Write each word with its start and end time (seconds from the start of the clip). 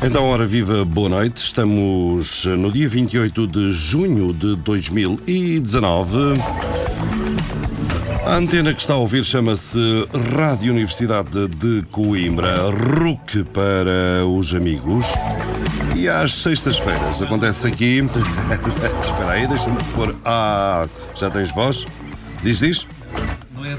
Então, 0.00 0.26
ora 0.26 0.46
viva, 0.46 0.84
boa 0.84 1.08
noite. 1.08 1.38
Estamos 1.38 2.44
no 2.44 2.70
dia 2.70 2.88
28 2.88 3.46
de 3.48 3.72
junho 3.72 4.32
de 4.32 4.54
2019. 4.56 6.40
A 8.24 8.36
antena 8.36 8.72
que 8.72 8.80
está 8.80 8.94
a 8.94 8.98
ouvir 8.98 9.24
chama-se 9.24 10.06
Rádio 10.36 10.72
Universidade 10.72 11.48
de 11.48 11.82
Coimbra, 11.90 12.70
RUC 12.70 13.42
para 13.52 14.24
os 14.24 14.54
amigos. 14.54 15.06
E 15.96 16.08
às 16.08 16.32
sextas-feiras 16.32 17.20
acontece 17.20 17.66
aqui. 17.66 17.98
Espera 19.04 19.32
aí, 19.32 19.48
deixa-me 19.48 19.82
pôr. 19.94 20.14
Ah, 20.24 20.86
já 21.16 21.28
tens 21.28 21.50
voz? 21.50 21.84
Diz, 22.42 22.60
diz. 22.60 22.86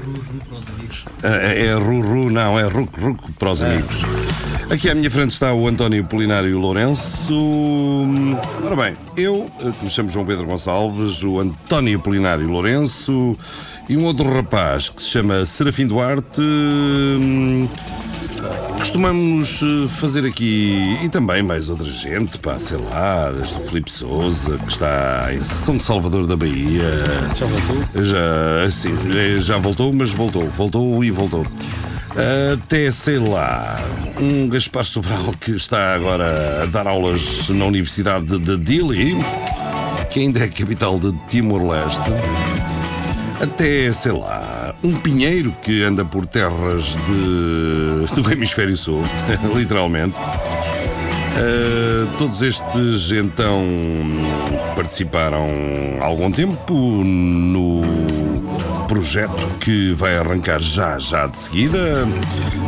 Ru 0.00 0.12
Ru 0.12 0.40
para 0.48 0.58
os 0.58 0.68
amigos. 0.68 1.04
É, 1.22 1.66
é 1.66 1.74
Ruru, 1.74 2.30
não, 2.30 2.58
é 2.58 2.62
Ruc 2.64 2.98
Ruc 2.98 3.32
para 3.38 3.50
os 3.50 3.62
amigos. 3.62 4.02
Aqui 4.70 4.88
à 4.88 4.94
minha 4.94 5.10
frente 5.10 5.32
está 5.32 5.52
o 5.52 5.68
António 5.68 6.04
Polinário 6.04 6.58
Lourenço. 6.58 7.34
Ora 8.64 8.76
bem, 8.76 8.96
eu, 9.16 9.50
eh, 9.60 9.70
que 9.78 9.84
me 9.84 9.90
chamo 9.90 10.08
João 10.08 10.24
Pedro 10.24 10.46
Gonçalves, 10.46 11.22
o 11.22 11.38
António 11.38 12.00
Polinário 12.00 12.48
Lourenço 12.48 13.36
e 13.88 13.96
um 13.96 14.04
outro 14.04 14.32
rapaz 14.32 14.88
que 14.88 15.02
se 15.02 15.10
chama 15.10 15.44
Serafim 15.44 15.86
Duarte. 15.86 16.40
Costumamos 18.78 19.60
eh, 19.62 19.88
fazer 19.88 20.24
aqui, 20.24 20.98
e 21.02 21.08
também 21.08 21.42
mais 21.42 21.68
outra 21.68 21.86
gente, 21.86 22.38
pá, 22.38 22.58
sei 22.58 22.76
lá, 22.78 23.30
desde 23.30 23.56
o 23.56 23.60
Filipe 23.60 23.90
Souza, 23.90 24.56
que 24.58 24.70
está 24.70 25.28
em 25.32 25.42
São 25.44 25.78
Salvador 25.78 26.26
da 26.26 26.36
Bahia. 26.36 26.82
Já 27.36 27.46
voltou? 27.46 28.04
Já, 28.04 28.70
sim, 28.70 28.90
já 29.40 29.58
voltou, 29.58 29.92
mas 29.92 30.10
voltou, 30.12 30.42
voltou 30.42 31.04
e 31.04 31.10
voltou. 31.10 31.44
Até, 32.52 32.90
sei 32.90 33.18
lá, 33.18 33.80
um 34.20 34.48
Gaspar 34.48 34.84
Sobral 34.84 35.32
que 35.40 35.52
está 35.52 35.94
agora 35.94 36.62
a 36.62 36.66
dar 36.66 36.86
aulas 36.86 37.48
na 37.50 37.64
Universidade 37.64 38.38
de 38.38 38.56
Dili, 38.56 39.16
que 40.10 40.20
ainda 40.20 40.40
é 40.40 40.44
a 40.44 40.48
capital 40.48 40.98
de 40.98 41.12
Timor-Leste. 41.28 42.10
Até, 43.40 43.90
sei 43.92 44.12
lá, 44.12 44.74
um 44.84 44.94
pinheiro 44.94 45.54
que 45.62 45.82
anda 45.82 46.04
por 46.04 46.26
terras 46.26 46.94
de, 47.06 48.14
do 48.14 48.30
hemisfério 48.32 48.76
sul, 48.76 49.02
literalmente. 49.56 50.16
Uh, 50.18 52.06
todos 52.18 52.42
estes 52.42 53.12
então 53.12 53.64
participaram 54.76 55.48
há 56.00 56.04
algum 56.04 56.30
tempo 56.30 56.74
no 56.74 57.80
projeto 59.00 59.48
que 59.60 59.94
vai 59.94 60.18
arrancar 60.18 60.60
já, 60.60 60.98
já 60.98 61.26
de 61.26 61.34
seguida 61.38 62.06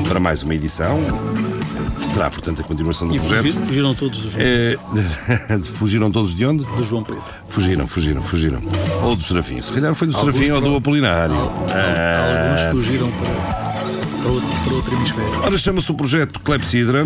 para 0.08 0.18
mais 0.18 0.42
uma 0.42 0.54
edição. 0.54 0.98
Será, 2.00 2.30
portanto, 2.30 2.62
a 2.62 2.64
continuação 2.64 3.06
do 3.06 3.14
E 3.14 3.18
projeto. 3.20 3.52
fugi- 3.52 3.66
fugiram 3.66 3.94
todos 3.94 4.18
do 4.18 4.30
João, 4.30 4.42
Eh, 4.42 4.78
fugiram 5.62 6.10
todos 6.10 6.34
de 6.34 6.46
onde? 6.46 6.64
do 6.64 6.82
João 6.84 7.02
Pedro. 7.02 7.22
Fugiram, 7.48 7.86
fugiram, 7.86 8.22
fugiram. 8.22 8.60
Ou 9.02 9.14
do 9.14 9.22
Serafim. 9.22 9.60
Se 9.60 9.70
calhar 9.72 9.94
foi 9.94 10.08
do 10.08 10.16
Alguns 10.16 10.34
Serafim 10.34 10.52
ou 10.52 10.60
do 10.62 10.66
para- 10.68 10.78
Apolinário. 10.78 11.34
Ah, 11.68 12.64
Alguns 12.64 12.82
fugiram 12.86 13.10
para, 13.12 13.71
para, 14.22 14.30
outro, 14.32 14.48
para 14.64 14.74
outro 14.74 14.94
hemisfério. 14.94 15.42
Ora, 15.42 15.58
chama-se 15.58 15.90
o 15.90 15.94
projeto 15.94 16.40
Clepsidra. 16.40 17.04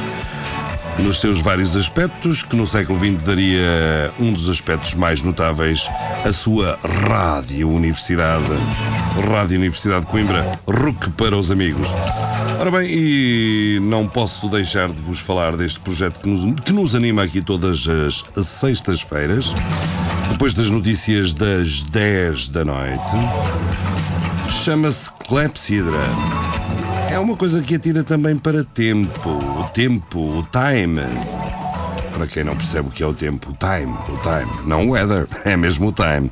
Nos 0.99 1.21
seus 1.21 1.39
vários 1.39 1.75
aspectos, 1.75 2.43
que 2.43 2.55
no 2.55 2.67
século 2.67 2.99
XX 2.99 3.23
daria 3.23 4.11
um 4.19 4.33
dos 4.33 4.49
aspectos 4.49 4.93
mais 4.95 5.21
notáveis, 5.21 5.87
a 6.25 6.33
sua 6.33 6.77
Rádio 6.83 7.69
Universidade. 7.69 8.51
Rádio 9.29 9.57
Universidade 9.57 10.01
de 10.01 10.07
Coimbra, 10.07 10.59
RUC 10.67 11.11
para 11.11 11.37
os 11.37 11.51
amigos. 11.51 11.89
Ora 12.59 12.71
bem, 12.71 12.87
e 12.89 13.79
não 13.83 14.07
posso 14.07 14.49
deixar 14.49 14.89
de 14.89 15.01
vos 15.01 15.19
falar 15.19 15.55
deste 15.55 15.79
projeto 15.79 16.19
que 16.19 16.27
nos, 16.27 16.61
que 16.61 16.73
nos 16.73 16.95
anima 16.95 17.23
aqui 17.23 17.41
todas 17.41 17.87
as 17.87 18.45
sextas-feiras, 18.45 19.55
depois 20.41 20.55
das 20.55 20.71
notícias 20.71 21.35
das 21.35 21.83
10 21.83 22.49
da 22.49 22.65
noite. 22.65 22.99
Chama-se 24.49 25.11
Clepsidra. 25.27 25.99
É 27.11 27.19
uma 27.19 27.37
coisa 27.37 27.61
que 27.61 27.75
atira 27.75 28.03
também 28.03 28.35
para 28.35 28.63
tempo. 28.63 29.29
O 29.29 29.63
tempo, 29.65 30.39
o 30.39 30.43
time. 30.51 31.03
Para 32.13 32.27
quem 32.27 32.43
não 32.43 32.55
percebe 32.55 32.89
o 32.89 32.91
que 32.91 33.01
é 33.01 33.07
o 33.07 33.13
tempo, 33.13 33.51
o 33.51 33.53
time, 33.53 33.93
o 33.93 34.17
time. 34.21 34.67
Não 34.67 34.87
o 34.87 34.91
weather, 34.91 35.27
é 35.45 35.55
mesmo 35.57 35.87
o 35.87 35.91
time. 35.91 36.29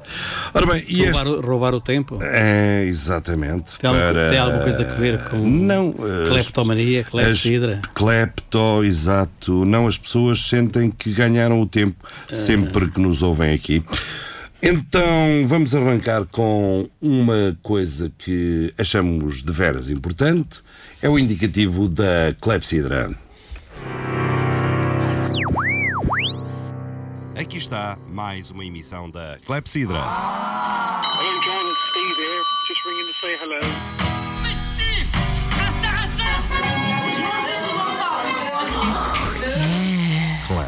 Ora 0.54 0.66
bem, 0.66 0.84
e 0.88 1.02
este. 1.02 1.12
Roubar, 1.12 1.28
o- 1.28 1.42
roubar 1.42 1.74
o 1.74 1.82
tempo. 1.82 2.20
É, 2.22 2.84
exatamente. 2.86 3.78
Tem, 3.80 3.90
para... 3.90 4.30
tem 4.30 4.38
alguma 4.38 4.64
coisa 4.64 4.84
a 4.84 4.94
ver 4.94 5.24
com 5.30 5.38
Não. 5.38 5.96
as- 6.26 6.30
cleptomania, 6.30 7.00
as- 7.02 7.10
clepsidra? 7.10 7.82
Clepto, 7.96 8.84
exato. 8.84 9.66
Não, 9.66 9.88
as 9.88 9.98
pessoas 9.98 10.40
sentem 10.48 10.92
que 10.92 11.12
ganharam 11.14 11.62
o 11.62 11.66
tempo 11.66 12.06
sempre 12.32 12.92
que 12.92 13.00
nos 13.00 13.22
ouvem 13.24 13.54
aqui. 13.54 13.84
Então, 14.62 15.02
vamos 15.48 15.74
arrancar 15.74 16.26
com 16.26 16.88
uma 17.02 17.58
coisa 17.64 18.12
que 18.18 18.74
achamos 18.78 19.42
de 19.42 19.54
veras 19.54 19.90
importante. 19.90 20.60
É 21.02 21.08
o 21.10 21.18
indicativo 21.18 21.88
da 21.88 22.36
clepsidra. 22.42 23.10
Aqui 27.50 27.58
está 27.58 27.98
mais 28.08 28.52
uma 28.52 28.64
emissão 28.64 29.10
da 29.10 29.40
clepsidra. 29.44 29.98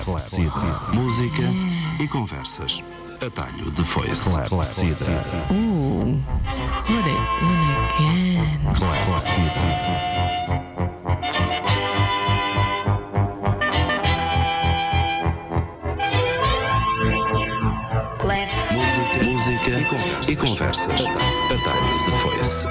Clepsidra. 0.04 0.68
Música 0.96 1.44
e 2.00 2.08
conversas. 2.08 2.82
Atalho 3.24 3.70
de 3.70 3.84
foice. 3.84 4.32
Clepsidra. 4.50 5.14
It 5.14 7.08
in 7.08 7.62
again. 7.78 8.58
Clepsidra. 9.06 9.72
Conversas. 20.72 21.02
E 21.02 21.04
conversas. 21.04 21.32
Atalho 21.52 21.88
de 21.88 22.18
foice. 22.22 22.68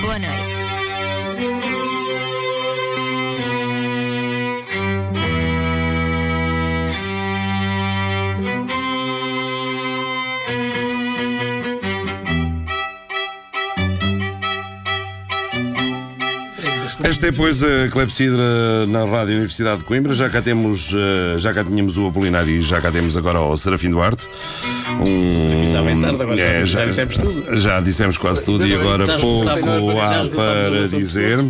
Boa 0.00 0.18
noite. 0.18 0.56
Esta 17.04 17.28
é, 17.28 17.32
pois, 17.32 17.62
a 17.62 17.88
Clepsidra 17.90 18.86
na 18.88 19.04
Rádio 19.04 19.34
Universidade 19.34 19.78
de 19.78 19.84
Coimbra. 19.84 20.12
Já 20.12 20.28
cá 20.28 20.42
temos, 20.42 20.92
eh, 20.94 21.38
já 21.38 21.52
cá 21.52 21.62
tínhamos 21.62 21.96
o 21.98 22.08
Apolinário 22.08 22.50
e 22.50 22.60
já 22.60 22.80
cá 22.80 22.90
temos 22.90 23.16
agora 23.16 23.40
o 23.40 23.56
Serafim 23.56 23.90
Duarte. 23.90 24.28
Um, 24.90 25.68
já 25.70 25.82
vem 25.82 26.00
tarde, 26.00 26.22
agora 26.22 26.36
já- 26.36 26.44
É, 26.44 26.64
já 26.66 26.84
dissemos 26.86 27.16
tudo. 27.16 27.58
Já 27.60 27.80
dissemos 27.80 28.18
quase 28.18 28.44
tudo 28.44 28.66
e 28.66 28.74
agora 28.74 29.04
Já 29.04 29.18
pouco 29.18 29.44
já 29.46 29.52
há 30.22 30.28
para 30.28 30.86
dizer. 30.88 31.44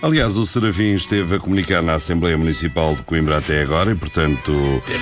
Aliás, 0.00 0.36
o 0.36 0.46
Serafim 0.46 0.94
esteve 0.94 1.34
a 1.34 1.38
comunicar 1.40 1.82
na 1.82 1.94
Assembleia 1.94 2.38
Municipal 2.38 2.94
de 2.94 3.02
Coimbra 3.02 3.38
até 3.38 3.62
agora 3.62 3.90
e, 3.90 3.94
portanto, 3.96 4.52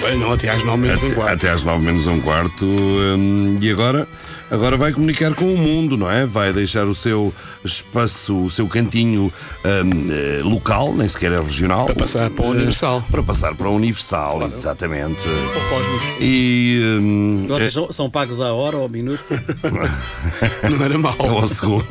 Bem, 0.00 0.18
não, 0.18 0.32
até 0.32 0.48
às 0.48 0.64
9 0.64 0.78
menos 0.82 1.02
um 1.02 1.06
até, 1.06 1.14
quarto. 1.14 1.32
até 1.34 1.50
às 1.50 1.62
nove 1.64 1.84
menos 1.84 2.06
um 2.06 2.20
quarto. 2.20 2.64
hum, 2.64 3.58
e 3.60 3.70
agora, 3.70 4.08
agora 4.50 4.76
vai 4.78 4.92
comunicar 4.92 5.34
com 5.34 5.52
o 5.52 5.58
mundo, 5.58 5.98
não 5.98 6.10
é? 6.10 6.24
Vai 6.24 6.50
deixar 6.50 6.86
o 6.86 6.94
seu 6.94 7.32
espaço, 7.62 8.44
o 8.44 8.48
seu 8.48 8.66
cantinho 8.66 9.24
hum, 9.64 10.06
eh, 10.10 10.40
local, 10.42 10.94
nem 10.94 11.06
sequer 11.06 11.32
é 11.32 11.40
regional. 11.40 11.84
Para 11.84 11.94
passar 11.94 12.30
para 12.30 12.44
o 12.46 12.50
Universal. 12.50 13.04
Para 13.10 13.22
passar 13.22 13.54
para 13.54 13.68
o 13.68 13.74
Universal, 13.76 14.42
exatamente. 14.46 15.22
Para 15.24 15.58
o 15.62 15.68
Cosmos. 15.68 16.04
E. 16.22 16.80
hum, 17.00 17.46
são, 17.76 17.92
são 17.92 18.10
pagos 18.10 18.40
à 18.40 18.54
hora 18.54 18.76
ou 18.76 18.84
ao 18.84 18.88
minuto? 18.88 19.22
Não 20.70 20.82
era 20.82 20.96
mau. 20.96 21.14
é 21.18 21.28
ao 21.28 21.46
segundo. 21.46 21.84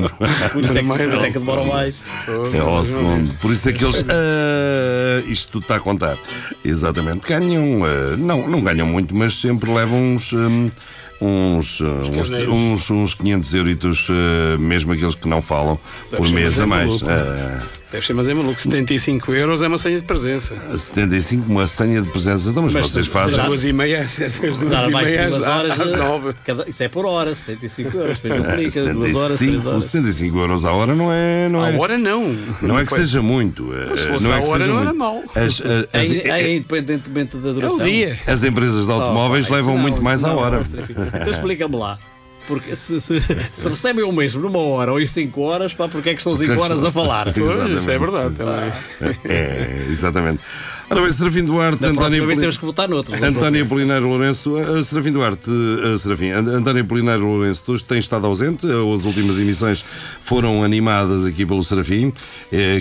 Por 0.52 0.64
isso 0.64 0.74
é 0.74 0.80
que, 0.80 0.82
mais 0.82 1.06
por 1.06 1.14
isso 1.14 1.26
é 1.26 1.32
que 1.32 1.40
demoram 1.40 1.66
mais. 1.66 2.02
É 2.54 2.60
ao 2.60 2.84
segundo. 2.84 3.34
Por 3.36 3.52
isso 3.52 3.70
é 3.70 3.74
que 3.74 3.84
eles. 3.84 4.04
ah, 4.10 5.24
isto 5.28 5.52
tudo 5.52 5.62
está 5.64 5.76
a 5.76 5.80
contar. 5.80 6.18
Exatamente. 6.64 7.28
Ganham. 7.28 7.84
ah, 7.86 8.18
não, 8.18 8.48
não 8.48 8.62
ganham 8.62 8.88
muito, 8.88 9.14
mas 9.16 9.36
sempre 9.36 9.72
levam 9.72 10.16
uns. 10.16 10.34
Uns, 11.22 11.82
ah, 11.82 11.86
uns, 11.86 12.10
carneiros. 12.30 12.54
uns, 12.54 12.92
uns 12.92 13.14
500 13.14 13.54
euritos, 13.54 14.08
ah, 14.10 14.58
mesmo 14.58 14.92
aqueles 14.92 15.14
que 15.14 15.28
não 15.28 15.42
falam, 15.42 15.80
por 16.10 16.28
ser, 16.28 16.34
mês 16.34 16.60
é 16.60 16.64
a 16.64 16.68
mais. 16.68 17.02
maluco. 17.02 17.06
Deve 17.92 18.06
ser, 18.06 18.14
mas 18.14 18.28
é 18.28 18.34
maluco. 18.34 18.60
75 18.60 19.34
euros 19.34 19.62
é 19.62 19.68
uma 19.68 19.78
senha 19.78 20.00
de 20.00 20.06
presença. 20.06 20.56
75, 20.76 21.50
uma 21.50 21.68
senha 21.68 22.02
de 22.02 22.10
presença. 22.10 22.50
Então, 22.50 22.64
mas, 22.64 22.74
Mas 22.74 22.88
vocês 22.88 23.06
se- 23.06 23.12
Das 23.12 23.22
fazem. 23.22 23.36
será- 23.36 23.48
duas 23.48 23.64
e 23.64 23.72
meia 23.72 24.02
às 24.02 24.18
das 24.18 24.36
duas 24.40 24.62
e 24.62 24.66
mais 24.90 25.08
de 25.08 25.14
meia 25.16 25.30
duas 25.30 25.44
às, 25.44 25.48
horas. 25.50 25.80
às 25.80 25.92
eh, 25.92 25.98
nove. 25.98 26.34
cada- 26.44 26.68
isso 26.68 26.84
é 26.84 26.88
por 26.90 27.06
hora, 27.06 27.34
75 27.34 27.96
euros. 27.98 28.20
Depois 28.20 28.42
duplica, 28.44 28.82
duas 28.94 29.16
horas, 29.16 29.38
três 29.38 29.52
75, 29.52 29.70
horas. 29.70 29.84
75 29.86 30.38
euros 30.40 30.66
a 30.66 30.72
hora 30.74 30.96
não 30.96 31.12
é. 31.12 31.48
Não 31.48 31.62
À 31.64 31.72
é, 31.72 31.78
hora 31.78 31.98
não. 31.98 32.36
não 32.62 32.78
é 32.80 32.84
que 32.84 32.90
Foi. 32.90 33.00
seja 33.00 33.22
muito. 33.22 33.72
se 33.96 34.04
eh, 34.04 34.12
fosse 34.12 34.28
não 34.28 34.34
é 34.36 34.40
à 34.40 34.42
hora, 34.42 34.60
seja 34.60 34.74
não 34.74 34.82
era 34.82 34.94
mau. 34.94 35.24
As, 35.36 35.38
as- 35.38 35.62
É, 35.62 35.88
as- 36.00 36.12
é 36.42 36.56
independentemente 36.56 37.38
da 37.38 37.50
É 37.50 37.54
duração. 37.54 37.80
o 37.80 37.84
dia. 37.84 38.20
as 38.28 38.44
empresas 38.44 38.86
de 38.88 38.92
automóveis 38.92 39.46
Oh, 39.48 39.50
pá, 39.52 39.56
isso 39.60 39.68
levam 39.68 39.76
não, 39.76 39.82
muito 39.82 40.02
mais 40.02 40.24
à 40.24 40.34
hora. 40.34 40.62
Então 41.22 41.32
explica-me 41.34 41.76
lá. 41.78 41.98
Porque 42.48 42.76
se, 42.76 43.02
se, 43.02 43.20
se 43.52 43.68
recebem 43.68 44.04
o 44.04 44.12
mesmo 44.12 44.42
numa 44.42 44.60
hora 44.60 44.92
ou 44.92 45.00
em 45.00 45.06
5 45.08 45.42
horas, 45.42 45.74
pá, 45.74 45.88
porque 45.88 46.10
é 46.10 46.14
que 46.14 46.20
estão 46.20 46.36
5 46.36 46.54
que 46.54 46.60
horas 46.60 46.84
a 46.84 46.92
falar? 46.92 47.34
Pois, 47.36 47.72
isso 47.72 47.90
é 47.90 47.98
verdade 47.98 48.36
também. 48.36 48.72
É, 49.26 49.88
exatamente. 49.90 50.42
Ora 50.88 51.02
bem, 51.02 51.12
Serafim 51.12 51.44
Duarte, 51.44 51.80
próxima 51.80 52.02
António, 52.04 52.28
vez 52.28 52.38
temos 52.38 52.58
que 52.58 52.66
votar 52.66 52.88
noutros. 52.88 53.20
António 53.22 53.64
Apolinário 53.64 54.08
Lourenço, 54.08 54.56
eh, 54.60 54.84
Serafim 54.84 55.12
Duarte, 55.12 55.50
eh, 55.50 55.98
Serafim, 55.98 56.30
An- 56.30 56.58
António 56.58 56.84
Apolinário 56.84 57.26
Lourenço, 57.26 57.64
tu 57.66 57.84
tens 57.84 58.06
estado 58.06 58.28
ausente, 58.28 58.68
eh, 58.68 58.94
as 58.96 59.06
últimas 59.06 59.40
emissões 59.40 59.84
foram 60.22 60.64
animadas 60.64 61.26
aqui 61.26 61.44
pelo 61.44 61.64
Serafim, 61.64 62.14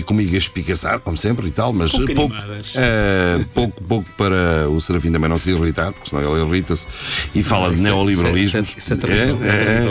comigo 0.05 0.35
a 0.35 0.37
espicaçar, 0.37 0.99
como 0.99 1.17
sempre 1.17 1.47
e 1.47 1.51
tal, 1.51 1.73
mas 1.73 1.91
Pouco 1.91 2.13
pouco, 2.13 2.35
pouco, 3.55 3.83
pouco 3.83 4.09
para 4.15 4.69
o 4.69 4.79
Serafim 4.79 5.11
também 5.11 5.29
não 5.29 5.39
se 5.39 5.49
irritar, 5.49 5.91
porque 5.91 6.07
senão 6.09 6.37
ele 6.37 6.45
irrita-se 6.47 6.85
e 7.33 7.41
fala 7.41 7.73
de 7.73 7.75
é- 7.75 7.77
é- 7.77 7.79
isso 7.79 7.87
é 7.87 7.91
Neoliberalismo, 7.91 8.59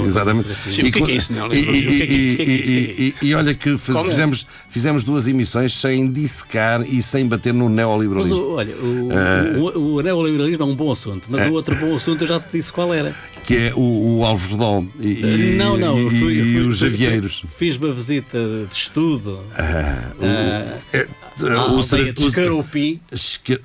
exatamente. 0.06 0.48
Sim, 0.70 0.82
o 0.82 0.92
que 0.92 1.02
é 1.10 1.14
isso, 1.16 1.32
e- 1.32 1.34
neoliberalismo? 1.34 2.42
e- 2.42 2.44
e- 2.44 3.14
e- 3.22 3.26
e 3.28 3.34
olha 3.34 3.54
que 3.54 3.76
fizemos, 3.76 4.46
fizemos 4.70 5.02
duas 5.02 5.26
emissões 5.26 5.72
sem 5.72 6.08
dissecar 6.10 6.82
e 6.86 7.02
sem 7.02 7.26
bater 7.26 7.52
no 7.52 7.68
Mas 7.68 8.03
neoliberalismo. 8.08 8.38
o, 8.38 8.54
olha, 8.54 8.74
o, 8.76 9.08
Ah. 9.12 9.58
o, 9.78 9.94
o 9.96 10.00
neoliberalismo 10.02 10.62
é 10.62 10.66
um 10.66 10.74
bom 10.76 10.92
assunto, 10.92 11.26
mas 11.30 11.46
o 11.48 11.52
outro 11.52 11.74
bom 11.76 11.94
assunto 11.96 12.22
eu 12.24 12.28
já 12.28 12.40
te 12.40 12.52
disse 12.56 12.72
qual 12.72 12.92
era. 12.92 13.14
que 13.42 13.54
é 13.56 13.72
o, 13.74 14.18
o 14.18 14.24
Alves 14.24 14.46
Redol 14.50 14.86
e, 15.00 15.08
e- 15.20 15.54
não, 15.58 15.76
não, 15.76 15.98
eu 15.98 16.10
e, 16.10 16.18
fui, 16.20 16.32
e 16.40 16.52
fui- 16.52 16.66
os 16.66 16.78
Javieiros. 16.78 17.42
Fiz 17.58 17.76
uma 17.76 17.92
visita 17.92 18.38
de 18.68 18.74
estudo 18.74 19.38
É, 19.58 21.06
o, 21.36 21.58
aldeia 21.58 21.82
Seraf- 21.82 22.12
de 22.14 22.24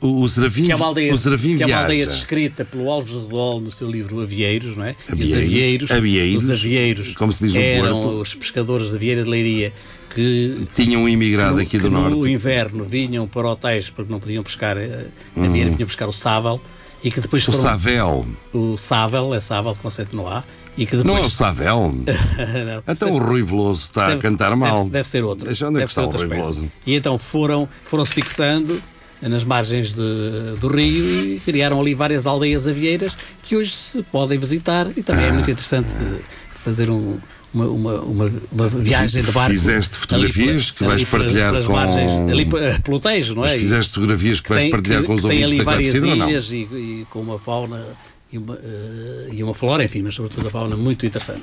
o, 0.01 0.27
Serafim, 0.27 0.65
que 0.65 0.71
é 0.71 0.75
uma 0.75 0.85
aldeia, 0.87 1.13
que 1.57 1.63
é 1.63 1.65
uma 1.65 1.77
aldeia 1.81 2.05
descrita 2.07 2.65
pelo 2.65 2.89
Alves 2.89 3.13
Redol 3.15 3.61
no 3.61 3.71
seu 3.71 3.89
livro 3.89 4.19
Avieiros, 4.21 4.75
não 4.75 4.83
é? 4.85 4.95
E 5.15 5.23
os 5.23 5.33
Avieiros, 5.33 5.91
avieiros, 5.91 5.91
avieiros, 5.91 6.43
os 6.43 6.49
avieiros 6.49 7.15
como 7.15 7.31
se 7.31 7.43
diz 7.45 7.53
no 7.53 7.59
eram 7.61 8.01
Porto. 8.01 8.21
os 8.21 8.35
pescadores 8.35 8.91
da 8.91 8.97
Vieira 8.97 9.23
de 9.23 9.29
Leiria 9.29 9.71
que 10.13 10.67
Tinham 10.75 11.07
imigrado 11.07 11.59
aqui 11.59 11.71
que 11.71 11.79
do 11.79 11.89
no 11.89 12.09
Norte. 12.09 12.31
inverno 12.31 12.83
vinham 12.83 13.27
para 13.27 13.47
hotéis 13.49 13.89
porque 13.89 14.11
não 14.11 14.19
podiam 14.19 14.43
pescar 14.43 14.77
eh, 14.77 15.05
na 15.35 15.47
Vieira, 15.47 15.69
vinham 15.71 15.87
pescar 15.87 16.07
o 16.09 16.13
sábal 16.13 16.61
e 17.03 17.09
que 17.11 17.19
depois. 17.21 17.47
O 17.47 17.51
foram 17.51 17.63
Savel. 17.63 18.27
o 18.53 18.77
sável, 18.77 19.33
é 19.33 19.39
sável 19.39 19.77
com 19.81 19.87
acento 19.87 20.15
no 20.15 20.27
A 20.27 20.43
e 20.77 20.85
que 20.85 20.95
Não 20.97 21.01
é 21.15 21.19
o 21.19 21.21
depois 21.23 21.33
Savel? 21.33 21.93
Não, 22.05 22.83
Então 22.93 23.11
o 23.11 23.17
Rui 23.19 23.43
Veloso 23.43 23.83
está 23.83 24.05
a 24.05 24.09
deve- 24.09 24.21
cantar 24.21 24.55
mal. 24.55 24.77
Deve, 24.79 24.89
deve 24.89 25.07
ser 25.07 25.23
outro. 25.23 25.45
Deixa 25.45 25.67
onde 25.67 25.77
é 25.77 25.79
deve 25.79 25.87
que 25.89 25.93
ser 25.93 26.01
está 26.05 26.17
o 26.17 26.19
Rui. 26.19 26.27
Veloso? 26.27 26.71
E 26.85 26.95
então 26.95 27.17
foram, 27.17 27.67
foram-se 27.85 28.13
fixando 28.13 28.81
nas 29.21 29.43
margens 29.43 29.91
de- 29.93 30.55
do 30.61 30.67
rio 30.69 31.35
e 31.35 31.39
criaram 31.41 31.79
ali 31.81 31.93
várias 31.93 32.25
aldeias 32.25 32.65
avieiras 32.67 33.17
que 33.43 33.55
hoje 33.55 33.73
se 33.73 34.01
podem 34.03 34.37
visitar 34.39 34.87
e 34.95 35.03
também 35.03 35.25
é 35.25 35.29
Ah. 35.29 35.33
muito 35.33 35.51
interessante 35.51 35.89
eh, 35.91 36.21
fazer 36.63 36.89
um- 36.89 37.17
uma, 37.53 37.65
uma, 37.65 37.93
uma, 38.01 38.31
uma 38.51 38.67
viagem 38.69 39.23
de 39.23 39.31
barco. 39.31 39.51
Fizeste 39.51 39.97
fotografias 39.97 40.71
que 40.71 40.83
vais 40.83 41.03
partilhar 41.03 41.63
com- 41.63 41.73
margens, 41.73 42.11
ali 42.31 42.45
pe- 42.45 42.79
pelo 42.83 42.99
Tejo, 42.99 43.35
não 43.35 43.43
é? 43.45 43.51
Mas 43.51 43.61
fizeste 43.61 43.93
fotografias 43.93 44.39
que 44.39 44.49
vais 44.49 44.61
tem- 44.63 44.71
partilhar 44.71 45.01
que- 45.01 45.07
com 45.07 45.13
os 45.13 45.21
que 45.21 45.27
tem 45.27 45.43
ouvintes 45.43 45.55
ali 45.55 45.65
várias 45.65 46.03
ilhas 46.03 46.51
e, 46.51 46.55
e 46.55 47.07
com 47.09 47.19
uma 47.21 47.39
fauna 47.39 47.83
e 48.31 48.37
uma, 48.37 48.55
eh, 48.63 49.29
e 49.33 49.43
uma 49.43 49.55
flora, 49.55 49.83
enfim, 49.83 50.03
mas 50.03 50.13
sobretudo 50.13 50.47
a 50.47 50.49
fauna 50.51 50.75
muito 50.75 51.03
interessante. 51.05 51.41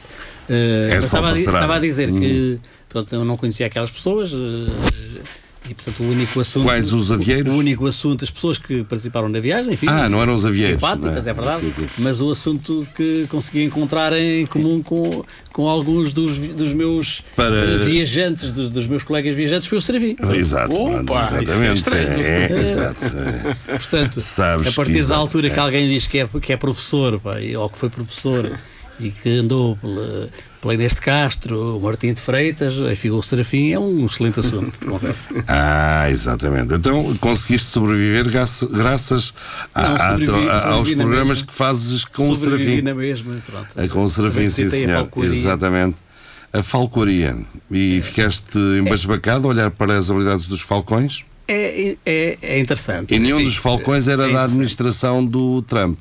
Eh, 0.49 0.91
É 0.93 0.99
estava, 0.99 1.33
a, 1.33 1.39
estava 1.39 1.75
a 1.75 1.79
dizer 1.81 2.09
Hum. 2.11 2.21
que 2.21 2.59
portanto, 2.89 3.15
eu 3.17 3.25
não 3.25 3.37
conhecia 3.37 3.67
aquelas 3.67 3.91
pessoas 3.91 4.31
eh, 4.33 5.21
e 5.71 5.75
portanto 5.75 6.03
o 6.03 6.09
único 6.09 6.41
assunto 6.41 6.65
Quais 6.65 6.93
os 6.93 7.11
avieiros? 7.13 7.55
o 7.55 7.59
único 7.59 7.87
assunto 7.87 8.25
as 8.25 8.31
pessoas 8.31 8.59
que 8.59 8.83
participaram 8.85 9.29
na 9.29 9.41
viagem 9.41 9.73
enfim 9.75 9.87
Ah, 9.89 10.09
não 10.09 10.21
eram 10.23 10.35
os 10.35 10.45
avieiros, 10.47 10.75
simpáticas 10.81 11.11
não 11.25 11.27
é? 11.27 11.31
é 11.31 11.35
verdade 11.35 11.61
Sim, 11.61 11.71
sim. 11.73 11.89
mas 11.99 12.21
o 12.21 12.31
assunto 12.31 12.87
que 12.95 13.27
consegui 13.29 13.63
encontrar 13.65 14.13
em 14.13 14.47
comum 14.47 14.83
com, 14.83 15.23
com 15.53 15.69
alguns 15.69 16.13
dos, 16.13 16.39
dos 16.39 16.73
meus 16.73 17.23
Para- 17.35 17.55
eh, 17.57 17.85
viajantes 17.85 18.53
dos, 18.53 18.69
dos 18.69 18.87
meus 18.87 19.03
colegas 19.03 19.35
viajantes 19.37 19.69
foi 19.69 19.79
o 19.79 19.83
Servi 19.83 20.17
Exato, 20.35 20.73
Opa, 20.75 21.03
pronto, 21.05 21.13
é 21.37 21.43
exatamente. 21.43 21.77
estranho. 21.77 22.21
É, 22.21 22.61
exato. 22.71 23.05
é. 23.69 23.73
Portanto, 23.79 24.21
Sabes 24.21 24.67
a 24.69 24.73
partir 24.73 24.93
que 24.95 25.03
da 25.05 25.17
altura 25.17 25.47
é. 25.47 25.51
que 25.51 25.59
alguém 25.61 25.89
diz 25.89 26.07
que 26.07 26.19
é, 26.19 26.29
que 26.41 26.53
é 26.53 26.57
professor, 26.57 27.19
pá, 27.21 27.37
ou 27.59 27.69
que 27.71 27.79
foi 27.79 27.89
professor, 27.89 28.59
e 28.99 29.11
que 29.11 29.29
andou 29.39 29.77
pela, 29.77 30.29
pela 30.61 30.75
Inês 30.75 30.95
de 30.95 31.01
Castro, 31.03 31.77
o 31.77 31.81
Martim 31.81 32.13
de 32.15 32.21
Freitas, 32.21 32.75
enfim, 32.75 33.11
o 33.11 33.23
Serafim, 33.23 33.73
é 33.73 33.79
um 33.79 34.07
excelente 34.07 34.41
assunto 34.41 34.73
de 34.81 34.87
conversa. 34.87 35.29
Ah, 35.47 36.11
exatamente. 36.11 36.73
Então 36.75 37.15
conseguiste 37.21 37.69
sobreviver 37.71 38.29
graças, 38.29 39.33
a- 39.75 39.83
Não, 39.83 39.97
a- 39.97 40.09
sobrevivi- 40.11 40.49
a- 40.49 40.69
aos 40.69 40.93
programas 40.95 41.29
mesma. 41.39 41.47
que 41.47 41.55
fazes 41.55 42.05
com 42.05 42.31
o 42.31 42.35
Sobrevivi 42.35 42.65
Serafim. 42.71 42.83
na 42.83 42.95
mesma, 42.95 43.35
pronto. 43.47 43.69
É 43.77 43.89
com 43.89 44.03
o 44.03 44.09
Serafim, 44.09 44.49
sim, 44.51 44.69
senhor. 44.69 45.09
Exatamente. 45.23 45.97
A 46.53 46.63
falcoaria. 46.63 47.37
E 47.71 48.01
ficaste 48.01 48.57
embasbacado 48.81 49.47
a 49.47 49.51
olhar 49.51 49.71
para 49.71 49.99
as 49.99 50.11
habilidades 50.11 50.47
dos 50.47 50.63
falcões? 50.63 51.23
É, 51.49 51.97
é, 52.07 52.39
é 52.41 52.59
interessante. 52.59 53.15
E 53.15 53.19
nenhum 53.19 53.43
dos 53.43 53.57
falcões 53.57 54.09
era 54.09 54.29
é 54.29 54.33
da 54.33 54.45
administração 54.45 55.25
do 55.25 55.61
Trump. 55.63 55.99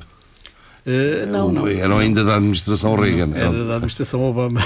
Eh, 0.87 1.25
não, 1.27 1.51
não. 1.51 1.67
Eram 1.67 1.97
ainda 1.97 2.23
da 2.23 2.35
administração 2.35 2.95
Reagan. 2.95 3.31
Era 3.35 3.51
da 3.65 3.73
administração 3.75 4.23
Obama. 4.23 4.59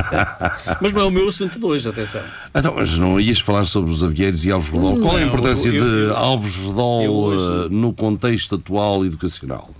Mas 0.80 0.92
não 0.92 1.02
é 1.02 1.04
o 1.04 1.10
meu 1.10 1.28
assunto 1.28 1.58
de 1.58 1.64
hoje, 1.66 1.88
atenção. 1.88 2.22
Então, 2.54 2.74
mas 2.74 2.96
não 2.98 3.20
ias 3.20 3.40
falar 3.40 3.64
sobre 3.66 3.90
os 3.90 4.02
avieiros 4.02 4.44
e 4.44 4.50
Alves 4.50 4.70
Redol? 4.70 4.98
Qual 5.00 5.18
é 5.18 5.22
a 5.22 5.26
Não, 5.26 5.28
importância 5.28 5.68
eu- 5.68 5.74
eu- 5.84 6.08
de 6.10 6.14
Alves 6.16 6.56
Redol 6.56 7.08
hoje- 7.10 7.66
eh, 7.66 7.68
no 7.70 7.92
contexto 7.92 8.54
atual 8.56 9.04
educacional? 9.04 9.70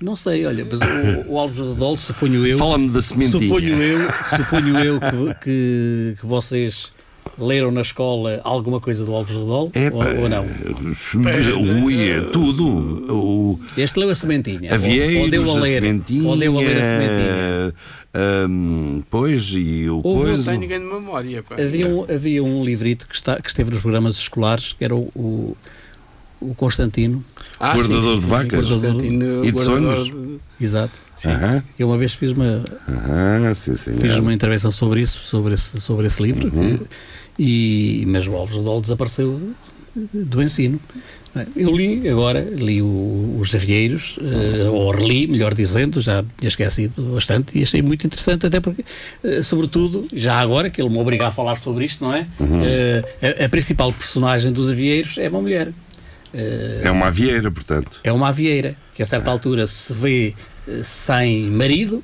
Não 0.00 0.16
sei, 0.16 0.44
olha, 0.44 0.66
mas 0.68 0.80
o, 1.26 1.32
o 1.32 1.38
Alves 1.38 1.58
Redol, 1.58 1.96
suponho 1.96 2.44
eu. 2.46 2.58
Fala-me 2.58 2.88
da 2.90 3.00
sementinha. 3.00 3.40
Suponho 3.48 3.80
eu, 3.82 4.08
suponho 4.36 4.78
eu 4.78 5.00
que, 5.00 5.34
que, 5.44 6.16
que 6.20 6.26
vocês 6.26 6.91
leram 7.38 7.70
na 7.70 7.80
escola 7.80 8.40
alguma 8.44 8.78
coisa 8.80 9.04
do 9.04 9.12
Alves 9.14 9.34
Redol 9.34 9.70
Epá, 9.74 9.96
ou, 9.96 10.22
ou 10.22 10.28
não? 10.28 10.44
Ui, 11.84 12.10
é 12.10 12.20
tudo. 12.20 12.64
O 13.12 13.60
Este 13.76 13.98
leu 13.98 14.10
a 14.10 14.14
sementinha. 14.14 14.74
avieiros, 14.74 15.16
ou, 15.16 15.22
ou 15.22 15.30
deu 15.30 15.42
a 15.42 15.56
a 15.56 15.60
ler, 15.60 15.72
sementinha. 15.82 16.28
ou 16.28 16.36
deu 16.36 16.56
a 16.56 16.60
ler 16.60 16.76
a 16.78 16.84
sementinha. 16.84 17.74
ahm, 18.14 19.02
pois, 19.10 19.50
e 19.54 19.88
o 19.88 20.00
Houve- 20.04 20.18
Não 20.24 20.34
coisa. 20.34 20.50
tem 20.50 20.60
ninguém 20.60 20.78
de 20.80 20.84
memória. 20.86 21.42
Pá. 21.42 21.56
Havia 21.60 21.88
um, 21.88 22.04
havia 22.04 22.42
um 22.44 22.64
livrito 22.64 23.06
que, 23.08 23.14
está, 23.14 23.40
que 23.40 23.48
esteve 23.48 23.70
nos 23.70 23.80
programas 23.80 24.16
escolares 24.16 24.72
que 24.72 24.84
era 24.84 24.94
o, 24.94 25.10
o, 25.14 25.56
o 26.40 26.54
Constantino. 26.54 27.24
Ah, 27.58 27.74
Guardador 27.76 28.02
sim, 28.02 28.14
de 28.16 28.22
sim, 28.22 28.28
vacas. 28.28 28.68
Constantino, 28.68 29.44
E 29.44 29.52
de 29.52 29.52
guardador 29.58 29.96
sonhos. 29.96 30.04
de- 30.10 30.40
Exato. 30.64 31.00
Aham. 31.26 31.62
Eu 31.78 31.88
uma 31.88 31.96
vez 31.96 32.14
fiz 32.14 32.32
uma, 32.32 32.64
Ah, 32.88 33.54
sim, 33.54 33.74
sim. 33.76 33.94
fiz 33.94 34.16
uma 34.16 34.32
intervenção 34.32 34.70
sobre 34.72 35.00
isso, 35.02 35.18
sobre 35.24 35.54
esse, 35.54 35.80
sobre 35.80 36.06
esse 36.06 36.20
livro, 36.22 36.48
Uhum. 36.52 36.78
E, 37.46 38.04
mas 38.06 38.26
o 38.28 38.34
Alves 38.36 38.56
Dol 38.56 38.80
desapareceu 38.80 39.40
do 40.12 40.42
ensino. 40.42 40.78
Eu 41.56 41.74
li 41.74 42.06
agora, 42.10 42.40
li 42.40 42.82
o- 42.82 43.38
os 43.40 43.54
Avieiros, 43.54 44.18
eh, 44.20 44.68
ou 44.68 44.90
reli, 44.90 45.26
melhor 45.26 45.54
dizendo, 45.54 45.98
já 46.00 46.22
tinha 46.38 46.48
esquecido 46.48 47.02
bastante 47.14 47.58
e 47.58 47.62
achei 47.62 47.80
muito 47.80 48.06
interessante, 48.06 48.46
até 48.46 48.60
porque, 48.60 48.84
eh, 49.24 49.40
sobretudo, 49.42 50.06
já 50.12 50.38
agora 50.38 50.68
que 50.68 50.80
ele 50.80 50.90
me 50.90 50.98
obriga 50.98 51.28
a 51.28 51.32
falar 51.32 51.56
sobre 51.56 51.86
isto, 51.86 52.04
não 52.04 52.14
é? 52.14 52.26
Eh, 52.64 53.36
a, 53.40 53.44
a 53.46 53.48
principal 53.48 53.90
personagem 53.94 54.52
dos 54.52 54.68
Avieiros 54.68 55.16
é 55.18 55.28
uma 55.28 55.40
mulher. 55.40 55.72
É 56.82 56.90
uma 56.90 57.06
avieira, 57.08 57.50
portanto. 57.50 58.00
é 58.04 58.12
uma 58.12 58.28
avieira 58.28 58.76
que 58.94 59.02
a 59.02 59.06
certa 59.06 59.30
altura 59.30 59.66
se 59.66 59.92
vê 59.92 60.34
sem 60.82 61.42
marido, 61.50 62.02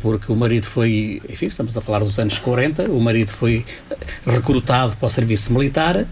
porque 0.00 0.30
o 0.32 0.36
marido 0.36 0.66
foi, 0.66 1.20
enfim, 1.28 1.46
estamos 1.46 1.76
a 1.76 1.80
falar 1.80 2.00
dos 2.00 2.18
anos 2.18 2.38
40, 2.38 2.90
o 2.90 3.00
marido 3.00 3.30
foi 3.30 3.64
eh, 3.90 3.96
recrutado 4.26 4.96
para 4.96 5.06
o 5.06 5.10
serviço 5.10 5.52
militar 5.52 6.04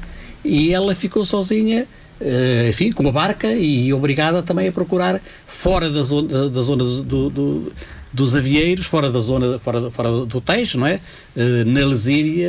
e 0.45 0.73
ela 0.73 0.95
ficou 0.95 1.25
sozinha, 1.25 1.87
eh, 2.21 2.67
enfim, 2.71 2.93
com 2.93 3.03
uma 3.03 3.13
barca 3.13 3.53
e 3.53 3.93
obrigada 3.93 4.43
também 4.43 4.69
a 4.69 4.73
procurar 4.73 5.21
fora 5.47 5.91
da 5.91 6.03
zona, 6.03 6.49
da, 6.49 6.61
zona 6.63 6.85
do, 6.85 7.03
do- 7.03 7.31
do- 7.31 7.73
dos 8.11 8.35
avieiros, 8.35 8.87
fora 8.87 9.11
da 9.11 9.21
zona, 9.21 9.59
fora, 9.59 9.91
fora 9.91 10.11
do 10.25 10.41
Tejo, 10.41 10.79
não 10.79 10.87
é? 10.87 10.99
Eh, 11.37 11.65
na 11.67 11.85
Lesíria, 11.87 12.49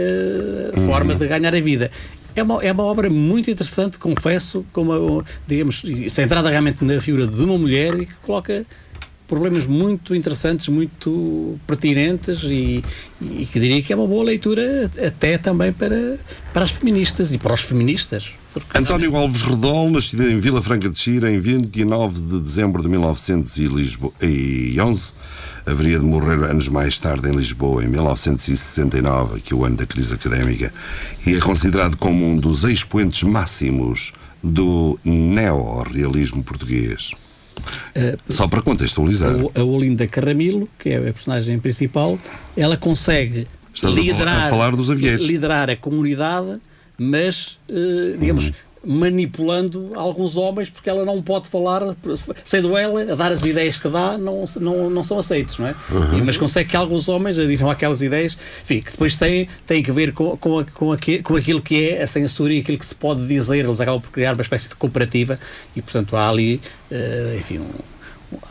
forma 0.86 1.14
de 1.16 1.28
ganhar 1.28 1.54
a 1.54 1.60
vida. 1.60 1.92
É 2.36 2.44
uma, 2.44 2.64
é 2.64 2.72
uma 2.72 2.84
obra 2.84 3.10
muito 3.10 3.52
interessante, 3.52 3.98
confesso, 3.98 4.64
com 4.72 4.84
uma, 4.84 5.26
digamos, 5.48 5.82
centrada 6.10 6.50
realmente 6.50 6.84
na 6.86 7.02
figura 7.02 7.28
de 7.28 7.44
uma 7.44 7.58
mulher 7.58 7.94
e 8.00 8.06
que 8.06 8.14
coloca 8.22 8.64
problemas 9.30 9.68
muito 9.68 10.16
interessantes, 10.16 10.68
muito 10.68 11.58
pertinentes 11.68 12.42
e, 12.44 12.84
e 13.22 13.46
que 13.46 13.60
diria 13.60 13.82
que 13.82 13.94
é 13.94 13.96
uma 13.96 14.08
boa 14.08 14.24
leitura 14.26 14.92
até 15.06 15.38
também 15.38 15.72
para, 15.72 16.18
para 16.52 16.64
as 16.64 16.72
feministas 16.72 17.32
e 17.32 17.38
para 17.38 17.54
os 17.54 17.62
feministas. 17.62 18.32
Porque, 18.52 18.76
António 18.76 19.16
Alves 19.16 19.44
Redol, 19.44 19.92
nascido 19.92 20.28
em 20.28 20.40
Vila 20.40 20.60
Franca 20.64 20.90
de 20.90 20.98
Xira 20.98 21.32
em 21.32 21.40
29 21.40 22.20
de 22.20 22.40
dezembro 22.40 22.82
de 22.82 22.90
1911, 22.90 24.00
haveria 25.64 26.00
de 26.00 26.06
morrer 26.06 26.44
anos 26.50 26.68
mais 26.68 26.98
tarde 26.98 27.30
em 27.30 27.36
Lisboa, 27.36 27.84
em 27.84 27.88
1969, 27.88 29.42
que 29.42 29.54
é 29.54 29.56
o 29.56 29.64
ano 29.64 29.76
da 29.78 29.86
crise 29.86 30.16
académica, 30.16 30.74
e 31.28 31.36
é 31.36 31.40
considerado 31.40 31.96
como 31.98 32.26
um 32.26 32.38
dos 32.38 32.64
expoentes 32.64 33.22
máximos 33.22 34.12
do 34.44 35.00
neorrealismo 35.06 36.44
português. 36.44 37.12
Só 38.28 38.48
para 38.48 38.62
contextualizar. 38.62 39.36
a, 39.56 39.60
a 39.60 39.64
Olinda 39.64 40.08
Carramilo, 40.08 40.68
que 40.78 40.90
é 40.90 40.98
a 40.98 41.02
personagem 41.02 41.60
principal, 41.60 42.18
ela 42.56 42.78
consegue 42.78 43.48
Estás 43.74 43.96
liderar, 43.96 44.48
a 44.48 44.50
falar 44.50 44.76
dos 44.76 44.90
liderar 44.90 45.70
a 45.70 45.76
comunidade, 45.76 46.60
mas, 46.98 47.58
eh, 47.70 48.18
digamos, 48.20 48.52
manipulando 48.86 49.92
alguns 49.96 50.38
homens, 50.38 50.70
porque 50.70 50.90
ela 50.90 51.04
não 51.06 51.22
pode 51.22 51.48
falar, 51.50 51.82
sendo 52.46 52.78
ela 52.78 53.02
a 53.12 53.16
dar 53.16 53.32
as 53.32 53.44
ideias 53.44 53.78
que 53.78 53.88
dá, 53.90 54.18
não, 54.18 54.46
não, 54.60 54.90
não 54.90 55.04
são 55.04 55.20
aceitos, 55.20 55.58
não 55.58 55.68
é? 55.68 55.76
E- 56.18 56.22
mas 56.22 56.38
consegue 56.38 56.70
que 56.70 56.78
alguns 56.78 57.10
homens 57.10 57.38
adiram 57.40 57.70
aquelas 57.70 58.02
ideias, 58.02 58.38
enfim, 58.64 58.82
que 58.82 58.92
depois 58.92 59.16
têm, 59.16 59.48
têm 59.68 59.84
que 59.84 59.92
ver 59.92 60.14
com, 60.14 60.38
com, 60.38 60.64
com, 60.74 60.96
com 61.24 61.36
aquilo 61.36 61.62
que 61.62 61.90
é 61.90 62.04
a 62.04 62.08
censura 62.08 62.54
e 62.54 62.60
aquilo 62.60 62.78
que 62.78 62.86
se 62.86 62.96
pode 62.96 63.26
dizer. 63.28 63.66
Eles 63.66 63.82
acabam 63.82 64.02
por 64.02 64.12
criar 64.12 64.34
uma 64.34 64.42
espécie 64.42 64.70
de 64.70 64.76
cooperativa 64.76 65.38
e, 65.76 65.82
portanto, 65.82 66.16
há 66.16 66.30
ali, 66.30 66.62
eh, 66.92 67.38
enfim, 67.40 67.60
um, 67.60 67.66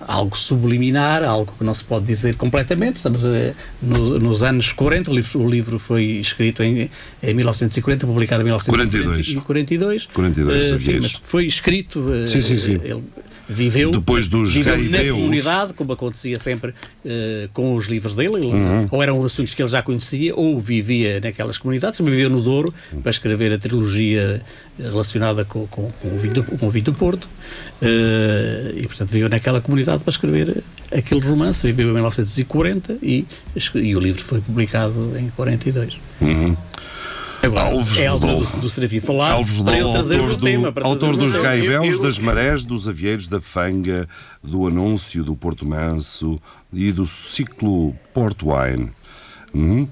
algo 0.07 0.37
subliminar, 0.37 1.23
algo 1.23 1.53
que 1.57 1.65
não 1.65 1.75
se 1.75 1.85
pode 1.85 2.05
dizer 2.05 2.35
completamente. 2.37 2.97
Estamos 2.97 3.23
eh, 3.25 3.55
no- 3.83 4.19
nos 4.19 4.43
anos 4.43 4.73
40, 4.73 5.11
o 5.11 5.15
livro, 5.15 5.41
o 5.41 5.49
livro 5.51 5.79
foi 5.79 6.05
escrito 6.05 6.63
em, 6.63 6.91
em 7.23 7.35
1940, 7.35 8.07
publicado 8.07 8.43
em 8.43 8.45
1942. 8.45 9.35
42. 9.45 10.07
42. 10.07 10.07
42, 10.07 10.65
Eh, 10.73 10.79
sim, 10.79 10.99
mas 11.01 11.21
foi 11.23 11.47
escrito. 11.47 12.05
eh, 12.13 12.27
Sim, 12.27 12.41
sim, 12.41 12.57
sim. 12.57 12.81
Ele 12.83 13.03
viveu, 13.49 13.90
Depois 13.90 14.28
dos 14.28 14.52
viveu 14.52 14.76
na 14.76 14.83
gaideus. 14.99 15.17
comunidade, 15.17 15.73
como 15.73 15.93
acontecia 15.93 16.38
sempre 16.38 16.75
eh, 17.05 17.49
com 17.52 17.75
os 17.75 17.87
livros 17.87 18.14
dele. 18.14 18.37
Ele- 18.37 18.47
Uhum. 18.49 18.87
Ou 18.90 19.02
eram 19.02 19.23
assuntos 19.25 19.55
que 19.55 19.62
ele 19.62 19.71
já 19.71 19.81
conhecia, 19.83 20.35
ou 20.35 20.59
vivia 20.61 21.21
naquelas 21.21 21.57
comunidades. 21.59 21.99
Viveu 22.00 22.28
no 22.31 22.40
Douro 22.43 22.73
para 23.02 23.11
escrever 23.11 23.52
a 23.52 23.59
trilogia 23.59 24.43
eh, 24.78 24.83
relacionada 24.83 25.45
com, 25.45 25.67
com, 25.67 25.90
com 25.90 26.09
o, 26.09 26.19
vinho 26.19 26.35
do, 26.35 26.43
com 26.45 26.67
o 26.67 26.71
vinho 26.71 26.85
do 26.87 26.93
Porto. 26.95 27.28
Eh, 27.81 28.73
e, 28.76 28.87
portanto, 28.87 29.11
viveu 29.11 29.28
naquela 29.28 29.61
comunidade 29.61 30.02
para 30.02 30.11
escrever 30.11 30.62
aquele 30.93 31.21
romance. 31.21 31.67
Viveu 31.67 31.88
em 31.90 31.95
1940 31.95 32.97
e, 33.02 33.25
e 33.75 33.97
o 33.97 34.00
livro 34.00 34.23
foi 34.23 34.40
publicado 34.40 35.14
em 35.19 35.28
42. 35.31 35.99
Agora. 37.49 37.75
Alves 37.75 37.99
é 37.99 38.07
a 38.07 38.11
altura 38.11 38.37
do, 38.37 38.61
do 38.61 38.69
Serafim 38.69 39.00
falar 39.00 39.33
Alves 39.33 39.62
para 39.62 39.78
eu 39.78 39.90
trazer 39.90 40.21
o 40.21 40.23
autor, 40.23 40.28
meu 40.28 40.37
do, 40.37 40.45
tema. 40.45 40.73
Para 40.73 40.87
autor 40.87 41.14
o 41.14 41.17
dos 41.17 41.37
gaibéus, 41.37 41.99
das 41.99 42.19
marés, 42.19 42.64
dos 42.64 42.87
avieiros, 42.87 43.26
da 43.26 43.40
fanga, 43.40 44.07
do 44.43 44.67
anúncio, 44.67 45.25
do 45.25 45.35
Porto 45.35 45.67
Manso 45.67 46.40
e 46.73 46.93
do 46.93 47.07
ciclo 47.07 47.95
Porto 48.12 48.50
Wine. 48.50 48.90
Uhum. 49.55 49.88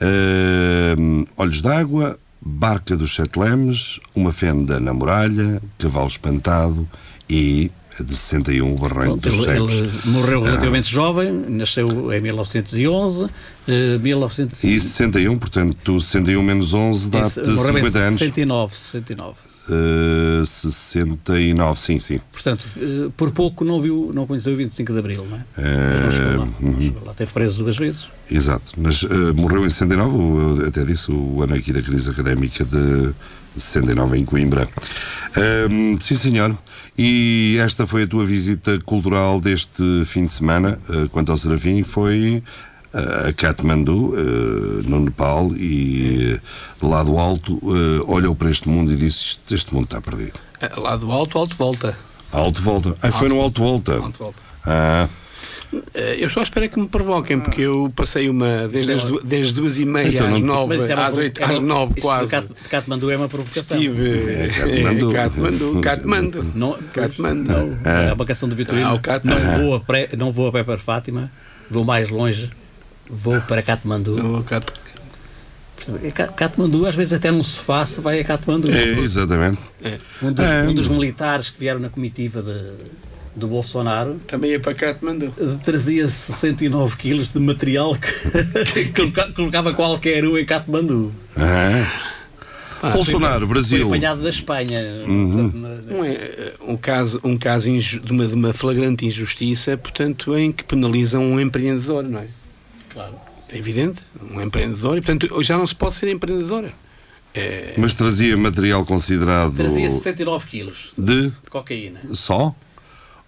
Ahm, 0.00 1.24
Olhos 1.36 1.62
d'água, 1.62 2.18
Barca 2.40 2.96
dos 2.96 3.14
Sete 3.14 3.38
Lemes, 3.38 3.98
Uma 4.14 4.32
Fenda 4.32 4.78
na 4.78 4.92
Muralha, 4.92 5.62
Cavalo 5.78 6.08
Espantado 6.08 6.86
e, 7.28 7.70
de 8.02 8.14
61, 8.14 8.72
o 8.72 8.74
Barranco 8.76 9.16
dos 9.18 9.34
ele, 9.34 9.44
Cegos. 9.44 9.78
ele 9.78 9.90
morreu 10.06 10.42
relativamente 10.42 10.90
jovem, 10.90 11.32
nasceu 11.48 12.12
em 12.12 12.20
1911, 12.20 13.26
eh, 13.68 13.98
1900 13.98 14.64
E 14.64 14.80
61, 14.80 15.38
portanto, 15.38 16.00
61 16.00 16.42
menos 16.42 16.74
11 16.74 17.10
dá-te 17.10 17.40
Isso, 17.40 17.54
morreu 17.54 17.78
em 17.78 17.84
50 17.84 17.98
anos. 17.98 18.18
69, 18.18 18.74
69. 18.74 19.53
Uh, 19.66 20.44
69, 20.44 21.80
sim, 21.80 21.98
sim. 21.98 22.20
Portanto, 22.30 22.66
eh, 22.76 23.10
por 23.16 23.30
pouco 23.30 23.64
não 23.64 23.80
viu, 23.80 24.10
não 24.14 24.26
conheceu 24.26 24.52
o 24.52 24.56
25 24.56 24.92
de 24.92 24.98
Abril, 24.98 25.26
não 25.28 25.36
é? 25.38 25.40
Eh, 25.56 25.90
Mas 25.92 26.00
não 26.02 26.10
chegou 26.10 26.36
lá, 26.36 26.44
uhum. 26.44 26.72
não 26.72 26.80
chegou 26.82 27.04
lá. 27.06 27.14
Teve 27.14 27.32
preso 27.32 27.62
duas 27.64 27.76
vezes. 27.76 28.06
Exato, 28.30 28.72
mas 28.76 29.02
uh, 29.04 29.34
morreu 29.34 29.64
em 29.64 29.70
69, 29.70 30.16
o- 30.16 30.60
eu 30.62 30.68
até 30.68 30.84
disse, 30.84 31.10
o 31.10 31.42
ano 31.42 31.54
aqui 31.54 31.72
da 31.72 31.80
crise 31.82 32.10
académica 32.10 32.62
de 32.64 33.12
69 33.56 34.18
em 34.18 34.24
Coimbra. 34.24 34.68
Ahm, 35.36 35.98
sim, 36.00 36.14
senhor. 36.14 36.56
E 36.96 37.56
esta 37.60 37.86
foi 37.86 38.02
a 38.02 38.06
tua 38.06 38.24
visita 38.24 38.78
cultural 38.80 39.40
deste 39.40 40.04
fim 40.04 40.26
de 40.26 40.32
semana, 40.32 40.78
quanto 41.10 41.32
ao 41.32 41.36
Serafim, 41.38 41.82
foi 41.82 42.42
a 42.94 43.32
Katmandu, 43.32 44.10
uh, 44.14 44.82
no 44.88 45.00
Nepal, 45.00 45.50
e 45.56 46.38
do 47.02 47.18
alto 47.18 47.54
uh, 47.62 48.04
olhou 48.10 48.34
para 48.34 48.50
este 48.50 48.68
mundo 48.68 48.92
e 48.92 48.96
disse: 48.96 49.20
"Este- 49.24 49.54
mundo 49.74 49.84
está 49.84 50.00
perdido. 50.00 50.38
Eh, 50.60 50.70
Lá 50.76 50.96
do 50.96 51.10
alto, 51.10 51.36
alto 51.38 51.56
volta. 51.56 51.96
Alto 52.32 52.62
volta. 52.62 52.96
Ah, 53.02 53.10
foi 53.12 53.28
no 53.28 53.40
alto 53.40 53.62
volta. 53.62 53.96
Alto 53.96 54.18
volta. 54.18 54.38
Ah, 54.64 55.08
Eh, 55.92 56.18
Eu 56.20 56.28
estou 56.28 56.40
à 56.40 56.44
espera 56.44 56.68
que 56.68 56.78
me 56.78 56.86
provoquem, 56.86 57.40
porque 57.40 57.62
eu 57.62 57.92
passei 57.96 58.28
uma 58.28 58.68
desde 58.68 58.92
as, 58.92 59.02
desde 59.24 59.48
as 59.48 59.52
duas 59.54 59.76
e 59.78 59.84
meia 59.84 60.06
Então 60.08 60.32
às 60.32 60.40
nove, 60.40 60.76
é 60.76 60.94
uma 60.94 61.06
às, 61.06 61.18
oito, 61.18 61.42
é 61.42 61.44
uma- 61.46 61.54
às 61.54 61.58
nove 61.58 62.00
quase. 62.00 62.30
Cat- 62.30 62.46
de 62.46 62.68
Katmandu 62.68 63.10
é 63.10 63.16
uma 63.16 63.28
provocação. 63.28 63.76
Estive 63.76 64.08
É, 64.30 64.44
eh, 64.44 64.48
Katmandu. 64.54 65.10
Katmandu, 65.12 65.80
Katmandu. 65.80 66.44
Não, 66.54 66.78
Katmandu. 66.92 67.52
não, 67.52 67.78
é 67.90 68.12
uma 68.12 68.24
canção 68.24 68.48
de 68.48 68.54
Vitorino. 68.54 68.86
Ah, 69.08 69.20
não, 69.24 69.58
vou 69.64 69.74
a 69.74 69.80
pré, 69.80 70.08
não 70.16 70.30
vou 70.30 70.46
a 70.46 70.52
pé 70.52 70.62
para 70.62 70.78
Fátima, 70.78 71.28
vou 71.68 71.82
mais 71.82 72.08
longe, 72.08 72.50
vou 73.08 73.40
para 73.42 73.62
Katmandu. 73.62 74.44
É 76.02 76.10
Katmandu, 76.10 76.86
às 76.86 76.94
vezes 76.94 77.12
até 77.12 77.30
num 77.30 77.42
sofá 77.42 77.84
se 77.84 78.00
vai 78.00 78.18
a 78.20 78.24
Katmandu. 78.24 78.70
é, 78.70 78.98
exatamente. 79.00 79.58
Um 80.22 80.32
dos, 80.32 80.44
É. 80.46 80.62
um 80.68 80.74
dos 80.74 80.88
militares 80.88 81.50
que 81.50 81.60
vieram 81.60 81.78
na 81.78 81.90
comitiva 81.90 82.40
de, 82.42 82.72
do 83.36 83.46
Bolsonaro 83.48 84.14
Também 84.26 84.52
ia 84.52 84.60
para 84.60 84.72
Katmandu. 84.72 85.30
trazia 85.62 86.08
69 86.08 86.96
quilos 86.96 87.30
de 87.30 87.38
material 87.38 87.94
que, 87.96 88.64
que 88.72 88.92
coloca- 88.92 89.32
colocava 89.32 89.74
qualquer 89.74 90.24
um 90.24 90.38
em 90.38 90.44
Katmandu. 90.46 91.12
Ah. 91.36 92.10
Ah, 92.82 92.90
Bolsonaro, 92.90 93.40
Foi 93.40 93.48
Brasil. 93.48 93.86
apanhado 93.86 94.22
da 94.22 94.28
Espanha. 94.28 94.80
Uhum. 95.06 95.50
portanto, 95.50 95.56
na- 95.56 95.94
Não 95.96 96.04
é 96.04 96.12
eh, 96.14 96.52
um 96.66 96.76
caso, 96.76 97.20
um 97.24 97.36
caso 97.36 97.70
de, 97.78 98.10
uma, 98.12 98.26
de 98.26 98.34
uma 98.34 98.52
flagrante 98.54 99.06
injustiça, 99.06 99.76
portanto, 99.76 100.36
em 100.36 100.50
que 100.52 100.64
penalizam 100.64 101.22
um 101.24 101.38
empreendedor, 101.40 102.02
não 102.04 102.20
é? 102.20 102.26
Claro. 102.94 103.14
É 103.52 103.58
evidente, 103.58 104.02
um 104.32 104.40
empreendedor, 104.40 104.96
e 104.96 105.02
portanto 105.02 105.28
hoje 105.34 105.48
já 105.48 105.58
não 105.58 105.66
se 105.66 105.74
pode 105.74 105.94
ser 105.94 106.08
empreendedor. 106.10 106.70
É, 107.34 107.74
Mas 107.76 107.92
trazia 107.94 108.36
material 108.36 108.86
considerado 108.86 109.52
Trazia 109.54 109.88
69 109.90 110.46
quilos 110.46 110.92
de 110.96 111.28
de 111.30 111.32
cocaína. 111.50 112.00
só? 112.12 112.54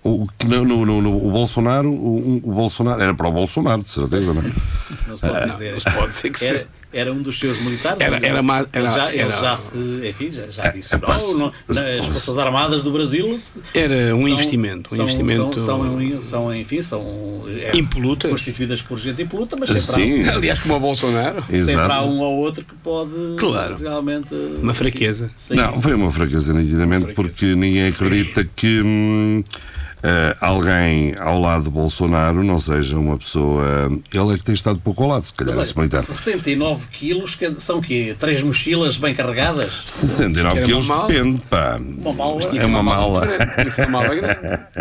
O, 0.03 0.29
que 0.39 0.47
no, 0.47 0.65
no- 0.65 0.87
no- 0.87 1.03
no- 1.03 1.27
o 1.27 1.31
Bolsonaro, 1.33 1.91
o, 1.91 2.37
o 2.37 2.53
Bolsonaro, 2.53 3.03
era 3.03 3.13
para 3.13 3.27
o 3.29 3.33
Bolsonaro, 3.33 3.83
de 3.83 3.91
certeza, 3.91 4.33
não 4.33 4.41
é? 4.41 4.45
Não 5.09 5.17
se 5.17 5.27
pode 5.29 5.51
dizer. 5.51 5.75
mas 5.75 5.85
pode 5.85 6.15
ser 6.15 6.31
que 6.31 6.45
Era, 6.45 6.59
seja. 6.59 6.69
Era 6.97 7.13
um 7.13 7.21
dos 7.23 7.39
seus 7.39 7.59
militares. 7.61 8.01
Era- 8.01 8.17
Ele- 8.17 8.27
era 8.27 8.43
ma- 8.43 8.61
ele 8.61 8.69
era- 8.73 8.91
já, 8.91 9.13
ele 9.13 9.23
era- 9.23 9.37
já 9.39 9.57
se, 9.57 9.77
enfim, 10.09 10.31
já, 10.31 10.47
já 10.49 10.71
disse, 10.71 10.95
é, 10.95 10.99
pá, 10.99 11.19
não, 11.19 11.39
não, 11.39 11.53
nas 11.69 12.05
Forças 12.07 12.39
Armadas 12.39 12.83
do 12.83 12.91
Brasil 12.91 13.37
Era 13.75 14.15
um 14.15 14.21
são- 14.23 14.29
investimento, 14.29 14.93
um 14.93 14.97
são, 14.97 15.05
investimento- 15.05 15.59
São, 15.61 15.81
são, 15.83 16.21
são, 16.21 16.55
enfim, 16.57 16.83
são 16.83 17.45
é, 17.49 17.77
Impolutas. 17.77 18.31
constituídas 18.31 18.83
por 18.83 18.99
gente 18.99 19.23
impoluta, 19.23 19.57
mas 19.57 19.71
sempre, 19.71 20.03
Sim, 20.25 20.29
Aliás, 20.29 20.59
como 20.61 20.75
o 20.75 20.81
Bolsonaro. 20.81 21.39
há, 21.41 21.43
sempre 21.45 21.59
há 21.59 21.85
exato. 21.85 22.09
um 22.09 22.19
ou 22.21 22.37
outro 22.39 22.65
que 22.65 22.75
pode 22.77 23.11
Claro. 23.39 23.77
realmente 23.77 24.35
Uma 24.35 24.75
fraqueza. 24.75 25.31
sair. 25.37 25.57
Não, 25.57 25.81
foi 25.81 25.95
uma 25.95 26.11
fraqueza 26.11 26.53
nitidamente, 26.53 27.13
porque 27.15 27.55
ninguém 27.55 27.89
acredita 27.89 28.45
que 28.57 28.81
hum, 28.83 29.43
eh, 30.09 30.37
alguém 30.41 31.17
ao 31.19 31.41
lado 31.41 31.65
de 31.65 31.71
Bolsonaro 31.71 32.45
não 32.45 32.59
seja 32.61 32.97
uma 32.97 33.17
pessoa. 33.19 33.91
Ele 34.15 34.35
é 34.35 34.39
que 34.39 34.45
tem 34.45 34.55
estado 34.55 34.79
pouco 34.79 35.03
ao 35.03 35.09
lado, 35.09 35.27
se 35.27 35.35
calhar, 35.35 35.57
Mas 35.57 35.71
olha, 35.71 35.79
militar. 35.79 36.03
69 36.03 36.87
quilos 36.93 37.37
são 37.59 37.79
o 37.79 37.83
quê? 37.83 38.15
Três 38.17 38.41
mochilas 38.41 38.97
bem 38.99 39.13
carregadas? 39.15 39.83
69 39.85 40.59
Era 40.59 40.67
quilos 40.67 40.85
uma 40.87 40.97
mala. 40.99 41.09
depende, 41.09 41.43
pá. 41.51 41.81
Uma 41.81 42.13
mala. 42.13 42.41
É 42.43 42.65
uma 42.67 42.83
mala. 42.83 43.21
Tinha 43.27 43.65
que 43.65 43.71
ser 43.73 43.89
uma 43.89 44.01
mala 44.03 44.15
grande. 44.15 44.37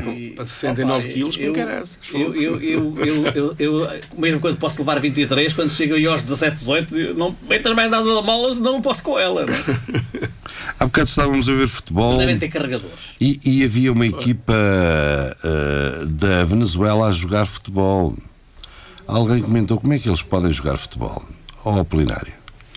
E- 0.16 0.30
Para 0.36 0.46
69 0.46 1.04
Opa, 1.06 1.14
quilos, 1.14 1.38
eu- 1.40 1.54
com 1.54 1.60
caraças. 1.60 2.00
eu, 2.14 2.36
eu, 2.36 2.62
eu, 2.62 2.96
eu, 3.06 3.26
eu, 3.34 3.56
eu, 3.58 3.90
mesmo 4.18 4.40
quando 4.40 4.58
posso 4.58 4.80
levar 4.80 5.00
23, 5.00 5.54
quando 5.54 5.72
chego 5.72 5.96
aí 5.96 6.06
aos 6.06 6.22
17, 6.22 6.56
18, 6.58 6.98
eu 6.98 7.14
não 7.16 7.36
entras 7.50 7.76
mais 7.76 7.90
nada 7.90 8.06
da 8.14 8.22
mala, 8.22 8.54
não 8.56 8.82
posso 8.82 9.04
com 9.04 9.18
ela. 9.18 9.42
É? 9.44 9.46
Há 10.80 10.86
bocado 10.86 11.10
estávamos 11.10 11.50
a 11.50 11.54
ver 11.54 11.68
futebol. 11.68 12.18
Devem 12.18 12.38
ter 12.38 12.48
carregadores. 12.50 12.94
E, 13.20 13.40
e 13.44 13.64
havia 13.64 13.92
uma 13.92 14.06
equipa 14.06 14.54
eh, 15.44 16.06
da 16.08 16.44
Venezuela 16.46 17.08
a 17.08 17.12
jogar 17.12 17.46
futebol. 17.46 18.16
Alguém 19.08 19.42
comentou 19.42 19.80
como 19.80 19.94
é 19.94 20.00
que 20.00 20.10
eles 20.10 20.22
podem 20.22 20.52
jogar 20.52 20.78
futebol? 20.78 21.24
Ó 21.64 21.80
Apolinário, 21.80 22.34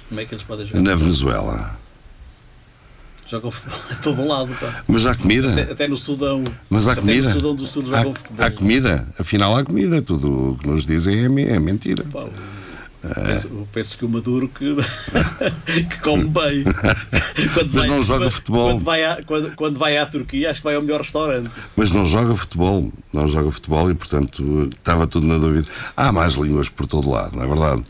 Como 0.08 0.20
é 0.20 0.24
que 0.24 0.34
eles 0.34 0.44
podem 0.44 0.66
jogar? 0.66 0.80
na 0.82 0.94
Venezuela. 0.94 1.78
Jogam 3.26 3.50
futebol 3.50 3.78
a 3.90 3.94
todo 3.96 4.26
lado. 4.26 4.54
Pá. 4.58 4.82
Mas 4.88 5.04
há 5.04 5.10
Até, 5.12 5.22
comida? 5.22 5.62
até 5.70 5.86
no 5.88 5.96
Sudão. 5.96 6.42
Mas 6.70 6.88
há 6.88 6.92
até 6.92 7.00
comida? 7.02 7.28
no 7.28 7.34
Sudão 7.34 7.54
do 7.54 7.66
Sul 7.66 7.82
Há, 7.82 7.98
jogam 7.98 8.14
futebol. 8.14 8.46
há 8.46 8.50
comida? 8.50 9.08
Afinal 9.18 9.56
há 9.56 9.64
comida. 9.64 10.00
Tudo 10.00 10.52
o 10.52 10.58
que 10.58 10.66
nos 10.66 10.86
dizem 10.86 11.14
é, 11.44 11.52
é 11.54 11.58
mentira. 11.58 12.04
Pá, 12.10 12.24
eu 13.50 13.68
penso 13.72 13.96
que 13.98 14.04
o 14.04 14.08
Maduro 14.08 14.48
que, 14.48 14.74
que 15.88 16.00
come 16.00 16.24
bem. 16.24 16.64
Quando 17.54 17.72
Mas 17.74 17.84
não 17.86 18.02
joga 18.02 18.24
quando- 18.24 18.30
futebol. 18.32 18.70
Quando 18.72 18.84
vai, 18.84 19.04
à, 19.04 19.22
quando, 19.24 19.54
quando 19.54 19.78
vai 19.78 19.96
à 19.96 20.04
Turquia, 20.06 20.50
acho 20.50 20.60
que 20.60 20.64
vai 20.64 20.74
ao 20.74 20.82
melhor 20.82 21.00
restaurante. 21.00 21.50
Mas 21.76 21.90
não 21.92 22.04
joga 22.04 22.34
futebol. 22.34 22.92
Não 23.12 23.26
joga 23.28 23.50
futebol 23.50 23.90
e, 23.90 23.94
portanto, 23.94 24.68
estava 24.76 25.06
tudo 25.06 25.26
na 25.26 25.38
dúvida. 25.38 25.66
Há 25.96 26.12
mais 26.12 26.34
línguas 26.34 26.68
por 26.68 26.86
todo 26.86 27.10
lado, 27.10 27.36
não 27.36 27.44
é 27.44 27.46
verdade? 27.46 27.82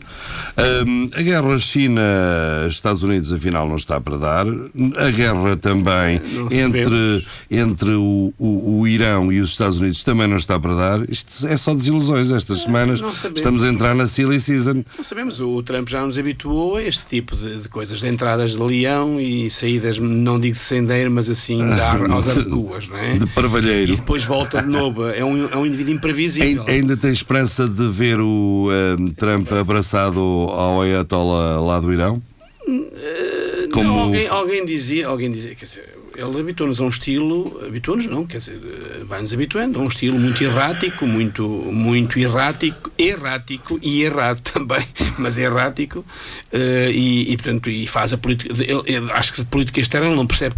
Hum, 0.87 1.09
a 1.15 1.21
guerra 1.21 1.57
China-Estados 1.59 3.03
Unidos, 3.03 3.33
afinal, 3.33 3.67
não 3.67 3.75
está 3.75 3.99
para 3.99 4.17
dar. 4.17 4.45
A 4.97 5.09
guerra 5.11 5.57
também 5.57 6.21
entre, 6.51 7.25
entre 7.49 7.91
o, 7.91 8.33
o, 8.37 8.79
o 8.81 8.87
Irão 8.87 9.31
e 9.31 9.39
os 9.41 9.51
Estados 9.51 9.79
Unidos 9.79 10.03
também 10.03 10.27
não 10.27 10.37
está 10.37 10.59
para 10.59 10.75
dar. 10.75 11.09
Isto 11.09 11.47
é 11.47 11.57
só 11.57 11.73
desilusões 11.73 12.31
estas 12.31 12.61
semanas. 12.61 13.01
não 13.01 13.13
sabemos. 13.13 13.39
Estamos 13.39 13.63
a 13.63 13.67
entrar 13.69 13.95
na 13.95 14.07
silly 14.07 14.39
season. 14.39 14.83
Não 14.97 15.03
sabemos, 15.09 15.39
o 15.39 15.61
Trump 15.63 15.89
já 15.89 16.05
nos 16.05 16.17
habituou 16.17 16.75
a 16.77 16.83
este 16.83 17.05
tipo 17.07 17.35
de, 17.35 17.57
de 17.61 17.67
coisas, 17.69 17.99
de 17.99 18.07
entradas 18.07 18.51
de 18.51 18.57
leão 18.61 19.19
e 19.19 19.49
saídas, 19.49 19.97
não 19.99 20.39
digo 20.39 20.53
de 20.53 20.59
sendeiro, 20.61 21.09
mas 21.11 21.29
assim, 21.29 21.57
de 21.65 21.81
ar, 21.81 21.99
aos 22.11 22.27
arcuas, 22.27 22.87
não 22.87 22.97
é? 22.97 23.13
De 23.17 23.25
E 23.25 23.27
parvalheiro. 23.27 23.95
depois 23.95 24.23
volta 24.23 24.61
de 24.61 24.67
novo. 24.69 25.07
É 25.09 25.23
um, 25.25 25.47
é 25.49 25.57
um 25.57 25.65
indivíduo 25.65 25.93
imprevisível. 25.95 26.63
Ai- 26.67 26.75
Ainda 26.75 26.95
tem 26.95 27.11
esperança 27.11 27.67
de 27.67 27.87
ver 27.89 28.21
o 28.21 28.69
hum, 28.99 29.07
Trump 29.17 29.51
abraçado 29.51 30.19
ao 30.19 30.81
Ayatollah 30.81 31.59
lá 31.59 31.79
do 31.79 31.91
Irão? 31.91 32.21
Como- 33.73 33.83
Não, 33.83 33.99
alguém, 33.99 34.27
alguém 34.27 34.65
dizia, 34.65 35.07
alguém 35.07 35.31
dizia, 35.31 35.55
quer 35.55 35.65
dizer, 35.65 35.97
ele 36.19 36.39
habituou-nos 36.39 36.79
a 36.79 36.83
um 36.83 36.89
estilo, 36.89 37.59
habituou-nos 37.65 38.05
não, 38.05 38.25
quer 38.25 38.37
dizer, 38.39 38.59
eh, 38.63 39.03
vai-nos 39.05 39.33
habituando 39.33 39.79
a 39.79 39.81
um 39.81 39.87
estilo 39.87 40.19
muito 40.19 40.43
errático, 40.43 41.05
muito, 41.07 41.43
muito 41.47 42.19
errático, 42.19 42.91
errático 42.97 43.79
e 43.81 44.03
errado 44.03 44.41
também, 44.53 44.85
mas 45.17 45.37
errático, 45.37 46.05
eh, 46.51 46.91
e, 46.91 47.31
e, 47.31 47.37
portanto, 47.37 47.69
e 47.69 47.87
faz 47.87 48.13
a 48.13 48.17
política, 48.17 48.53
ele- 48.53 48.83
ele- 48.85 49.11
acho 49.11 49.33
que 49.33 49.41
de 49.41 49.47
política 49.47 49.79
externa 49.79 50.07
ele 50.07 50.15
não 50.15 50.27
percebe 50.27 50.55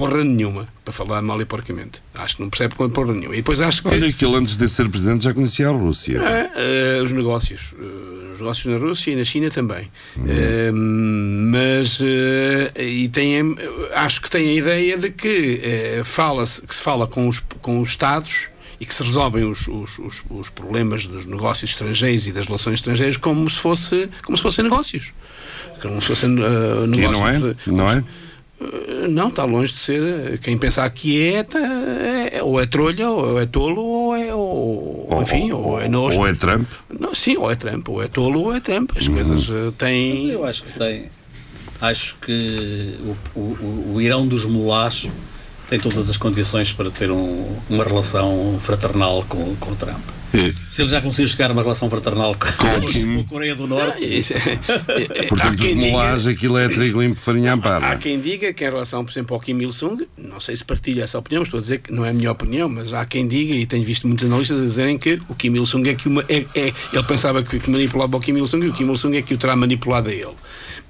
porra 0.00 0.24
nenhuma, 0.24 0.66
para 0.84 0.92
falar 0.92 1.20
mal 1.22 1.40
e 1.40 1.44
porcamente. 1.44 2.00
Acho 2.14 2.36
que 2.36 2.42
não 2.42 2.48
percebe 2.50 2.74
porra 2.74 3.12
nenhuma. 3.12 3.34
E 3.34 3.38
depois 3.38 3.60
acho 3.60 3.82
que... 3.82 3.88
Olha 3.88 4.06
ele 4.06 4.36
antes 4.36 4.56
de 4.56 4.68
ser 4.68 4.88
presidente 4.88 5.24
já 5.24 5.34
conhecia 5.34 5.68
a 5.68 5.72
Rússia. 5.72 6.20
Eh, 6.56 7.00
os 7.02 7.12
negócios. 7.12 7.74
eh, 7.78 8.32
os 8.32 8.40
negócios 8.40 8.66
na 8.66 8.78
Rússia 8.78 9.10
e 9.12 9.16
na 9.16 9.24
China 9.24 9.50
também. 9.50 9.90
Eh, 10.26 10.70
mas 10.72 12.00
e 12.78 13.08
tem, 13.08 13.56
acho 13.94 14.22
que 14.22 14.30
tem 14.30 14.50
a 14.50 14.54
ideia 14.54 14.96
de 14.96 15.10
que, 15.10 15.60
fala 16.04 16.44
que 16.44 16.74
se 16.74 16.82
fala 16.82 17.06
com 17.06 17.28
os, 17.28 17.40
com 17.60 17.80
os 17.80 17.90
Estados 17.90 18.48
e 18.80 18.86
que 18.86 18.94
se 18.94 19.02
resolvem 19.02 19.44
os, 19.44 19.68
os, 19.68 19.98
os, 19.98 20.22
os 20.30 20.48
problemas 20.48 21.06
dos 21.06 21.26
negócios 21.26 21.70
estrangeiros 21.72 22.26
e 22.26 22.32
das 22.32 22.46
relações 22.46 22.78
estrangeiras 22.78 23.16
como 23.18 23.48
se 23.50 23.58
fosse 23.58 24.08
como 24.22 24.36
se 24.36 24.42
fossem 24.42 24.62
negócios. 24.64 25.12
Como 25.82 26.00
se 26.00 26.06
fossem 26.08 26.30
E 26.30 26.86
negócios. 26.86 27.20
não 27.20 27.28
é? 27.28 27.54
Não 27.66 27.90
é? 27.90 28.04
Não, 29.08 29.28
está 29.28 29.44
longe 29.44 29.72
de 29.72 29.78
ser. 29.78 30.02
uh, 30.02 30.38
Quem 30.38 30.56
pensar 30.58 30.88
que 30.90 31.32
é, 31.34 31.42
tá- 31.42 31.58
é- 31.58 32.42
ou 32.42 32.60
é 32.60 32.66
trolha, 32.66 33.08
ou 33.08 33.40
é 33.40 33.46
tolo, 33.46 33.82
ou 33.82 34.14
é. 34.16 34.34
Ou, 34.34 35.18
enfim, 35.22 35.50
ou, 35.52 35.80
é 35.80 35.88
nojo. 35.88 36.18
Ou 36.20 36.26
é 36.26 36.34
Trump. 36.34 36.68
Não, 36.98 37.14
sim, 37.14 37.36
ou 37.38 37.50
é 37.50 37.54
Trump, 37.54 37.88
ou 37.88 38.02
é 38.02 38.08
tolo, 38.08 38.40
ou 38.42 38.54
é 38.54 38.60
Trump. 38.60 38.90
As 38.96 39.08
coisas 39.08 39.48
uh, 39.48 39.52
Mas 39.66 39.74
têm. 39.78 40.28
eu 40.30 40.44
acho 40.44 40.62
que 40.64 40.78
tem. 40.78 41.04
Acho 41.80 42.16
que 42.20 42.96
o, 43.34 43.38
o, 43.38 43.40
o- 43.40 43.92
o 43.94 44.00
Irão 44.02 44.26
dos 44.28 44.44
Mulás 44.44 45.08
tem 45.66 45.78
todas 45.80 46.10
as 46.10 46.16
condições 46.18 46.72
para 46.72 46.90
ter 46.90 47.10
um- 47.10 47.56
uma 47.70 47.84
relação 47.84 48.58
fraternal 48.60 49.24
com, 49.28 49.56
com 49.56 49.70
o 49.72 49.76
Trump. 49.76 50.02
É, 50.32 50.52
Se 50.70 50.82
ele 50.82 50.88
já 50.88 51.00
conseguiu 51.00 51.28
chegar 51.28 51.50
a 51.50 51.52
uma 51.52 51.62
relação 51.62 51.90
fraternal 51.90 52.34
com, 52.36 52.80
Com 52.80 52.86
Kim. 52.88 53.20
a 53.20 53.24
Coreia 53.24 53.54
do 53.56 53.66
Norte, 53.66 54.04
Isso 54.04 54.32
é- 54.32 54.36
é- 54.36 55.22
é- 55.22 55.24
há 55.24 55.28
Portanto, 55.28 55.50
os 55.54 55.56
diga- 55.60 55.80
molás, 55.90 56.26
aquilo 56.26 56.56
é 56.56 56.68
trigo 56.68 57.02
limpo, 57.02 57.18
farinha 57.18 57.50
Há 57.50 57.54
ampara. 57.54 57.96
quem 57.98 58.20
diga 58.20 58.52
que 58.52 58.64
em 58.64 58.68
relação, 58.70 59.04
por 59.04 59.10
exemplo, 59.10 59.34
ao 59.34 59.40
Kim 59.40 59.58
Il-sung, 59.60 60.06
não 60.16 60.38
sei 60.38 60.54
se 60.54 60.64
partilha 60.64 61.02
essa 61.02 61.18
opinião, 61.18 61.42
estou 61.42 61.58
a 61.58 61.60
dizer 61.60 61.78
que 61.78 61.92
não 61.92 62.04
é 62.04 62.10
a 62.10 62.12
minha 62.12 62.30
opinião, 62.30 62.68
mas 62.68 62.92
há 62.92 63.04
quem 63.04 63.26
diga, 63.26 63.54
e 63.54 63.66
tenho 63.66 63.84
visto 63.84 64.06
muitos 64.06 64.24
analistas 64.24 64.60
a 64.60 64.64
dizerem 64.64 64.96
que 64.98 65.20
o 65.28 65.34
Kim 65.34 65.54
Il-sung 65.56 65.88
é 65.88 65.94
que 65.94 66.06
uma, 66.08 66.24
é, 66.28 66.44
é- 66.54 66.72
ele 66.92 67.02
pensava 67.06 67.42
que, 67.42 67.58
que 67.58 67.70
manipulava 67.70 68.16
o 68.16 68.20
Kim 68.20 68.36
Il-sung 68.36 68.64
e 68.64 68.68
o 68.68 68.72
Kim 68.72 68.88
Il-sung 68.88 69.16
é 69.16 69.22
que 69.22 69.34
o 69.34 69.38
terá 69.38 69.56
manipulado 69.56 70.10
a 70.10 70.12
ele. 70.12 70.28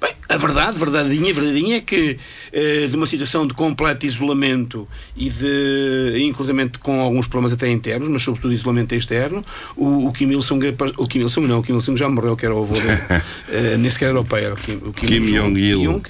Bem, 0.01 0.13
a 0.29 0.35
verdade, 0.37 0.79
verdadeinha, 0.79 1.31
verdadeinha 1.31 1.77
é 1.77 1.81
que 1.81 2.17
eh, 2.51 2.87
de 2.87 2.95
uma 2.95 3.05
situação 3.05 3.45
de 3.45 3.53
completo 3.53 4.03
isolamento 4.05 4.87
e 5.15 5.29
de, 5.29 6.23
inclusivamente 6.23 6.79
com 6.79 6.99
alguns 7.01 7.27
problemas 7.27 7.53
até 7.53 7.69
internos, 7.69 8.09
mas 8.09 8.23
sobretudo 8.23 8.51
isolamento 8.51 8.95
externo, 8.95 9.45
o, 9.77 10.07
o 10.07 10.11
Kim 10.11 10.31
Il-sung, 10.31 10.59
o 10.97 11.07
Kim 11.07 11.19
Il-sung 11.19 11.45
não, 11.47 11.59
o 11.59 11.63
Kim 11.63 11.75
Il-sung 11.75 11.95
já 11.97 12.09
morreu, 12.09 12.35
que 12.35 12.45
era 12.45 12.55
o 12.55 12.63
avô 12.63 12.73
dele, 12.73 12.99
eh, 13.49 13.77
nem 13.77 13.91
sequer 13.91 14.09
era 14.09 14.19
o 14.19 14.23
pai, 14.27 14.45
era 14.45 14.55
o 14.55 14.57
Kim, 14.57 14.77
o 14.77 14.91
Kim, 14.91 15.05
Kim 15.07 15.33
Jong-il. 15.35 15.83
Jong. 15.83 16.01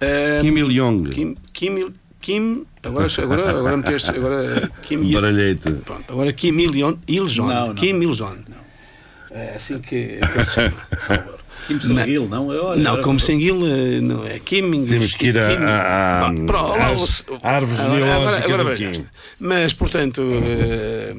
Eh, 0.00 0.38
Kim 0.42 0.56
Il-jong. 0.58 1.08
Kim, 1.10 1.36
Kim, 1.52 1.78
Il- 1.78 1.94
Kim 2.20 2.64
agora, 2.84 3.08
agora, 3.18 3.50
agora 3.50 3.76
meteste, 3.76 4.10
agora 4.10 4.70
Kim 4.82 5.02
Il, 5.02 5.12
Baralhete. 5.14 5.72
pronto, 5.84 6.12
agora 6.12 6.32
Kim 6.32 6.60
Il 6.60 6.70
Jong, 6.70 6.98
Il 7.08 7.24
Jong, 7.26 7.48
Não, 7.52 7.66
não. 7.66 7.74
Kim 7.74 8.00
Il 8.02 8.12
Jong. 8.14 8.44
É 9.32 9.56
assim 9.56 9.78
que, 9.78 10.18
que 10.32 10.44
se 10.44 10.54
chama, 10.54 10.76
Salvador. 11.00 11.40
Kim 11.66 11.78
Jong-il, 11.78 12.28
não? 12.28 12.48
Olha, 12.48 12.82
Não, 12.82 13.00
como 13.00 13.18
Senguil, 13.20 13.60
eh, 13.66 14.00
não 14.00 14.26
é 14.26 14.38
Kim. 14.38 14.84
Temos 14.84 15.14
que 15.14 15.26
ir 15.26 15.38
a- 15.38 15.48
Kim- 15.48 15.62
a- 15.64 16.26
a- 16.26 16.32
pro- 16.46 16.72
às 16.74 17.24
logo- 17.26 17.40
árvores 17.46 17.80
agora- 17.80 17.98
genealógicas 18.46 18.76
Kim. 18.98 19.06
Mas, 19.38 19.72
portanto, 19.72 20.22
eh, 20.22 21.14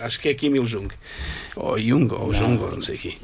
acho 0.00 0.18
que 0.20 0.28
é 0.28 0.34
Kim 0.34 0.54
Il 0.56 0.66
Jung. 0.66 0.88
Ou 1.56 1.78
Jung, 1.78 2.08
ou 2.12 2.32
Jung, 2.32 2.58
ou 2.62 2.70
não 2.72 2.82
sei 2.82 2.96
o 2.96 2.98
quê. 2.98 3.14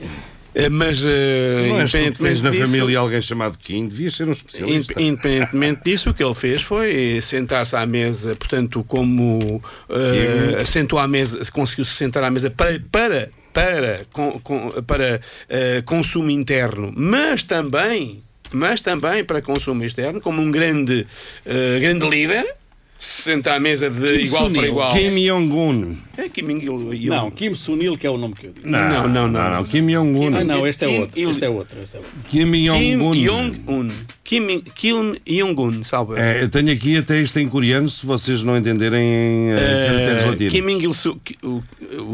Eh, 0.52 0.68
Mas, 0.68 1.00
eh, 1.04 1.68
Não 1.68 1.80
independentemente 1.82 2.42
na 2.42 2.50
disso, 2.50 2.66
família 2.72 2.98
alguém 2.98 3.22
chamado 3.22 3.56
Kim, 3.56 3.86
devias 3.86 4.14
ser 4.16 4.26
um 4.26 4.32
especialista. 4.32 4.92
Inde- 4.94 5.04
Independentemente 5.08 5.82
disso, 5.84 6.10
o 6.10 6.14
que 6.14 6.24
ele 6.24 6.34
fez 6.34 6.60
foi 6.62 7.20
sentar-se 7.22 7.76
à 7.76 7.86
mesa, 7.86 8.34
portanto, 8.34 8.84
como 8.88 9.62
eh, 9.88 10.64
sentou 10.66 10.98
à 10.98 11.06
mesa, 11.06 11.38
conseguiu 11.52 11.84
se 11.84 11.94
sentar 11.94 12.24
à 12.24 12.30
mesa 12.32 12.50
para, 12.50 12.80
para, 12.90 13.28
para, 13.52 14.06
com- 14.12 14.38
com- 14.40 14.70
para 14.86 15.20
eh, 15.48 15.82
consumo 15.84 16.30
interno, 16.30 16.92
mas 16.96 17.42
também, 17.42 18.22
mas 18.52 18.80
também 18.80 19.24
para 19.24 19.40
consumo 19.42 19.84
externo, 19.84 20.20
como 20.20 20.40
um 20.40 20.50
grande, 20.50 21.06
eh, 21.46 21.78
grande 21.80 22.08
líder. 22.08 22.54
Se 23.00 23.22
senta 23.22 23.54
à 23.54 23.58
mesa 23.60 23.88
de 23.90 24.06
Kim 24.18 24.24
igual 24.26 24.50
para 24.52 24.66
igual. 24.68 24.92
Kim 24.94 25.14
Jong-un. 25.26 25.96
É 26.18 26.28
Kim 26.28 26.50
Il- 26.50 27.08
Não, 27.08 27.30
Kim 27.30 27.54
Sunil, 27.54 27.96
que 27.96 28.06
é 28.06 28.10
o 28.10 28.18
nome 28.18 28.34
que 28.34 28.46
eu 28.46 28.52
digo. 28.52 28.68
Não, 28.68 29.08
não, 29.08 29.26
não. 29.26 29.64
Kim 29.64 29.86
Jong-un. 29.86 30.36
Ah, 30.36 30.44
não, 30.44 30.66
este 30.66 30.84
é 30.84 30.88
Kim 30.88 30.98
outro. 31.00 31.18
Il- 31.18 31.30
Este 31.30 31.44
é 31.44 31.48
outro. 31.48 31.78
Este 31.82 31.96
é 31.96 31.98
outro. 32.00 32.12
Kim 32.28 32.52
Kim 32.52 32.66
Jong-un. 32.98 33.14
Jong-un. 33.26 33.90
Kim, 34.22 34.60
Kim 34.76 35.14
Jong-un, 35.26 35.82
salve. 35.82 36.14
É, 36.20 36.42
eu 36.44 36.48
tenho 36.48 36.70
aqui 36.70 36.96
até 36.98 37.20
isto 37.20 37.38
em 37.40 37.48
coreano, 37.48 37.88
se 37.88 38.04
vocês 38.06 38.42
não 38.44 38.56
entenderem 38.56 39.50
eh, 39.50 39.86
caracteres 39.88 40.22
Eh, 40.22 40.26
latinos. 40.28 40.52
Kim 40.52 40.68
Il-sung, 40.84 41.20
o, 41.42 41.60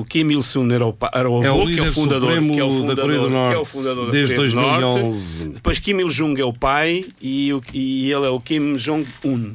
o 0.01 0.05
Kim 0.07 0.31
Il-sung 0.31 0.72
era 0.72 0.87
o, 0.87 0.96
era 1.12 1.29
o 1.29 1.42
É 1.44 1.49
avô, 1.49 1.64
o 1.64 1.66
que 1.66 1.79
é 1.79 1.83
o 1.83 1.92
fundador, 1.92 2.29
supremo 2.31 2.55
que 2.55 2.61
é 2.61 2.64
o 2.64 2.68
da 2.68 2.75
fundador, 2.75 3.05
Coreia 3.05 3.20
do 3.20 3.29
que 3.29 3.35
é 3.35 3.38
o 3.38 3.42
Norte, 3.55 3.70
fundador 3.70 4.07
da 4.07 4.12
desde 4.12 4.35
Coreia 4.35 4.51
do 4.51 4.57
Norte. 4.57 4.83
2011. 5.01 5.49
Depois 5.49 5.79
Kim 5.79 6.01
Il-jung 6.01 6.40
é 6.40 6.44
o 6.44 6.53
pai 6.55 7.05
e, 7.20 7.51
e 7.75 8.11
ele 8.11 8.25
é 8.27 8.31
o 8.31 8.40
Kim 8.40 8.77
Jong-un. 8.77 9.53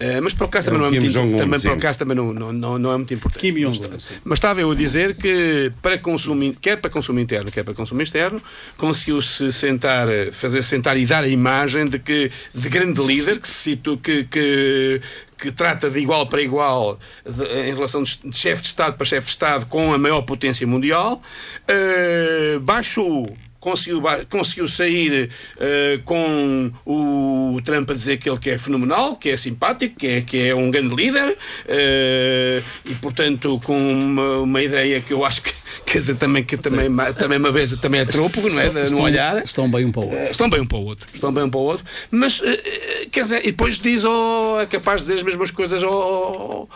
Eh, 0.00 0.20
mas 0.20 0.32
para 0.32 0.46
o 0.46 0.48
caso 0.48 0.66
também 0.66 0.80
não 0.80 0.86
é 0.86 0.90
muito 0.90 1.36
também 1.36 1.60
para 1.60 1.72
o 1.72 1.78
caso 1.80 1.98
também 1.98 2.16
não, 2.16 2.32
não, 2.32 2.52
não, 2.52 2.78
não 2.78 2.92
é 2.92 2.96
muito 2.96 3.12
importante. 3.12 3.40
Kim 3.40 3.52
Jong-un, 3.54 3.98
sim. 3.98 4.14
Mas 4.24 4.36
estava 4.38 4.60
eu 4.60 4.70
a 4.70 4.74
dizer 4.74 5.16
que 5.16 5.72
para 5.82 5.98
consumo, 5.98 6.54
quer 6.60 6.76
para 6.76 6.88
consumo 6.88 7.18
interno, 7.18 7.50
quer 7.50 7.64
para 7.64 7.74
consumo 7.74 8.00
externo, 8.00 8.40
conseguiu-se 8.76 9.50
sentar, 9.50 10.08
eh, 10.08 10.30
fazer 10.30 10.62
sentar 10.62 10.96
e 10.96 11.04
dar 11.04 11.24
a 11.24 11.28
imagem 11.28 11.84
de 11.86 11.98
que 11.98 12.30
de 12.54 12.68
grande 12.68 13.02
líder 13.02 13.40
que 13.40 13.48
se 13.48 13.54
situa, 13.54 13.96
que, 13.96 14.22
que, 14.24 15.00
que 15.36 15.50
trata 15.50 15.90
de 15.90 15.98
igual 15.98 16.28
para 16.28 16.42
igual 16.42 16.96
de- 17.28 17.68
em 17.68 17.74
relação 17.74 18.02
de, 18.04 18.18
de 18.24 18.36
chefe 18.36 18.62
de 18.62 18.68
Estado 18.68 18.96
para 18.96 19.04
chefe 19.04 19.26
de 19.26 19.32
Estado 19.32 19.66
com 19.66 19.92
a 19.92 19.98
maior 19.98 20.22
potência 20.22 20.64
mundial, 20.64 21.20
eh, 21.66 22.58
baixou 22.62 23.26
conseguiu, 23.60 24.02
conseguiu 24.28 24.68
sair 24.68 25.30
eh, 25.58 26.00
com 26.04 26.70
o 26.84 27.60
Trump 27.64 27.90
a 27.90 27.94
dizer 27.94 28.18
que 28.18 28.28
ele 28.28 28.38
que 28.38 28.50
é 28.50 28.58
fenomenal, 28.58 29.16
que 29.16 29.30
é 29.30 29.36
simpático, 29.36 29.96
que 29.98 30.06
é, 30.06 30.20
que 30.20 30.48
é 30.48 30.54
um 30.54 30.70
grande 30.70 30.94
líder 30.94 31.36
eh, 31.66 32.62
e 32.84 32.94
portanto 32.94 33.60
com 33.64 33.78
uma, 33.78 34.38
uma 34.38 34.62
ideia 34.62 35.00
que 35.00 35.12
eu 35.12 35.24
acho 35.24 35.42
que, 35.42 35.52
quer 35.90 35.98
dizer, 35.98 36.14
também, 36.16 36.44
que 36.44 36.56
também, 36.56 36.88
também 37.18 37.38
uma 37.38 37.50
vez 37.50 37.72
também 37.78 38.00
é 38.00 38.04
tropo, 38.04 38.40
não 38.40 38.60
é? 38.60 38.66
Estão- 38.84 38.98
no 38.98 39.04
olhar. 39.04 39.42
Estão 39.44 39.70
bem 39.70 39.84
um 39.84 39.90
para 39.92 40.00
o 40.02 40.04
outro. 40.06 40.18
Eh, 40.26 40.30
Estão 40.30 40.50
bem 40.50 40.60
um 40.60 40.66
para 40.66 40.78
o 40.78 40.84
outro, 40.84 41.06
estão 41.14 41.32
bem 41.32 41.44
um 41.44 41.50
para 41.50 41.60
o 41.60 41.62
outro, 41.64 41.84
mas 42.10 42.40
eh, 42.44 42.60
eh, 43.02 43.06
quer 43.10 43.22
dizer, 43.22 43.40
e 43.40 43.50
depois 43.50 43.78
diz, 43.80 44.04
oh, 44.04 44.58
é 44.60 44.66
capaz 44.66 45.00
de 45.00 45.06
dizer 45.08 45.14
as 45.14 45.22
mesmas 45.22 45.50
coisas 45.50 45.82
ao, 45.82 45.92
ao, 45.92 46.68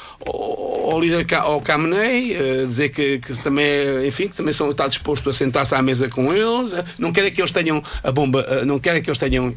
ao 0.92 1.00
líder 1.00 1.26
ao 1.36 1.60
Khamenei, 1.60 2.34
eh, 2.36 2.64
dizer 2.66 2.88
que, 2.90 3.18
que 3.18 3.42
também, 3.42 3.64
é, 3.64 4.06
enfim, 4.06 4.28
que 4.28 4.36
também 4.36 4.52
são, 4.52 4.70
está 4.70 4.86
disposto 4.88 5.28
a 5.30 5.32
sentar-se 5.32 5.74
à 5.74 5.82
mesa 5.82 6.08
com 6.08 6.32
eles, 6.32 6.72
não 6.98 7.12
quer 7.12 7.24
é 7.26 7.30
que 7.30 7.40
eles 7.40 7.52
tenham 7.52 7.82
a 8.02 8.10
bomba, 8.12 8.64
não 8.64 8.78
quer 8.78 8.96
é 8.96 9.00
que 9.00 9.08
eles 9.10 9.18
tenham 9.18 9.54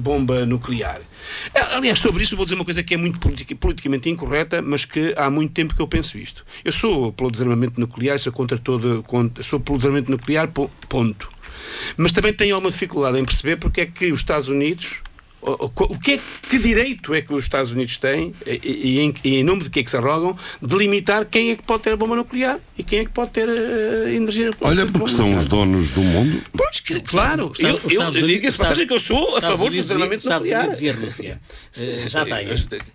bomba 0.00 0.44
nuclear. 0.46 1.00
Eh, 1.52 1.74
Aliás, 1.74 1.98
sobre 1.98 2.22
isso 2.22 2.36
vou 2.36 2.44
dizer 2.44 2.54
uma 2.54 2.64
coisa 2.64 2.82
que 2.82 2.94
é 2.94 2.96
muito 2.96 3.18
politica- 3.18 3.54
politicamente 3.56 4.08
incorreta, 4.08 4.62
mas 4.62 4.84
que 4.84 5.12
há 5.16 5.28
muito 5.28 5.52
tempo 5.52 5.74
que 5.74 5.82
eu 5.82 5.88
penso 5.88 6.16
isto. 6.16 6.44
Eu 6.64 6.72
sou 6.72 7.12
pelo 7.12 7.30
desarmamento 7.30 7.80
nuclear, 7.80 8.18
sou 8.20 8.32
contra 8.32 8.56
todo, 8.58 9.02
contra, 9.02 9.42
sou 9.42 9.58
pelo 9.60 9.76
desarmamento 9.78 10.10
nuclear, 10.10 10.48
po- 10.48 10.70
ponto. 10.88 11.28
Mas 11.96 12.12
também 12.12 12.32
tenho 12.32 12.54
alguma 12.54 12.70
dificuldade 12.70 13.18
em 13.18 13.24
perceber 13.24 13.58
porque 13.58 13.80
é 13.82 13.86
que 13.86 14.12
os 14.12 14.20
Estados 14.20 14.48
Unidos. 14.48 14.96
O 15.46 15.98
que, 15.98 16.12
é, 16.14 16.20
que 16.48 16.58
direito 16.58 17.12
é 17.14 17.20
que 17.20 17.32
os 17.34 17.44
Estados 17.44 17.70
Unidos 17.70 17.98
têm, 17.98 18.34
e, 18.46 18.60
e 18.62 19.00
em, 19.00 19.14
e 19.22 19.34
em 19.36 19.44
nome 19.44 19.62
de 19.64 19.70
que 19.70 19.80
é 19.80 19.82
que 19.82 19.90
se 19.90 19.96
arrogam, 19.96 20.34
de 20.62 20.76
limitar 20.76 21.26
quem 21.26 21.50
é 21.50 21.56
que 21.56 21.62
pode 21.62 21.82
ter 21.82 21.92
a 21.92 21.96
bomba 21.96 22.16
nuclear 22.16 22.58
e 22.78 22.82
quem 22.82 23.00
é 23.00 23.04
que 23.04 23.10
pode 23.10 23.30
ter 23.30 23.48
eh, 23.48 24.14
energia 24.14 24.46
nuclear? 24.46 24.72
Olha, 24.72 24.86
porque 24.86 25.10
são 25.10 25.34
os 25.34 25.44
donos 25.44 25.90
do 25.92 26.00
mundo. 26.00 26.40
Pois, 26.56 26.80
que, 26.80 26.98
claro, 27.00 27.50
Os 27.50 27.58
eu, 27.58 27.66
Estados- 27.76 27.82
eu, 27.84 27.90
Estados 28.00 28.22
eu 28.22 28.48
essa 28.48 28.56
passagem 28.58 28.86
que 28.86 28.94
eu 28.94 29.00
sou 29.00 29.16
a 29.18 29.20
Estados 29.38 29.42
favor 29.48 29.64
do 29.64 29.66
Unidos 29.72 29.88
desarmamento 29.88 30.22
Estados 30.22 30.46
nuclear. 30.48 30.64
Unidos 30.64 30.82
e 30.82 30.88
a 30.88 30.92
Rússia. 30.94 31.40
Eh, 31.78 32.08
já 32.08 32.24
têm. 32.24 32.48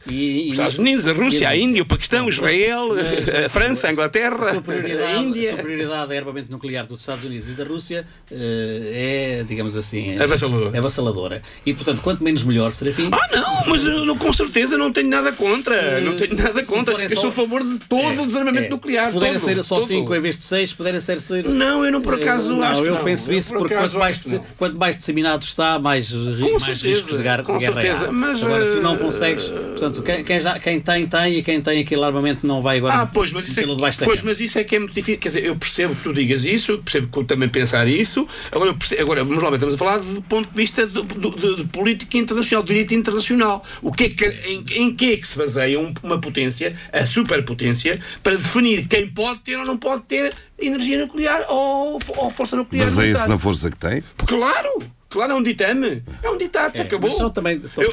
E- 0.09 0.13
e- 0.13 0.45
Os 0.45 0.51
Estados 0.51 0.77
Unidos, 0.79 1.07
a 1.07 1.13
Rússia, 1.13 1.49
a 1.49 1.55
Índia, 1.55 1.83
o 1.83 1.85
Paquistão, 1.85 2.27
Israel, 2.29 2.89
mas- 2.95 3.45
a 3.45 3.49
França, 3.49 3.87
a 3.87 3.89
A 3.89 3.93
Inglaterra, 3.93 4.49
a 4.49 4.53
superioridade, 4.55 5.03
a 5.13 5.17
Índia. 5.17 5.51
superioridade 5.55 6.07
do 6.07 6.13
armamento 6.17 6.51
nuclear 6.51 6.85
dos 6.87 6.99
Estados 7.01 7.23
Unidos 7.25 7.47
e 7.49 7.51
da 7.51 7.63
Rússia 7.63 8.05
eh, 8.31 9.39
é, 9.41 9.43
digamos 9.47 9.75
assim, 9.77 10.11
é, 10.17 10.23
Avassaladora. 10.23 10.75
é 10.75 10.79
avassaladora. 10.79 11.41
E, 11.65 11.73
portanto, 11.73 12.01
quanto 12.01 12.23
menos 12.23 12.38
melhor, 12.43 12.71
Serafim. 12.71 13.09
Ah, 13.11 13.27
não, 13.35 13.65
mas 13.67 13.85
eu 13.85 14.15
com 14.15 14.31
certeza 14.33 14.77
não 14.77 14.91
tenho 14.91 15.09
nada 15.09 15.31
contra. 15.31 15.73
Se- 15.99 16.01
não 16.05 16.15
tenho 16.15 16.35
nada 16.35 16.63
contra. 16.65 16.93
Eu 17.03 17.09
só- 17.11 17.21
sou 17.21 17.29
a 17.29 17.33
favor 17.33 17.63
de 17.63 17.79
todo 17.87 18.21
o 18.21 18.25
desarmamento 18.25 18.67
É, 18.67 18.69
nuclear. 18.69 19.05
Se 19.07 19.11
puderem 19.13 19.39
todo, 19.39 19.49
ser 19.49 19.63
só 19.63 19.75
todo. 19.75 19.87
5 19.87 20.15
em 20.15 20.19
vez 20.21 20.37
de 20.37 20.43
6, 20.43 20.73
puderem 20.73 20.99
ser. 20.99 21.21
ser 21.21 21.43
Não, 21.47 21.85
eu 21.85 21.91
não 21.91 22.01
por 22.01 22.15
acaso 22.15 22.53
não, 22.55 22.63
acho 22.63 22.81
que 22.81 22.87
eu 22.87 22.95
não. 22.95 23.03
penso 23.03 23.31
Eu 23.31 23.37
isso 23.37 23.49
por 23.53 23.59
porque 23.59 23.75
quanto 23.75 23.97
mais, 23.97 24.25
não. 24.25 24.43
quanto 24.57 24.77
mais 24.77 24.97
disseminado 24.97 25.43
está, 25.43 25.77
mais, 25.79 26.09
ri- 26.11 26.41
Com 26.41 26.51
mais 26.51 26.63
certeza, 26.63 26.87
riscos 26.87 27.17
de 27.17 27.23
guerra, 27.23 27.43
com 27.43 27.57
de 27.57 27.65
guerra 27.65 27.73
certeza, 27.81 28.07
há. 28.07 28.11
mas, 28.11 28.43
Agora, 28.43 28.65
tu 28.65 28.81
não 28.81 28.95
eh, 28.95 28.97
consegues. 28.97 29.43
Portanto, 29.45 30.01
quem, 30.01 30.23
quem, 30.23 30.39
já, 30.39 30.59
quem 30.59 30.79
tem, 30.79 31.07
tem 31.07 31.33
e 31.37 31.43
quem 31.43 31.61
tem 31.61 31.79
aquele 31.81 32.03
armamento 32.03 32.45
não 32.47 32.61
vai 32.61 32.77
agora. 32.77 32.93
Ah, 32.95 33.05
pois, 33.05 33.31
mas 33.31 33.47
isso, 33.47 33.59
é, 33.59 33.63
pois, 34.03 34.21
mas 34.21 34.39
isso 34.41 34.57
é 34.59 34.63
que 34.63 34.75
é 34.75 34.79
muito 34.79 34.93
difícil. 34.93 35.19
Quer 35.19 35.27
dizer, 35.29 35.45
eu 35.45 35.55
percebo 35.55 35.95
que 35.95 36.03
tu 36.03 36.13
digas 36.13 36.45
isso, 36.45 36.77
percebo 36.79 37.07
que 37.11 37.17
eu 37.19 37.23
também 37.23 37.49
pensar 37.49 37.87
isso. 37.87 38.27
Agora, 38.51 38.69
eu 38.71 38.75
percebo, 38.75 39.01
agora 39.03 39.23
vamos 39.23 39.41
lá, 39.43 39.49
estamos 39.53 39.75
a 39.75 39.77
falar 39.77 39.97
do 39.99 40.21
ponto 40.23 40.49
de 40.49 40.55
vista 40.55 40.85
do- 40.87 41.03
do- 41.03 41.29
de, 41.31 41.55
de 41.57 41.63
política 41.65 42.17
internacional, 42.17 42.28
de 42.35 42.63
direito 42.63 42.93
internacional. 42.93 43.63
O 43.81 43.91
que 43.91 44.05
é 44.05 44.09
que, 44.09 44.25
em, 44.47 44.65
em 44.83 44.95
que 44.95 45.13
é 45.13 45.17
que 45.17 45.27
se 45.27 45.37
baseia 45.37 45.79
um- 45.79 45.93
uma 46.03 46.19
potência, 46.19 46.75
a 46.93 47.05
superpotência, 47.05 47.99
para 48.23 48.35
definir 48.35 48.87
quem 48.87 49.07
pode 49.07 49.39
ter 49.39 49.57
ou 49.57 49.65
não 49.65 49.77
pode 49.77 50.03
ter 50.03 50.33
energia 50.59 50.99
nuclear 50.99 51.45
ou, 51.49 51.99
ou 52.17 52.29
força 52.29 52.55
nuclear? 52.55 52.85
Baseia-se 52.85 53.27
na 53.27 53.37
força 53.37 53.69
que 53.69 53.77
tem. 53.77 54.03
Claro! 54.25 54.83
Claro, 55.11 55.31
é 55.31 55.35
um 55.35 55.41
ditame. 55.41 56.03
É 56.21 56.29
um 56.29 56.37
ditado, 56.37 56.75
É, 56.77 56.81
acabou. 56.81 57.09
mas 57.09 57.17
são 57.17 57.31
também- 57.31 57.59
são- 57.67 57.83
Eu, 57.83 57.91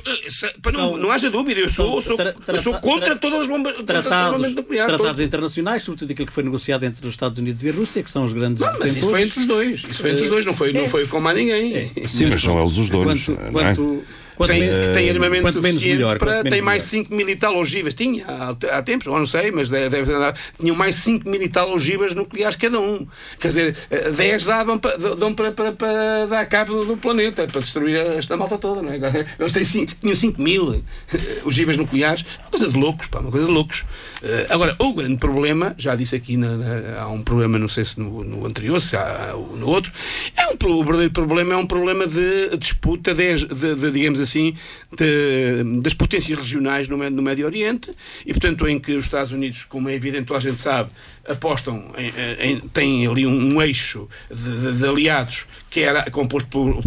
para 0.60 0.72
não, 0.72 0.90
são- 0.90 0.96
não 0.98 1.10
haja 1.10 1.30
dúvida, 1.30 1.58
eu 1.58 1.68
sou, 1.70 2.02
sou, 2.02 2.14
tra- 2.14 2.34
eu 2.46 2.58
sou 2.62 2.74
contra 2.74 3.06
tra- 3.12 3.16
todas 3.16 3.40
as 3.40 3.46
bombas 3.46 3.72
Tratados, 3.86 4.34
armamento 4.34 4.56
nuclear. 4.56 4.86
tratados 4.86 5.12
todo. 5.16 5.22
internacionais, 5.24 5.80
sobretudo 5.80 6.10
aquilo 6.12 6.26
que 6.26 6.32
foi 6.34 6.42
negociado 6.42 6.84
entre 6.84 7.06
os 7.08 7.14
Estados 7.14 7.38
Unidos 7.38 7.64
e 7.64 7.70
a 7.70 7.72
Rússia, 7.72 8.02
que 8.02 8.10
são 8.10 8.22
os 8.26 8.34
grandes 8.34 8.60
Não, 8.60 8.78
mas 8.78 8.94
isso 8.96 9.08
foi 9.08 9.22
entre 9.22 9.40
os 9.40 9.46
dois. 9.46 9.82
Isso 9.88 10.02
foi 10.02 10.10
entre 10.10 10.24
os 10.24 10.28
dois, 10.28 10.44
não 10.44 10.52
foi, 10.52 10.74
não 10.74 10.90
foi 10.90 11.06
com 11.06 11.18
mais 11.18 11.38
ninguém. 11.38 11.90
Sim, 12.06 12.26
mas 12.26 12.42
são 12.42 12.58
eles 12.60 12.76
os 12.76 12.90
donos. 12.90 13.24
Quanto, 13.24 13.40
não 13.40 13.48
é? 13.48 13.50
quanto, 13.64 14.04
quanto 14.36 14.50
Tem, 14.50 14.60
que 14.60 14.88
tem 14.94 15.10
armamento 15.10 15.42
quanto 15.42 15.62
menos 15.62 15.76
suficiente 15.80 15.96
melhor, 15.96 16.18
para. 16.18 16.44
Tem 16.44 16.62
mais 16.62 16.92
melhor. 16.92 17.04
5 17.08 17.14
mil 17.14 17.28
e 17.28 17.36
tal 17.36 17.56
ogivas. 17.56 17.94
Tinha 17.94 18.24
há, 18.26 18.50
há 18.78 18.82
tempos, 18.82 19.06
ou 19.06 19.18
não 19.18 19.26
sei, 19.26 19.50
mas 19.50 19.68
deve, 19.68 19.88
deve 19.88 20.12
andar. 20.12 20.34
Tinham 20.58 20.76
mais 20.76 20.96
5 20.96 21.28
mil 21.28 21.42
e 21.42 21.48
tal 21.48 21.72
ogivas 21.72 22.14
nucleares 22.14 22.56
cada 22.56 22.78
um. 22.78 23.06
Quer 23.40 23.48
dizer, 23.48 23.76
eh, 23.90 24.10
10 24.12 24.44
davam 24.44 24.78
para, 24.78 24.96
dão 24.96 25.34
para, 25.34 25.52
para, 25.52 25.72
para 25.72 26.26
dar 26.26 26.46
cabo 26.46 26.84
do 26.84 26.96
planeta, 26.96 27.46
para 27.46 27.60
destruir 27.60 27.96
esta 27.96 28.36
malta 28.36 28.58
toda, 28.58 28.82
não 28.82 28.92
é? 28.92 28.96
Eles 29.38 29.52
têm 29.52 29.64
cinco, 29.64 29.92
tinham 30.00 30.14
5 30.14 30.40
mil 30.40 30.74
eh, 31.12 31.18
ogivas 31.44 31.76
nucleares. 31.76 32.24
Uma 32.42 32.50
coisa 32.50 32.68
de 32.68 32.78
loucos, 32.78 33.06
pá, 33.08 33.18
uma 33.20 33.30
coisa 33.30 33.46
de 33.46 33.52
loucos. 33.52 33.84
Eh, 34.22 34.46
Agora, 34.50 34.74
o 34.78 34.94
grande 34.94 35.16
problema, 35.18 35.74
já 35.76 35.94
disse 35.94 36.14
aqui, 36.16 36.36
na- 36.36 36.56
na- 36.56 37.00
há 37.02 37.08
um 37.08 37.22
problema, 37.22 37.58
não 37.58 37.68
sei 37.68 37.84
se 37.84 37.98
no, 37.98 38.22
no 38.24 38.46
anterior, 38.46 38.80
se 38.80 38.96
há 38.96 39.32
no 39.56 39.66
outro, 39.66 39.92
é 40.36 40.46
um, 40.46 40.70
o 40.72 40.82
verdadeiro 40.84 41.12
problema 41.12 41.54
é 41.54 41.56
um 41.56 41.66
problema 41.66 42.06
de 42.06 42.56
disputa, 42.58 43.14
de, 43.14 43.34
de- 43.46 43.74
de, 43.74 43.90
digamos 43.90 44.18
assim, 44.20 44.25
de- 44.32 45.80
das 45.80 45.94
potências 45.94 46.38
regionais 46.38 46.88
no, 46.88 46.96
no 47.10 47.22
Médio 47.22 47.46
Oriente 47.46 47.90
e, 48.24 48.32
portanto, 48.32 48.66
em 48.68 48.78
que 48.78 48.92
os 48.92 49.04
Estados 49.06 49.32
Unidos, 49.32 49.64
como 49.64 49.88
é 49.88 49.94
evidente, 49.94 50.26
toda 50.26 50.38
a 50.38 50.42
gente 50.42 50.60
sabe, 50.60 50.90
apostam, 51.26 51.90
em, 51.96 52.50
em- 52.52 52.58
têm 52.68 53.06
ali 53.06 53.26
um, 53.26 53.54
um 53.54 53.62
eixo 53.62 54.08
de, 54.30 54.60
de- 54.60 54.78
de 54.78 54.86
aliados 54.86 55.46
que 55.70 55.80
era 55.80 56.10
composto 56.10 56.48
pelo, 56.48 56.82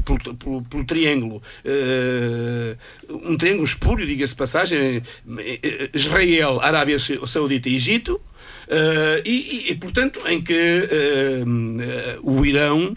triângulo, 0.86 1.42
eh, 1.66 2.76
um 3.10 3.38
triângulo 3.38 3.66
espúrio, 3.66 4.06
diga-se 4.08 4.36
passagem, 4.36 5.02
eh, 5.38 5.90
Israel, 5.94 6.60
Arábia 6.62 6.98
Saudita 7.00 7.70
e 7.70 7.76
Egito, 7.76 8.20
eh, 8.68 9.22
e, 9.26 9.72
e- 9.72 9.76
portanto, 9.76 10.20
em 10.28 10.42
que 10.42 10.54
eh, 10.54 11.44
o 12.24 12.44
Irão, 12.46 12.94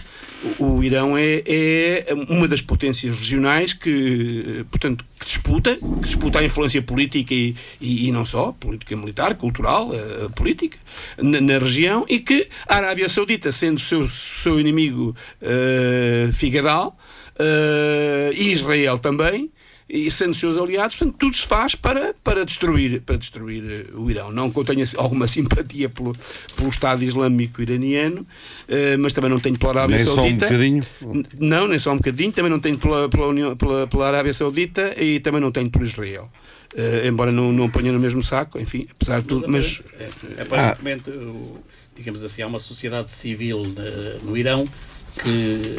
o 0.58 0.82
Irão 0.82 1.16
é, 1.16 1.42
é 1.46 2.06
uma 2.28 2.48
das 2.48 2.60
potências 2.60 3.16
regionais 3.16 3.72
que, 3.72 4.64
portanto, 4.70 5.04
que 5.18 5.26
disputa, 5.26 5.76
que 5.76 6.00
disputa 6.00 6.38
a 6.40 6.44
influência 6.44 6.82
política 6.82 7.32
e, 7.32 7.54
e, 7.80 8.08
e 8.08 8.12
não 8.12 8.24
só, 8.24 8.52
política 8.52 8.96
militar, 8.96 9.36
cultural, 9.36 9.94
eh, 9.94 10.28
política, 10.34 10.78
na, 11.16 11.40
na 11.40 11.58
região, 11.58 12.04
e 12.08 12.18
que 12.18 12.48
a 12.66 12.76
Arábia 12.76 13.08
Saudita, 13.08 13.52
sendo 13.52 13.78
seu, 13.78 14.08
seu 14.08 14.58
inimigo 14.58 15.14
eh, 15.40 16.28
figadal, 16.32 16.96
eh, 17.38 18.32
e 18.34 18.50
Israel 18.50 18.98
também, 18.98 19.50
e 19.94 20.10
sendo 20.10 20.32
seus 20.32 20.56
aliados, 20.56 20.96
portanto, 20.96 21.16
tudo 21.18 21.36
se 21.36 21.46
faz 21.46 21.74
para, 21.74 22.14
para 22.24 22.46
destruir, 22.46 23.02
para 23.02 23.16
destruir 23.18 23.62
eh, 23.62 23.94
o 23.94 24.10
Irão. 24.10 24.32
Não 24.32 24.50
que 24.50 24.58
eu 24.58 24.64
tenha 24.64 24.82
alguma 24.96 25.28
simpatia 25.28 25.90
pelo, 25.90 26.16
pelo 26.56 26.70
Estado 26.70 27.04
Islâmico 27.04 27.60
iraniano, 27.60 28.26
eh, 28.68 28.96
mas 28.96 29.12
também 29.12 29.28
não 29.28 29.38
tenho 29.38 29.58
pela 29.58 29.72
Arábia 29.72 29.98
Nem 29.98 30.06
só 30.06 30.12
um 30.12 30.16
Saudita. 30.16 30.46
bocadinho? 30.46 30.82
Não, 31.38 31.68
nem 31.68 31.78
só 31.78 31.92
um 31.92 31.98
bocadinho, 31.98 32.32
também 32.32 32.50
não 32.50 32.58
tenho 32.58 32.78
pela, 32.78 33.06
pela, 33.10 33.26
União, 33.26 33.54
pela, 33.54 33.86
pela 33.86 34.08
Arábia 34.08 34.32
Saudita 34.32 34.94
e 34.98 35.20
também 35.20 35.42
não 35.42 35.52
tenho 35.52 35.68
por 35.68 35.82
Israel. 35.82 36.30
Eh, 36.74 37.06
embora 37.06 37.30
não, 37.30 37.52
não 37.52 37.68
ponha 37.68 37.92
no 37.92 38.00
mesmo 38.00 38.22
saco, 38.24 38.58
enfim, 38.58 38.88
apesar 38.94 39.20
de 39.20 39.28
tudo, 39.28 39.44
mas 39.46 39.82
É, 40.00 40.40
aparentemente, 40.40 41.10
o- 41.10 41.58
digamos 41.94 42.24
assim, 42.24 42.40
há 42.40 42.46
uma 42.46 42.58
sociedade 42.58 43.12
civil 43.12 43.74
eh, 43.76 44.16
no 44.22 44.34
Irão 44.38 44.66
que 45.22 45.76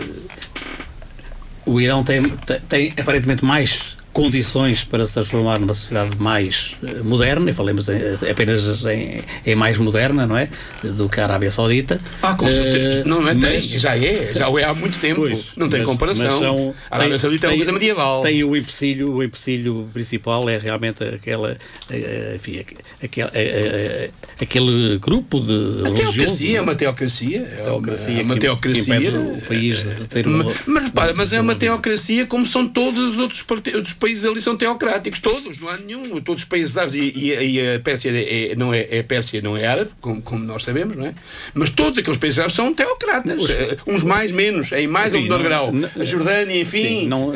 o 1.65 1.81
Irão 1.81 2.03
tem, 2.03 2.21
tem, 2.29 2.59
tem 2.69 2.93
aparentemente 2.99 3.43
mais 3.43 3.97
condições 4.13 4.83
para 4.83 5.05
se 5.07 5.13
transformar 5.13 5.59
numa 5.59 5.73
sociedade 5.73 6.15
mais 6.19 6.75
eh, 6.87 7.01
moderna, 7.03 7.49
e 7.49 7.53
falemos 7.53 7.89
em- 7.89 8.29
apenas 8.29 8.85
em, 8.85 9.21
em 9.45 9.55
mais 9.55 9.77
moderna, 9.77 10.25
não 10.27 10.37
é? 10.37 10.47
Do 10.83 11.09
que 11.09 11.19
a 11.19 11.23
Arábia 11.23 11.49
Saudita. 11.51 11.99
Ah, 12.21 12.35
com 12.35 12.47
certeza. 12.47 12.99
Eh, 12.99 13.03
não, 13.05 13.27
é 13.27 13.31
tem, 13.33 13.55
mas- 13.55 13.65
já 13.65 13.97
é, 13.97 14.31
já 14.33 14.47
o 14.49 14.59
é 14.59 14.63
há 14.65 14.73
muito 14.73 14.99
tempo. 14.99 15.21
Pois, 15.21 15.45
não 15.57 15.67
tem 15.67 15.79
mas- 15.81 15.89
comparação. 15.89 16.25
mas 16.29 16.39
são- 16.39 16.75
a 16.91 16.95
Arábia 16.95 17.09
tem- 17.11 17.19
Saudita 17.19 17.47
é 17.47 17.49
uma 17.49 17.55
coisa 17.55 17.71
medieval. 17.71 18.21
Tem 18.21 18.43
o 18.43 18.55
empecilho, 18.55 19.11
o 19.11 19.23
empecilho 19.23 19.89
principal 19.91 20.47
é 20.47 20.57
realmente 20.57 21.03
aquela, 21.03 21.57
eh, 21.89 22.33
enfim, 22.35 22.59
aque- 22.59 22.77
aquele, 23.03 23.29
eh, 23.33 24.09
eh, 24.39 24.97
grupo 24.99 25.39
de 25.39 25.51
A 25.51 25.89
religioso, 25.89 26.13
teocracia 26.13 26.57
é 26.57 26.61
uma 26.61 26.75
teocracia. 26.75 27.39
É 27.39 27.63
teocracia 27.63 28.13
uma, 28.13 28.19
é 28.21 28.23
uma 28.23 28.33
que 28.35 28.39
teocracia. 28.41 29.11
o 29.11 29.41
país 29.47 29.83
de 29.83 30.05
ter 30.05 30.27
uma- 30.27 30.43
Mas, 30.43 30.57
mas 30.67 30.83
repara, 30.83 31.13
mas 31.15 31.33
é 31.33 31.41
uma 31.41 31.55
teocracia 31.55 32.25
como 32.25 32.45
são 32.45 32.67
todos 32.67 33.13
os 33.13 33.17
outros, 33.19 33.43
outros 33.75 33.93
países 34.03 34.25
ali 34.25 34.41
são 34.41 34.55
teocráticos, 34.57 35.19
todos, 35.21 35.57
não 35.59 35.69
há 35.69 35.77
nenhum. 35.77 36.19
Todos 36.21 36.43
os 36.43 36.47
países 36.49 36.77
árabes 36.77 36.95
e, 36.95 37.11
e- 37.15 37.51
e 37.61 37.75
a 37.75 37.79
Pérsia 37.79 38.11
é, 38.13 38.53
não 38.55 38.73
é, 38.73 38.85
é 38.91 39.01
Pérsia, 39.01 39.41
não 39.41 39.55
é 39.55 39.65
árabe, 39.65 39.91
como, 40.01 40.21
como 40.21 40.43
nós 40.43 40.63
sabemos, 40.65 40.97
não 40.97 41.05
é? 41.05 41.13
Mas 41.53 41.69
todos 41.69 41.97
aqueles 41.97 42.17
países 42.17 42.39
árabes 42.39 42.55
são 42.55 42.73
teocratas. 42.73 43.49
Eh, 43.49 43.77
Uns 43.87 44.03
mais, 44.03 44.31
menos, 44.31 44.71
em 44.73 44.87
mais 44.87 45.13
ou 45.15 45.21
menor 45.21 45.41
grau. 45.41 45.71
não- 45.71 45.89
a 45.99 46.03
Jordânia, 46.03 46.59
enfim. 46.59 46.83
Sim, 46.83 47.07
não- 47.07 47.27
não- 47.27 47.33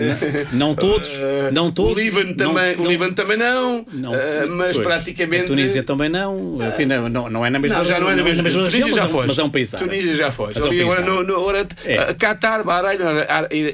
não 0.51 0.75
todos, 0.75 1.09
Eh, 1.13 1.51
não 1.53 1.71
todos, 1.71 1.93
O 1.95 1.99
Líbano 1.99 2.33
também, 2.35 2.75
não- 2.75 2.83
o 2.83 2.87
Líbano 2.89 3.13
também 3.13 3.37
não. 3.37 3.85
Eh, 4.13 4.45
mas 4.47 4.73
pois, 4.75 4.85
praticamente. 4.87 5.43
A 5.43 5.47
Tunísia 5.47 5.83
também 5.83 6.09
não. 6.09 6.57
Enfim, 6.67 6.85
não, 6.85 7.29
não, 7.29 7.45
é 7.45 7.49
na 7.49 7.59
mesma 7.59 7.77
Não, 7.77 7.85
já 7.85 7.99
não 7.99 8.09
é 8.11 8.15
na 8.15 8.23
mesma, 8.23 8.43
região, 8.43 8.67
Tunísia 8.67 8.81
já 8.81 8.87
mas, 8.89 8.97
é 8.97 9.03
um- 9.05 9.11
foge. 9.11 9.27
mas 9.29 9.39
é 9.39 9.43
um 9.43 9.49
país 9.49 9.73
árabe. 9.73 9.89
Tunísia 9.89 10.13
já 10.15 10.31
foge. 10.31 10.59
É 10.59 10.61
um 10.61 10.65
Ali 10.67 10.81
agora, 10.81 11.01
no, 11.01 11.23
no, 11.23 11.35
agora 11.35 11.67
É. 11.85 12.13
Qatar, 12.13 12.63
Bahrein, 12.65 12.97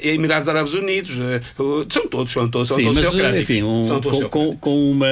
Emirados 0.03 0.47
Árabes 0.47 0.73
Unidos, 0.73 1.17
são 1.89 2.07
todos, 2.07 2.31
são 2.31 2.47
todos, 2.49 2.67
são 2.69 2.82
Sim, 2.83 3.21
mas 3.21 3.41
enfim, 3.41 3.63
um- 3.63 3.83
com, 4.01 4.29
com, 4.29 4.57
com 4.57 4.91
uma. 4.91 5.05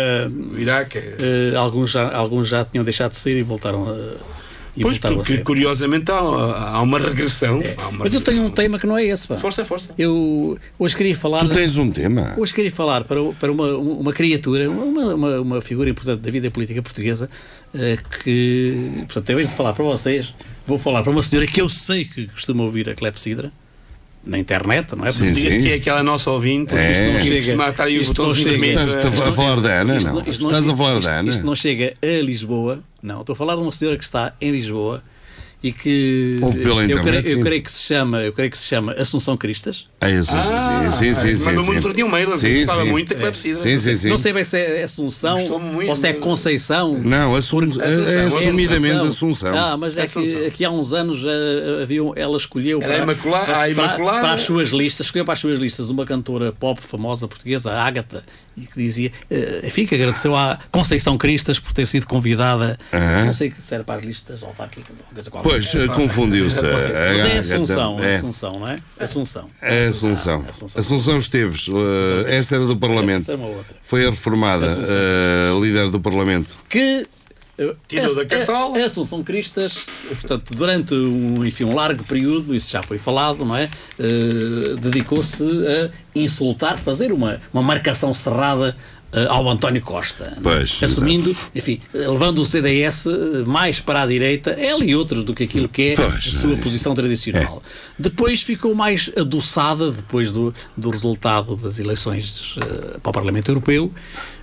O 0.54 0.58
Iraque 0.60 0.98
é. 0.98 1.16
eh, 1.54 1.56
alguns, 1.56 1.92
já, 1.92 2.10
alguns 2.16 2.48
já 2.48 2.66
tinham 2.66 2.84
deixado 2.84 3.12
de 3.12 3.18
ser 3.18 3.38
e 3.38 3.44
voltaram 3.44 3.90
a. 3.90 4.32
E 4.76 4.82
Pois, 4.84 4.96
voltaram 4.96 5.16
a 5.16 5.20
porque 5.20 5.34
ser. 5.36 5.44
curiosamente 5.44 6.10
há, 6.10 6.16
há 6.16 6.82
uma 6.82 6.98
regressão. 6.98 7.62
Há 7.78 7.90
uma 7.90 8.06
Mas 8.06 8.14
eu 8.14 8.22
tenho 8.22 8.44
um 8.46 8.50
tema 8.50 8.80
que 8.80 8.88
não 8.88 8.98
é 8.98 9.04
esse. 9.04 9.28
Pá. 9.28 9.36
Força, 9.36 9.66
força. 9.66 9.90
Eu 9.98 10.58
hoje 10.80 10.96
queria 10.96 11.14
falar. 11.16 11.40
Tu 11.42 11.50
tens 11.50 11.78
um 11.78 11.92
tema? 11.92 12.34
Hoje 12.38 12.54
queria 12.54 12.72
falar 12.72 13.04
para, 13.04 13.22
para 13.38 13.52
uma, 13.52 13.68
uma 13.76 14.14
criatura, 14.14 14.70
uma, 14.70 15.14
uma, 15.14 15.42
uma 15.42 15.62
figura 15.62 15.90
importante 15.90 16.22
da 16.22 16.32
vida 16.32 16.50
política 16.50 16.82
portuguesa, 16.82 17.30
eh, 17.76 17.98
que, 18.24 18.94
portanto, 19.08 19.30
em 19.32 19.36
vez 19.36 19.50
de 19.50 19.56
falar 19.56 19.74
para 19.74 19.84
vocês, 19.84 20.34
vou 20.66 20.78
falar 20.80 21.04
para 21.04 21.12
uma 21.12 21.22
senhora 21.22 21.46
que 21.48 21.60
eu 21.62 21.68
sei 21.68 22.06
que 22.06 22.28
costuma 22.28 22.64
ouvir 22.64 22.90
a 22.90 22.94
Clepsidra, 22.96 23.52
na 24.24 24.38
internet, 24.38 24.96
não 24.96 25.06
é? 25.06 25.12
Sim, 25.12 25.32
Digas 25.32 25.54
sim. 25.56 25.62
que 25.62 25.72
é 25.72 25.76
aquela 25.76 26.04
nossa 26.04 26.30
ouvinte. 26.32 26.76
É. 26.76 26.92
Isto 26.92 27.04
não 27.04 27.18
Isto 27.18 27.28
chega. 27.28 27.42
chega- 27.42 27.58
Matar 27.58 27.84
aí 27.88 27.98
o 27.98 28.02
isto 28.02 28.10
não 28.22 28.28
botãozinho 28.30 28.50
chega. 28.60 28.60
vermelho. 28.76 28.98
Estás 28.98 29.22
a 29.22 29.32
falar 29.32 29.60
da 29.62 29.70
Ana, 29.82 30.00
não? 30.00 30.20
Estás 30.22 30.70
a 30.70 30.76
falar 30.76 31.00
da 31.00 31.20
Ana? 31.20 31.30
Isto 31.30 31.46
não 31.46 31.56
chega 31.56 31.94
a 32.02 32.22
Lisboa, 32.22 32.80
não. 33.02 33.22
Estou 33.22 33.34
a 33.34 33.36
falar 33.36 33.56
de 33.56 33.62
uma 33.62 33.72
senhora 33.72 33.98
que 33.98 34.04
está 34.04 34.34
em 34.40 34.52
Lisboa 34.52 35.04
e 35.64 35.72
que 35.72 36.40
Ouve 36.42 36.60
pela 36.60 36.82
eu, 36.82 36.86
internet, 36.98 37.22
creio, 37.24 37.38
eu 37.40 37.44
creio 37.44 37.62
que 37.62 37.72
se 37.72 37.84
chama, 37.84 38.22
eu 38.24 38.34
creio 38.34 38.50
que 38.50 38.58
se 38.58 38.66
chama 38.66 38.94
Assunção 38.94 39.38
Cristas. 39.38 39.86
É 40.02 40.10
isso, 40.10 40.36
Ah, 40.36 40.42
sim, 40.42 40.90
sim, 40.90 41.14
sim. 41.14 41.36
sim, 41.36 41.46
mandou-me 41.46 41.70
sim. 41.70 41.76
outro 41.76 41.94
dia 41.94 42.04
um 42.06 42.10
mail 42.10 42.30
que 42.30 42.38
Sim, 42.38 42.56
gostava 42.66 42.84
sim. 42.84 42.90
muito 42.90 43.14
da 43.14 43.20
Clepsidra. 43.20 43.62
Sim, 43.62 43.78
sim, 43.78 43.96
sim. 43.96 44.10
Não 44.10 44.18
sei 44.18 44.34
bem 44.34 44.44
se 44.44 44.58
é 44.58 44.82
Assunção 44.84 45.38
ou 45.88 45.96
se 45.96 46.08
é 46.08 46.14
Conceição. 46.14 46.98
Não, 46.98 47.36
assum 47.36 47.62
é, 47.62 47.66
é 47.66 47.68
Assunção. 48.26 48.40
assumidamente 48.40 49.08
Assunção. 49.08 49.56
Ah, 49.56 49.78
mas 49.78 49.98
é 49.98 50.08
que 50.08 50.46
aqui 50.48 50.66
há 50.66 50.72
uns 50.72 50.94
anos 50.94 51.22
havia, 51.84 52.04
um- 52.04 52.14
ela 52.16 52.36
escolheu 52.38 52.80
para, 52.80 52.98
Imaculada- 52.98 53.46
para, 53.46 53.70
Imaculada. 53.70 54.20
para 54.22 54.34
as 54.34 54.42
suas 54.42 54.70
listas, 54.70 55.06
escolheu 55.08 55.26
para 55.26 55.34
as 55.34 55.40
suas 55.40 55.60
listas 55.60 55.92
uma 55.92 56.06
cantora 56.06 56.52
pop 56.52 56.82
famosa 56.82 57.28
portuguesa, 57.28 57.72
a 57.72 57.84
Ágata, 57.84 58.24
e 58.58 58.62
que 58.62 58.76
dizia, 58.82 59.12
eh, 59.30 59.62
enfim, 59.66 59.86
que 59.86 59.94
agradeceu 59.94 60.36
à 60.36 60.58
Conceição 60.72 61.18
Cristas 61.20 61.60
por 61.60 61.72
ter 61.74 61.88
sido 61.88 62.08
convidada, 62.08 62.80
Aham. 62.92 63.26
não 63.26 63.34
sei 63.34 63.54
se 63.62 63.76
era 63.76 63.84
para 63.84 64.00
as 64.00 64.04
listas 64.04 64.42
ou 64.42 64.54
coisa 65.14 65.30
qualquer. 65.30 65.51
Pois, 65.52 65.76
eh, 65.76 65.88
confundiu-se. 65.88 66.62
Mas 66.62 66.86
é 66.86 67.40
Assunção, 67.40 68.00
É. 68.04 68.16
Assunção, 68.18 68.60
não 68.60 68.68
é? 68.68 68.76
Assunção. 69.00 69.46
É 69.62 69.88
Assunção. 69.88 70.46
Assunção. 70.50 70.80
Assunção 70.80 71.18
Esteves, 71.18 71.68
eh, 72.28 72.36
essa 72.38 72.56
era 72.56 72.66
do 72.66 72.78
Parlamento. 72.78 73.22
Essa 73.24 73.34
era 73.34 73.42
uma 73.42 73.50
outra. 73.50 73.76
Foi 73.82 74.06
a 74.06 74.10
reformada, 74.10 74.66
Assunção. 74.66 74.96
eh, 74.98 75.60
líder 75.62 75.90
do 75.92 76.00
Parlamento. 76.00 76.58
que 76.70 77.06
eh, 77.58 77.74
Tirou 77.88 78.16
da 78.16 78.22
a- 78.22 78.26
cartola. 78.26 78.78
A, 78.78 78.82
a 78.82 78.86
Assunção 78.86 79.24
Cristas, 79.24 79.80
portanto, 80.10 80.56
durante 80.56 80.94
um, 80.96 81.46
enfim, 81.46 81.66
um 81.66 81.76
largo 81.76 82.04
período, 82.06 82.56
isso 82.56 82.72
já 82.72 82.82
foi 82.82 82.98
falado, 82.98 83.44
não 83.46 83.56
é? 83.56 83.70
Eh, 84.00 84.76
Dedicou-se 84.80 85.44
a 85.44 85.90
insultar, 86.16 86.78
fazer 86.80 87.12
uma, 87.12 87.40
uma 87.54 87.62
marcação 87.62 88.14
cerrada 88.14 88.76
eh, 88.76 89.01
ao 89.30 89.50
António 89.50 89.82
Costa. 89.82 90.34
é? 90.38 90.40
Pois, 90.42 90.80
Assumindo, 90.82 91.36
enfim, 91.54 91.82
eh, 91.94 92.08
levando 92.08 92.40
o 92.40 92.46
CDS 92.46 93.06
eh, 93.08 93.44
mais 93.46 93.80
para 93.80 94.04
a 94.04 94.06
direita, 94.08 94.52
ela 94.52 94.84
e 94.86 94.96
outros, 94.96 95.24
do 95.24 95.34
que 95.34 95.44
aquilo 95.44 95.68
que 95.68 95.90
é 95.92 95.96
Pois, 95.96 96.16
a 96.16 96.22
sua 96.40 96.54
é. 96.54 96.58
posição 96.58 96.96
tradicional. 96.96 97.62
Depois 98.00 98.42
ficou 98.42 98.74
mais 98.74 99.12
adoçada, 99.18 99.92
depois 99.92 100.32
do, 100.32 100.54
do 100.78 100.90
resultado 100.90 101.56
das 101.58 101.80
eleições 101.80 102.56
eh, 102.64 102.98
para 103.04 103.10
o 103.10 103.14
Parlamento 103.14 103.50
Europeu, 103.50 103.92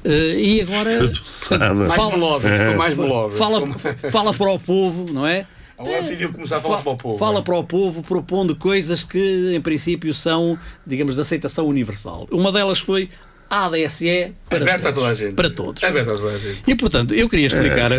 eh, 0.05 0.35
e 0.39 0.61
agora. 0.61 0.99
Adoçada. 1.05 1.75
Mais 1.75 1.95
fala- 1.95 2.11
melosa, 2.13 2.51
ficou 2.51 2.77
mais 2.77 2.97
melosa. 2.99 3.37
fala, 3.37 3.67
fala 4.13 4.35
para 4.35 4.51
o 4.53 4.59
povo, 4.59 5.13
não 5.13 5.27
é? 5.27 5.47
Agora 5.79 6.03
decidiu 6.03 6.33
começar 6.33 6.57
a 6.57 6.61
falar 6.61 6.79
Fa- 6.79 6.83
para 6.83 6.93
o 6.93 6.97
povo, 6.97 7.19
Fala 7.19 7.39
é. 7.39 7.43
para 7.43 7.57
o 7.57 7.63
povo, 7.63 8.03
propondo 8.03 8.57
coisas 8.57 9.05
que, 9.05 9.53
em 9.55 9.61
princípio, 9.61 10.13
são, 10.13 10.59
digamos, 10.85 11.15
de 11.15 11.21
aceitação 11.21 11.67
universal. 11.67 12.27
Uma 12.33 12.51
delas 12.51 12.81
foi 12.81 13.09
a 13.51 13.67
ADSE 13.67 14.33
para 14.49 14.63
Aberta 14.63 14.89
a 14.89 14.93
todos. 14.93 14.95
toda 14.95 15.11
a 15.11 15.15
gente. 15.15 15.35
Para 15.35 15.51
todos. 15.51 15.85
Aberta 15.85 16.13
a 16.13 16.17
toda 16.17 16.35
a 16.35 16.39
gente. 16.39 16.63
E, 16.67 16.75
portanto, 16.75 17.15
eu 17.15 17.29
queria 17.29 17.47
explicar 17.47 17.91
eh, 17.93 17.99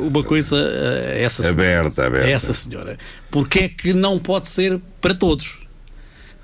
uma 0.00 0.22
coisa 0.22 0.56
a 0.56 1.18
essa 1.18 1.42
senhora. 1.42 1.62
Aberta, 1.62 2.06
aberta. 2.06 2.26
A 2.26 2.30
essa 2.30 2.52
senhora. 2.52 2.98
Porque 3.30 3.60
é 3.60 3.68
que 3.68 3.92
não 3.92 4.18
pode 4.18 4.48
ser 4.48 4.78
para 5.00 5.14
todos? 5.14 5.58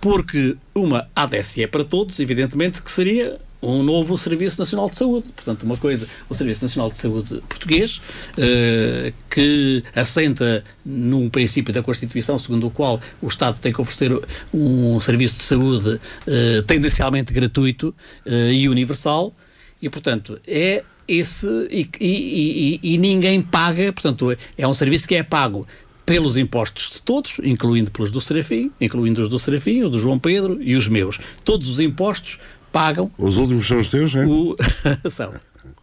Porque 0.00 0.56
uma 0.74 1.08
ADSE 1.14 1.62
é 1.62 1.66
para 1.66 1.84
todos, 1.84 2.20
evidentemente, 2.20 2.80
que 2.80 2.90
seria 2.90 3.38
um 3.62 3.82
novo 3.82 4.16
Serviço 4.18 4.58
Nacional 4.58 4.88
de 4.90 4.96
Saúde. 4.96 5.28
Portanto, 5.34 5.62
uma 5.64 5.76
coisa, 5.76 6.06
o 6.28 6.34
Serviço 6.34 6.62
Nacional 6.62 6.90
de 6.90 6.98
Saúde 6.98 7.42
português, 7.48 8.00
eh, 8.36 9.12
que 9.30 9.82
assenta 9.94 10.62
num 10.84 11.28
princípio 11.28 11.72
da 11.72 11.82
Constituição, 11.82 12.38
segundo 12.38 12.66
o 12.66 12.70
qual 12.70 13.00
o 13.20 13.26
Estado 13.28 13.58
tem 13.58 13.72
que 13.72 13.80
oferecer 13.80 14.12
um 14.52 15.00
serviço 15.00 15.36
de 15.36 15.42
saúde 15.42 16.00
eh, 16.26 16.62
tendencialmente 16.66 17.32
gratuito 17.32 17.94
eh, 18.24 18.52
e 18.52 18.68
universal, 18.68 19.34
e, 19.80 19.88
portanto, 19.88 20.38
é 20.46 20.82
esse. 21.08 21.46
E, 21.70 21.88
e- 22.00 22.80
e- 22.82 22.94
e 22.94 22.98
ninguém 22.98 23.40
paga, 23.40 23.92
portanto, 23.92 24.36
é 24.56 24.66
um 24.66 24.74
serviço 24.74 25.06
que 25.06 25.14
é 25.14 25.22
pago 25.22 25.66
pelos 26.04 26.36
impostos 26.36 26.90
de 26.94 27.02
todos, 27.02 27.40
incluindo 27.42 27.90
pelos 27.90 28.12
do 28.12 28.20
Serafim, 28.20 28.70
incluindo 28.80 29.20
os 29.22 29.28
do 29.28 29.38
Serafim, 29.40 29.82
os 29.82 29.90
do 29.90 29.98
João 29.98 30.20
Pedro 30.20 30.56
e 30.62 30.76
os 30.76 30.86
meus. 30.86 31.18
Todos 31.44 31.66
os 31.68 31.80
impostos 31.80 32.38
pagam 32.76 33.10
Os 33.16 33.38
últimos 33.38 33.66
são 33.66 33.78
os 33.78 33.88
teus, 33.88 34.14
é? 34.14 34.26
o, 34.26 34.54
são, 35.08 35.32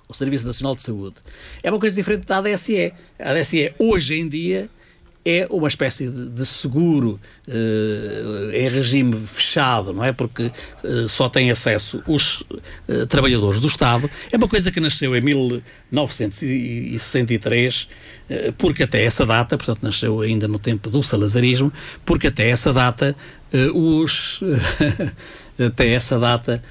o 0.07 0.13
Serviço 0.13 0.45
Nacional 0.45 0.75
de 0.75 0.83
Saúde. 0.83 1.15
É 1.63 1.71
uma 1.71 1.79
coisa 1.79 1.95
diferente 1.95 2.27
da 2.27 2.37
ADSE. 2.37 2.93
A 3.17 3.31
ADSE, 3.31 3.73
hoje 3.79 4.19
em 4.19 4.29
dia, 4.29 4.69
é 5.25 5.47
uma 5.49 5.67
espécie 5.67 6.07
de, 6.07 6.45
seguro 6.45 7.19
eh, 7.47 8.51
em 8.53 8.69
regime 8.69 9.15
fechado, 9.25 9.91
não 9.91 10.03
é? 10.03 10.11
Porque 10.11 10.51
eh, 10.83 11.07
só 11.07 11.27
têm 11.29 11.49
acesso 11.49 12.03
os 12.05 12.43
eh, 12.87 13.07
trabalhadores 13.07 13.59
do 13.59 13.65
Estado. 13.65 14.07
É 14.31 14.37
uma 14.37 14.47
coisa 14.47 14.69
que 14.69 14.79
nasceu 14.79 15.15
em 15.15 15.21
1963, 15.21 17.87
eh, 18.29 18.53
porque 18.55 18.83
até 18.83 19.03
essa 19.03 19.25
data, 19.25 19.57
portanto, 19.57 19.79
nasceu 19.81 20.21
ainda 20.21 20.47
no 20.47 20.59
tempo 20.59 20.91
do 20.91 21.01
salazarismo, 21.01 21.73
porque 22.05 22.27
até 22.27 22.49
essa 22.49 22.71
data 22.71 23.15
os 23.73 24.41
até 25.59 25.89
essa 25.89 26.19
data 26.19 26.61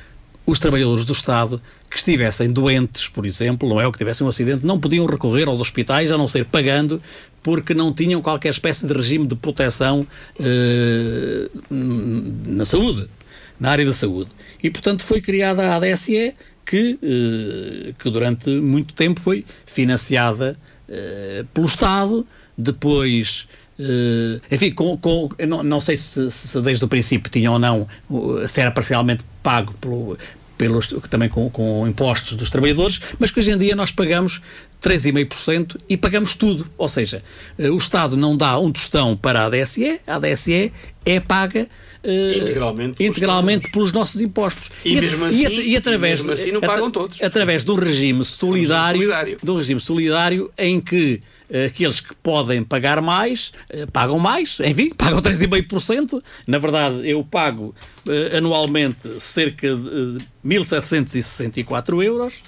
os 0.44 0.58
trabalhadores 0.58 1.04
do 1.04 1.12
Estado 1.12 1.60
que 1.88 1.96
estivessem 1.96 2.50
doentes, 2.50 3.08
por 3.08 3.26
exemplo, 3.26 3.68
não 3.68 3.80
é, 3.80 3.86
ou 3.86 3.92
que 3.92 3.98
tivessem 3.98 4.26
um 4.26 4.30
acidente, 4.30 4.64
não 4.64 4.80
podiam 4.80 5.06
recorrer 5.06 5.46
aos 5.46 5.60
hospitais 5.60 6.10
a 6.10 6.18
não 6.18 6.26
ser 6.26 6.44
pagando, 6.44 7.00
porque 7.42 7.74
não 7.74 7.92
tinham 7.92 8.20
qualquer 8.20 8.50
espécie 8.50 8.86
de 8.86 8.92
regime 8.92 9.26
de 9.26 9.34
proteção 9.34 10.06
eh, 10.40 11.48
na 11.70 12.64
saúde, 12.64 13.08
na 13.58 13.70
área 13.70 13.84
da 13.84 13.92
saúde. 13.92 14.30
E, 14.62 14.70
portanto, 14.70 15.04
foi 15.04 15.20
criada 15.20 15.62
a 15.62 15.76
ADSE, 15.76 16.34
que, 16.64 16.98
eh, 17.02 17.92
que 17.98 18.10
durante 18.10 18.48
muito 18.48 18.94
tempo 18.94 19.20
foi 19.20 19.44
financiada 19.66 20.56
eh, 20.88 21.44
pelo 21.52 21.66
Estado, 21.66 22.26
depois. 22.56 23.46
Eh, 23.82 24.40
enfim, 24.54 24.70
com, 24.72 24.96
com- 24.96 25.28
não, 25.46 25.62
não 25.62 25.80
sei 25.80 25.96
se, 25.96 26.30
se 26.30 26.60
desde 26.60 26.84
o 26.84 26.88
princípio 26.88 27.30
tinha 27.30 27.50
ou 27.50 27.58
não, 27.58 27.86
uh, 28.08 28.46
se 28.46 28.60
era 28.60 28.70
parcialmente 28.70 29.24
pago 29.42 29.72
pelo, 29.80 30.16
pelos, 30.56 30.88
também 31.10 31.28
com, 31.28 31.50
com 31.50 31.86
impostos 31.88 32.34
dos 32.36 32.48
trabalhadores, 32.50 33.00
mas 33.18 33.30
que 33.30 33.40
hoje 33.40 33.50
em 33.50 33.58
dia 33.58 33.74
nós 33.74 33.90
pagamos 33.90 34.40
3,5% 34.82 35.76
e 35.88 35.96
pagamos 35.96 36.34
tudo. 36.34 36.66
Ou 36.78 36.88
seja, 36.88 37.22
eh, 37.58 37.70
o 37.70 37.76
Estado 37.76 38.16
não 38.16 38.36
dá 38.36 38.58
um 38.58 38.70
tostão 38.70 39.16
para 39.16 39.42
a 39.42 39.46
ADSE, 39.46 40.00
a 40.06 40.16
ADSE 40.16 40.72
é 41.04 41.20
paga 41.20 41.68
eh, 42.04 42.38
Integralmente 42.38 42.94
pelos 42.96 43.10
integralmente 43.10 43.70
pelos 43.70 43.92
nossos 43.92 44.20
impostos. 44.20 44.70
E 44.84 44.96
at- 44.96 45.02
mesmo 45.02 45.24
e 45.24 45.28
assim- 45.28 45.46
at- 45.46 45.52
e 45.66 45.76
através, 45.76 46.20
e 46.20 46.22
mesmo 46.24 46.32
assim 46.32 46.52
não 46.52 46.60
pagam 46.60 46.90
todos. 46.90 47.20
Através 47.22 47.64
de 47.64 47.70
um 47.70 47.74
regime 47.76 48.24
solidário, 48.24 49.00
solidário. 49.00 49.38
de 49.42 49.50
um 49.50 49.56
regime 49.56 49.80
solidário 49.80 50.50
em 50.58 50.80
que 50.80 51.20
aqueles 51.66 52.00
que 52.00 52.14
podem 52.16 52.64
pagar 52.64 53.00
mais, 53.02 53.52
eh, 53.68 53.86
pagam 53.86 54.18
mais, 54.18 54.58
enfim, 54.60 54.90
pagam 54.96 55.20
3,5%. 55.20 56.18
Na 56.46 56.58
verdade, 56.58 57.08
eu 57.08 57.22
pago 57.22 57.74
eh, 58.08 58.38
anualmente 58.38 59.20
cerca 59.20 59.74
de 59.74 60.18
eh, 60.18 60.46
1.764 60.46 62.02
euros. 62.02 62.42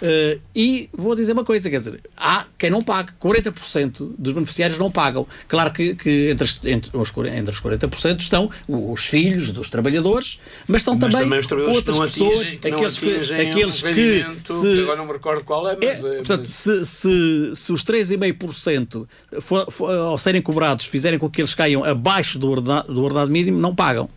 Eh, 0.00 0.38
e 0.54 0.88
vou 0.92 1.14
dizer 1.14 1.32
uma 1.32 1.44
coisa, 1.44 1.68
quer 1.68 1.76
dizer, 1.78 2.00
há 2.16 2.46
quem 2.56 2.70
não 2.70 2.82
paga, 2.82 3.12
40% 3.20 4.14
dos 4.18 4.32
beneficiários 4.32 4.78
não 4.78 4.90
pagam. 4.90 5.26
Claro 5.46 5.72
que, 5.72 5.94
que 5.94 6.30
entre, 6.30 6.48
entre 6.64 6.96
os, 6.96 7.10
40 7.10 7.36
entre 7.36 7.50
os 7.54 7.60
40% 7.60 8.20
estão 8.20 8.50
os 8.68 9.06
filhos 9.06 9.50
dos 9.50 9.68
trabalhadores, 9.68 10.38
mas 10.66 10.82
estão 10.82 10.94
Mas 10.94 11.12
também, 11.14 11.40
também 11.42 11.66
outras 11.66 11.98
pessoas, 11.98 12.40
atingem, 12.40 12.58
que 12.58 12.68
aqueles 12.68 12.98
que, 12.98 13.10
aqueles 13.34 13.82
um 13.82 13.94
que 13.94 14.52
se, 14.52 14.60
que 14.60 14.82
agora 14.82 14.96
não 14.96 15.06
me 15.06 15.12
recordo 15.12 15.44
qual 15.44 15.68
é, 15.68 15.72
é, 15.72 15.76
mas... 15.80 16.04
eh, 16.04 16.16
portanto, 16.18 16.40
mas- 16.40 16.54
se, 16.54 16.84
se, 16.86 17.52
se 17.54 17.72
os 17.72 17.84
3,5% 17.84 19.06
for, 19.40 19.70
for, 19.70 19.90
ao 19.90 20.18
serem 20.18 20.42
cobrados 20.42 20.86
fizerem 20.86 21.18
com 21.18 21.28
que 21.28 21.40
eles 21.40 21.54
caiam 21.54 21.84
abaixo 21.84 22.38
do 22.38 22.50
ordenado, 22.50 22.92
do 22.92 23.02
ordenado 23.02 23.30
mínimo, 23.30 23.58
não 23.58 23.74
pagam. 23.74 24.08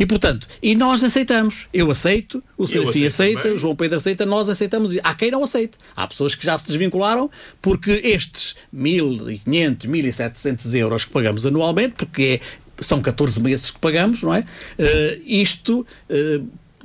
E, 0.00 0.06
portanto, 0.06 0.48
e 0.62 0.74
nós 0.74 1.04
aceitamos. 1.04 1.68
Eu 1.74 1.90
aceito, 1.90 2.42
o 2.56 2.64
aceito 2.64 3.06
aceita, 3.06 3.40
também. 3.42 3.54
o 3.54 3.58
João 3.58 3.76
Pedro 3.76 3.98
aceita, 3.98 4.24
nós 4.24 4.48
aceitamos. 4.48 4.96
Há 5.04 5.14
quem 5.14 5.30
não 5.30 5.44
aceite. 5.44 5.76
Há 5.94 6.06
pessoas 6.06 6.34
que 6.34 6.44
já 6.44 6.56
se 6.56 6.66
desvincularam 6.68 7.30
porque 7.60 8.00
estes 8.02 8.56
1.500, 8.74 9.86
1.700 9.86 10.74
euros 10.74 11.04
que 11.04 11.10
pagamos 11.10 11.44
anualmente, 11.44 11.96
porque 11.98 12.40
é- 12.40 12.82
são 12.82 13.02
14 13.02 13.38
meses 13.40 13.70
que 13.70 13.78
pagamos, 13.78 14.22
não 14.22 14.32
é? 14.34 14.42
Eh, 14.78 15.20
isto 15.26 15.86
eh, 16.08 16.40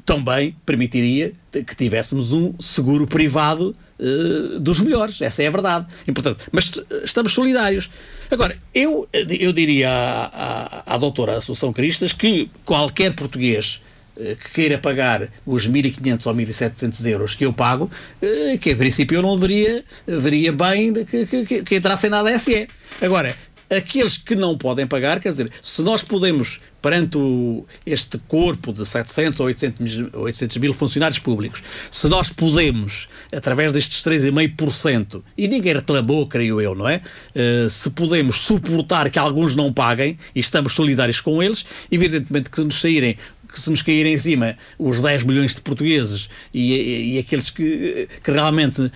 também 0.06 0.54
permitiria 0.66 1.32
que 1.54 1.74
tivéssemos 1.74 2.34
um 2.34 2.54
seguro 2.60 3.08
privado 3.08 3.74
eh, 4.00 4.60
dos 4.60 4.80
melhores, 4.80 5.22
essa 5.22 5.42
é 5.44 5.48
a 5.48 5.52
verdade. 5.52 5.86
E, 6.08 6.12
portanto, 6.12 6.44
mas 6.52 6.70
t- 6.70 6.84
estamos 7.04 7.32
solidários. 7.34 7.90
Agora, 8.30 8.58
eu, 8.74 9.08
eu 9.14 9.54
diria 9.54 9.90
à, 9.90 10.84
à, 10.88 10.96
à 10.96 10.98
doutora 10.98 11.38
Assunção 11.38 11.72
Cristas 11.72 12.12
que 12.14 12.50
qualquer 12.66 13.14
português 13.14 13.82
eh, 14.18 14.36
que 14.42 14.52
queira 14.52 14.78
pagar 14.78 15.28
os 15.46 15.68
1.500 15.70 16.26
ou 16.26 16.34
1.700 16.36 17.06
euros 17.10 17.36
que 17.36 17.46
eu 17.46 17.54
pago, 17.54 17.90
eh, 18.22 18.58
que 18.60 18.72
em 18.72 18.76
princípio 18.76 19.18
eu 19.18 19.22
não 19.22 19.38
veria, 19.38 19.84
veria 20.08 20.52
bem 20.52 20.94
que, 21.06 21.26
que, 21.26 21.64
que, 21.64 21.76
entrassem 21.76 22.10
na 22.10 22.20
ADSE. 22.20 22.68
Agora, 23.02 23.36
aqueles 23.70 24.18
que 24.18 24.36
não 24.36 24.58
podem 24.58 24.86
pagar, 24.86 25.20
quer 25.20 25.30
dizer, 25.30 25.52
se 25.62 25.82
nós 25.82 26.02
podemos, 26.02 26.60
perante 26.82 27.18
o- 27.18 27.66
este 27.86 28.18
corpo 28.28 28.72
de 28.72 28.86
700 28.86 29.40
ou 29.40 29.48
800, 29.48 29.80
mil- 29.98 30.10
800 30.14 30.58
mil 30.58 30.74
funcionários 30.74 31.20
públicos, 31.20 31.64
se 31.90 32.08
nós 32.08 32.30
podemos, 32.30 33.08
através 33.34 33.72
destes 33.72 34.04
3,5%, 34.04 35.24
e 35.38 35.48
ninguém 35.48 35.74
reclamou, 35.74 36.28
creio 36.28 36.62
eu, 36.62 36.76
não 36.76 36.88
é? 36.88 37.02
Eh, 37.34 37.68
se 37.70 37.90
podemos 37.90 38.38
suportar 38.38 39.10
que 39.10 39.18
alguns 39.20 39.56
não 39.56 39.74
paguem 39.74 40.18
e 40.36 40.40
estamos 40.40 40.74
solidários 40.74 41.20
com 41.20 41.42
eles, 41.42 41.66
evidentemente 41.92 42.50
que 42.50 42.56
se 42.58 42.64
nos 42.64 42.76
saírem 42.76 43.16
que 43.52 43.62
se 43.62 43.70
nos 43.70 43.82
caírem 43.82 44.14
em 44.14 44.18
cima 44.18 44.58
os 44.78 45.00
10 45.00 45.24
milhões 45.24 45.56
de 45.56 45.62
portugueses 45.62 46.28
e, 46.54 46.74
e- 46.74 47.16
e 47.16 47.20
aqueles 47.20 47.50
que, 47.50 48.06
que 48.22 48.30
realmente 48.30 48.92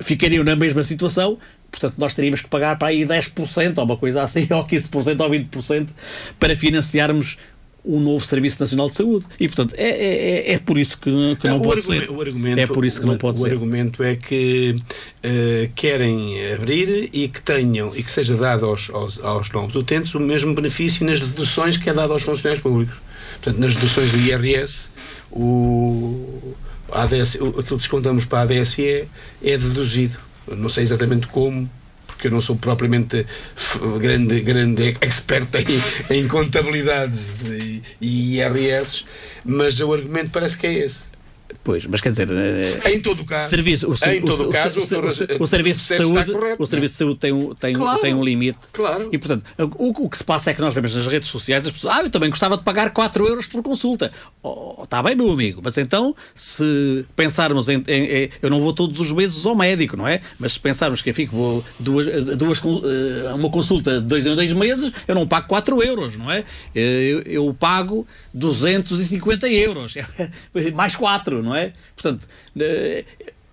ficariam 0.00 0.44
na 0.44 0.54
mesma 0.54 0.84
situação, 0.84 1.36
portanto 1.70 1.94
nós 1.98 2.14
teríamos 2.14 2.40
que 2.40 2.48
pagar 2.48 2.78
para 2.78 2.88
aí 2.88 3.04
10% 3.04 3.78
ou 3.78 3.84
uma 3.84 3.96
coisa 3.96 4.22
assim, 4.22 4.46
ou 4.52 4.64
15% 4.64 5.20
ou 5.20 5.30
20% 5.30 5.88
para 6.38 6.54
financiarmos 6.56 7.36
um 7.82 7.98
novo 7.98 8.22
Serviço 8.22 8.60
Nacional 8.60 8.90
de 8.90 8.94
Saúde. 8.94 9.24
E 9.40 9.48
portanto 9.48 9.74
é, 9.78 9.88
é, 9.88 10.50
é- 10.50 10.52
é 10.52 10.58
por 10.58 10.76
isso 10.76 10.98
que, 10.98 11.10
que 11.36 11.48
não 11.48 11.56
o 11.58 11.62
pode 11.62 11.82
ser. 11.82 12.10
o 12.10 12.20
argumento- 12.20 12.60
é 12.60 12.66
por 12.66 12.84
isso 12.84 13.00
que 13.00 13.06
o- 13.06 13.08
não 13.08 13.16
pode 13.16 13.40
o 13.40 13.42
ser. 13.42 13.52
argumento 13.52 14.02
é 14.02 14.16
que 14.16 14.74
eh, 15.22 15.70
querem 15.74 16.52
abrir 16.52 17.08
e 17.10 17.26
que 17.26 17.40
tenham 17.40 17.96
e 17.96 18.02
que 18.02 18.10
seja 18.10 18.34
dado 18.36 18.66
aos, 18.66 18.90
aos, 18.90 19.18
aos 19.24 19.50
novos 19.50 19.74
utentes 19.74 20.14
o 20.14 20.20
mesmo 20.20 20.54
benefício 20.54 21.06
nas 21.06 21.20
deduções 21.20 21.78
que 21.78 21.88
é 21.88 21.94
dado 21.94 22.12
aos 22.12 22.22
funcionários 22.22 22.62
públicos. 22.62 22.96
Portanto, 23.42 23.58
nas 23.58 23.74
deduções 23.74 24.10
do 24.10 24.18
IRS, 24.18 24.90
o, 25.32 26.52
ADS, 26.92 27.36
o- 27.36 27.46
aquilo 27.48 27.64
que 27.64 27.76
descontamos 27.76 28.24
para 28.26 28.40
a 28.40 28.42
ADSE 28.42 28.84
é 29.42 29.56
deduzido. 29.56 30.18
Não 30.56 30.68
sei 30.68 30.84
exatamente 30.84 31.26
como, 31.26 31.68
porque 32.06 32.26
eu 32.26 32.30
não 32.30 32.40
sou 32.40 32.56
propriamente 32.56 33.26
grande, 33.98 34.40
grande 34.40 34.96
expert 35.00 35.48
em, 36.10 36.16
em 36.16 36.28
contabilidades 36.28 37.42
e, 37.42 37.82
e 38.00 38.40
IRS, 38.40 39.04
mas 39.44 39.80
o 39.80 39.92
argumento 39.92 40.30
parece 40.30 40.56
que 40.56 40.66
é 40.66 40.72
esse. 40.74 41.09
Pois, 41.62 41.84
mas 41.84 42.00
quer 42.00 42.10
dizer, 42.10 42.28
eh, 42.30 42.90
Em 42.92 43.00
todo 43.00 43.20
o 43.20 43.24
caso, 43.26 43.50
Serviço, 43.50 43.86
o, 43.90 43.94
em 44.08 44.22
todo 44.22 44.48
o, 44.48 44.50
caso, 44.50 44.78
o, 44.78 45.46
serviço 45.46 45.80
de 45.88 45.96
saúde, 46.02 46.32
correto, 46.32 46.62
o 46.62 46.66
serviço 46.66 46.94
de 46.94 46.98
saúde 46.98 47.18
tem 47.18 47.32
um, 47.32 47.54
tem, 47.54 47.76
um- 47.76 47.80
Claro. 47.80 48.00
tem 48.00 48.14
um 48.14 48.24
limite. 48.24 48.58
Claro. 48.72 49.08
E 49.12 49.18
portanto, 49.18 49.44
o, 49.78 50.04
o 50.06 50.08
que 50.08 50.16
se 50.16 50.24
passa 50.24 50.50
é 50.50 50.54
que 50.54 50.60
nós 50.62 50.72
vemos 50.74 50.94
nas 50.94 51.06
redes 51.06 51.28
sociais 51.28 51.66
as 51.66 51.72
pessoas, 51.72 51.94
ah, 51.98 52.02
eu 52.02 52.08
também 52.10 52.30
gostava 52.30 52.56
de 52.56 52.62
pagar 52.62 52.90
4 52.94 53.26
euros 53.28 53.46
por 53.46 53.62
consulta. 53.62 54.10
Oh, 54.42 54.84
está 54.84 55.02
bem, 55.02 55.14
meu 55.14 55.30
amigo, 55.30 55.60
mas 55.62 55.76
então, 55.76 56.16
se 56.34 57.04
pensarmos 57.14 57.68
em, 57.68 57.84
em- 57.86 58.04
em- 58.24 58.30
Eu 58.40 58.48
não 58.48 58.60
vou 58.60 58.72
todos 58.72 58.98
os 58.98 59.12
meses 59.12 59.44
ao 59.44 59.54
médico, 59.54 59.98
não 59.98 60.08
é? 60.08 60.22
Mas 60.38 60.52
se 60.52 60.60
pensarmos 60.60 61.02
que 61.02 61.10
enfim, 61.10 61.26
que 61.26 61.34
vou 61.34 61.62
duas, 61.78 62.06
duas, 62.38 62.58
eh, 62.58 63.34
uma 63.34 63.50
consulta 63.50 64.00
de 64.00 64.06
dois 64.06 64.24
em 64.26 64.34
dois 64.34 64.52
meses, 64.54 64.90
eu 65.06 65.14
não 65.14 65.26
pago 65.28 65.46
4 65.46 65.82
euros, 65.82 66.16
não 66.16 66.30
é? 66.30 66.42
Eu, 66.74 67.20
eu 67.26 67.54
pago 67.58 68.06
250 68.32 69.46
euros, 69.48 69.94
mais 70.74 70.96
4, 70.96 71.42
não 71.42 71.49
é? 71.49 71.49
Portanto, 71.96 72.26
eh, 72.58 73.04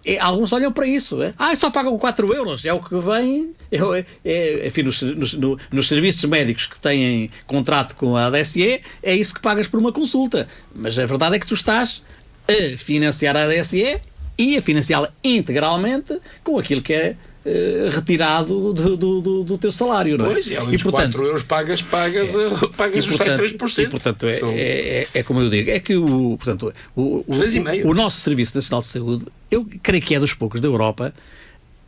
é, 0.06 0.20
alguns 0.20 0.54
olham 0.54 0.72
para 0.72 0.88
isso. 0.88 1.22
É? 1.22 1.34
Ah, 1.38 1.56
só 1.56 1.70
pagam 1.70 1.98
4 1.98 2.34
euros. 2.34 2.64
É 2.66 2.72
o 2.74 2.80
que 2.82 2.96
vem. 3.00 3.52
É, 3.72 3.84
o- 3.84 3.94
é, 3.96 4.68
enfim, 4.68 4.84
nos, 4.84 5.02
nos- 5.02 5.34
no- 5.34 5.60
nos 5.72 5.88
serviços 5.88 6.24
médicos 6.26 6.66
que 6.66 6.80
têm 6.80 7.30
contrato 7.46 7.96
com 7.96 8.16
a 8.16 8.28
ADSE, 8.28 8.82
é 9.04 9.16
isso 9.16 9.34
que 9.34 9.42
pagas 9.42 9.68
por 9.68 9.80
uma 9.80 9.92
consulta. 9.92 10.48
Mas 10.74 10.98
a 10.98 11.06
verdade 11.06 11.36
é 11.36 11.40
que 11.40 11.48
tu 11.48 11.54
estás 11.54 12.02
a 12.50 12.78
financiar 12.78 13.36
a 13.36 13.44
ADSE 13.44 14.00
e 14.38 14.56
a 14.58 14.62
financiá-la 14.62 15.12
integralmente 15.24 16.18
com 16.44 16.58
aquilo 16.60 16.82
que 16.82 16.94
é 16.94 17.16
eh, 17.50 17.90
retirado 17.94 18.74
do, 18.74 18.98
do, 18.98 19.22
do- 19.22 19.44
do 19.44 19.58
teu 19.58 19.72
salário. 19.72 20.18
Não 20.18 20.26
é? 20.26 20.34
Pois, 20.34 20.48
e 20.48 20.58
além 20.58 20.74
dos 20.78 20.84
4 20.84 21.26
euros 21.26 21.44
pagas, 21.44 21.82
pagas, 21.82 22.36
eh, 22.36 22.50
pagas 22.76 23.06
E, 23.06 23.10
os 23.10 23.16
tais 23.18 23.34
portanto- 23.34 23.58
3%. 23.66 23.84
E, 23.84 23.90
portanto, 23.90 24.28
é, 24.28 24.32
São- 24.34 24.50
é, 24.50 24.56
é- 25.04 25.08
é 25.14 25.24
como 25.24 25.40
eu 25.40 25.50
digo, 25.50 25.70
é 25.70 25.80
que 25.80 25.96
o, 25.96 26.36
portanto, 26.38 26.74
o, 26.96 27.24
o, 27.26 27.26
e 27.34 27.84
o, 27.84 27.90
o 27.92 27.94
nosso 27.94 28.20
Serviço 28.20 28.54
Nacional 28.56 28.82
de 28.82 28.88
Saúde, 28.88 29.26
eu 29.50 29.66
creio 29.82 30.04
que 30.04 30.14
é 30.16 30.20
dos 30.20 30.34
poucos 30.34 30.60
da 30.60 30.68
Europa 30.68 31.14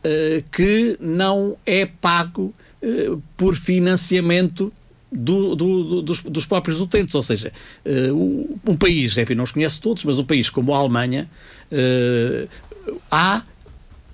eh, 0.02 0.42
que 0.50 0.96
não 0.98 1.56
é 1.66 1.84
pago 1.84 2.54
eh, 2.82 3.10
por 3.36 3.54
financiamento 3.54 4.72
do- 5.12 5.54
do- 5.54 5.84
do- 5.84 6.02
dos, 6.02 6.22
dos 6.22 6.46
próprios 6.46 6.80
utentes, 6.80 7.14
ou 7.14 7.22
seja, 7.22 7.52
eh, 7.84 8.10
um, 8.12 8.76
país, 8.78 9.18
enfim, 9.18 9.34
não 9.34 9.44
os 9.44 9.52
conhece 9.52 9.78
todos, 9.80 10.04
mas 10.04 10.18
um 10.18 10.24
país 10.24 10.48
como 10.48 10.72
a 10.72 10.78
Alemanha, 10.78 11.28
eh, 11.70 12.46
há 13.10 13.42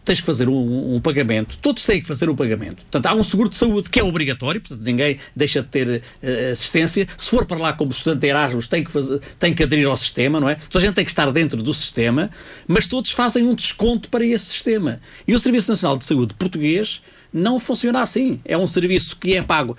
tens 0.06 0.20
que 0.20 0.26
fazer 0.26 0.48
um, 0.48 1.00
pagamento, 1.00 1.58
todos 1.60 1.84
têm 1.84 2.00
que 2.00 2.06
fazer 2.06 2.30
um 2.30 2.36
pagamento. 2.36 2.76
Portanto, 2.76 3.06
há 3.06 3.14
um 3.14 3.24
seguro 3.24 3.48
de 3.48 3.56
saúde 3.56 3.90
que 3.90 3.98
é 3.98 4.04
obrigatório, 4.04 4.60
portanto, 4.60 4.86
ninguém 4.86 5.18
deixa 5.34 5.60
de 5.60 5.68
ter 5.68 6.02
eh, 6.22 6.50
assistência. 6.52 7.08
Se 7.18 7.28
for 7.28 7.44
para 7.44 7.58
lá 7.58 7.72
como 7.72 7.90
estudante 7.90 8.20
de 8.20 8.28
Erasmus, 8.28 8.68
tem 8.68 8.84
que, 8.84 8.90
fazer, 8.90 9.20
tem 9.38 9.52
que 9.52 9.64
aderir 9.64 9.88
ao 9.88 9.96
sistema, 9.96 10.38
não 10.38 10.48
é? 10.48 10.54
Toda 10.54 10.78
a 10.78 10.86
gente 10.86 10.94
tem 10.94 11.04
que 11.04 11.10
estar 11.10 11.30
dentro 11.32 11.60
do 11.60 11.74
sistema, 11.74 12.30
mas 12.68 12.86
todos 12.86 13.10
fazem 13.10 13.44
um 13.44 13.54
desconto 13.54 14.08
para 14.08 14.24
esse 14.24 14.46
sistema. 14.46 15.00
E 15.26 15.34
o 15.34 15.40
Serviço 15.40 15.68
Nacional 15.68 15.98
de 15.98 16.04
Saúde 16.04 16.34
português 16.34 17.02
não 17.32 17.58
funciona 17.58 18.00
assim. 18.00 18.40
É 18.44 18.56
um 18.56 18.66
serviço 18.66 19.16
que 19.16 19.34
é 19.34 19.42
pago 19.42 19.76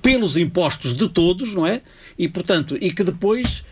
pelos 0.00 0.38
impostos 0.38 0.94
de 0.94 1.08
todos, 1.10 1.54
não 1.54 1.66
é? 1.66 1.82
E, 2.18 2.26
portanto, 2.26 2.76
e 2.80 2.90
que 2.90 3.04
depois 3.04 3.62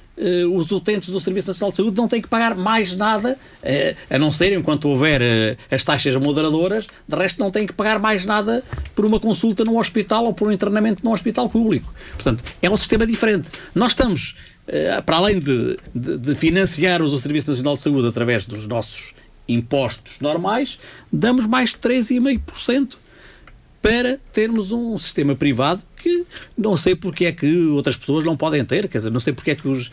os 0.52 0.70
utentes 0.70 1.08
do 1.08 1.18
Serviço 1.20 1.48
Nacional 1.48 1.70
de 1.70 1.76
Saúde 1.76 1.96
não 1.96 2.06
têm 2.06 2.20
que 2.20 2.28
pagar 2.28 2.54
mais 2.54 2.94
nada, 2.94 3.38
eh, 3.62 3.96
a 4.10 4.18
não 4.18 4.30
ser 4.30 4.52
enquanto 4.52 4.88
houver 4.88 5.22
eh, 5.22 5.56
as 5.70 5.82
taxas 5.82 6.14
moderadoras, 6.16 6.86
de 7.08 7.16
resto 7.16 7.38
não 7.38 7.50
têm 7.50 7.66
que 7.66 7.72
pagar 7.72 7.98
mais 7.98 8.26
nada 8.26 8.62
por 8.94 9.04
uma 9.06 9.18
consulta 9.18 9.64
num 9.64 9.78
hospital 9.78 10.26
ou 10.26 10.34
por 10.34 10.48
um 10.48 10.52
internamento 10.52 11.02
num 11.02 11.12
hospital 11.12 11.48
público. 11.48 11.92
Portanto, 12.12 12.44
é 12.60 12.68
um 12.68 12.76
sistema 12.76 13.06
diferente. 13.06 13.50
Nós 13.74 13.92
estamos, 13.92 14.36
eh, 14.68 15.00
para 15.00 15.16
além 15.16 15.38
de, 15.38 15.78
de, 15.94 16.18
de 16.18 16.34
financiarmos 16.34 17.12
o 17.12 17.18
Serviço 17.18 17.50
Nacional 17.50 17.74
de 17.74 17.82
Saúde 17.82 18.08
através 18.08 18.44
dos 18.44 18.66
nossos 18.66 19.14
impostos 19.48 20.20
normais, 20.20 20.78
damos 21.12 21.46
mais 21.46 21.70
de 21.70 21.78
3,5% 21.78 22.96
para 23.82 24.18
termos 24.32 24.72
um 24.72 24.96
sistema 24.98 25.34
privado 25.34 25.82
que 26.02 26.24
não 26.56 26.76
sei 26.76 26.94
porque 26.94 27.26
é 27.26 27.32
que 27.32 27.66
outras 27.68 27.96
pessoas 27.96 28.24
não 28.24 28.36
podem 28.36 28.64
ter, 28.64 28.88
quer 28.88 28.98
dizer, 28.98 29.10
não 29.10 29.20
sei 29.20 29.32
porque 29.32 29.50
é 29.52 29.54
que 29.54 29.68
os, 29.68 29.90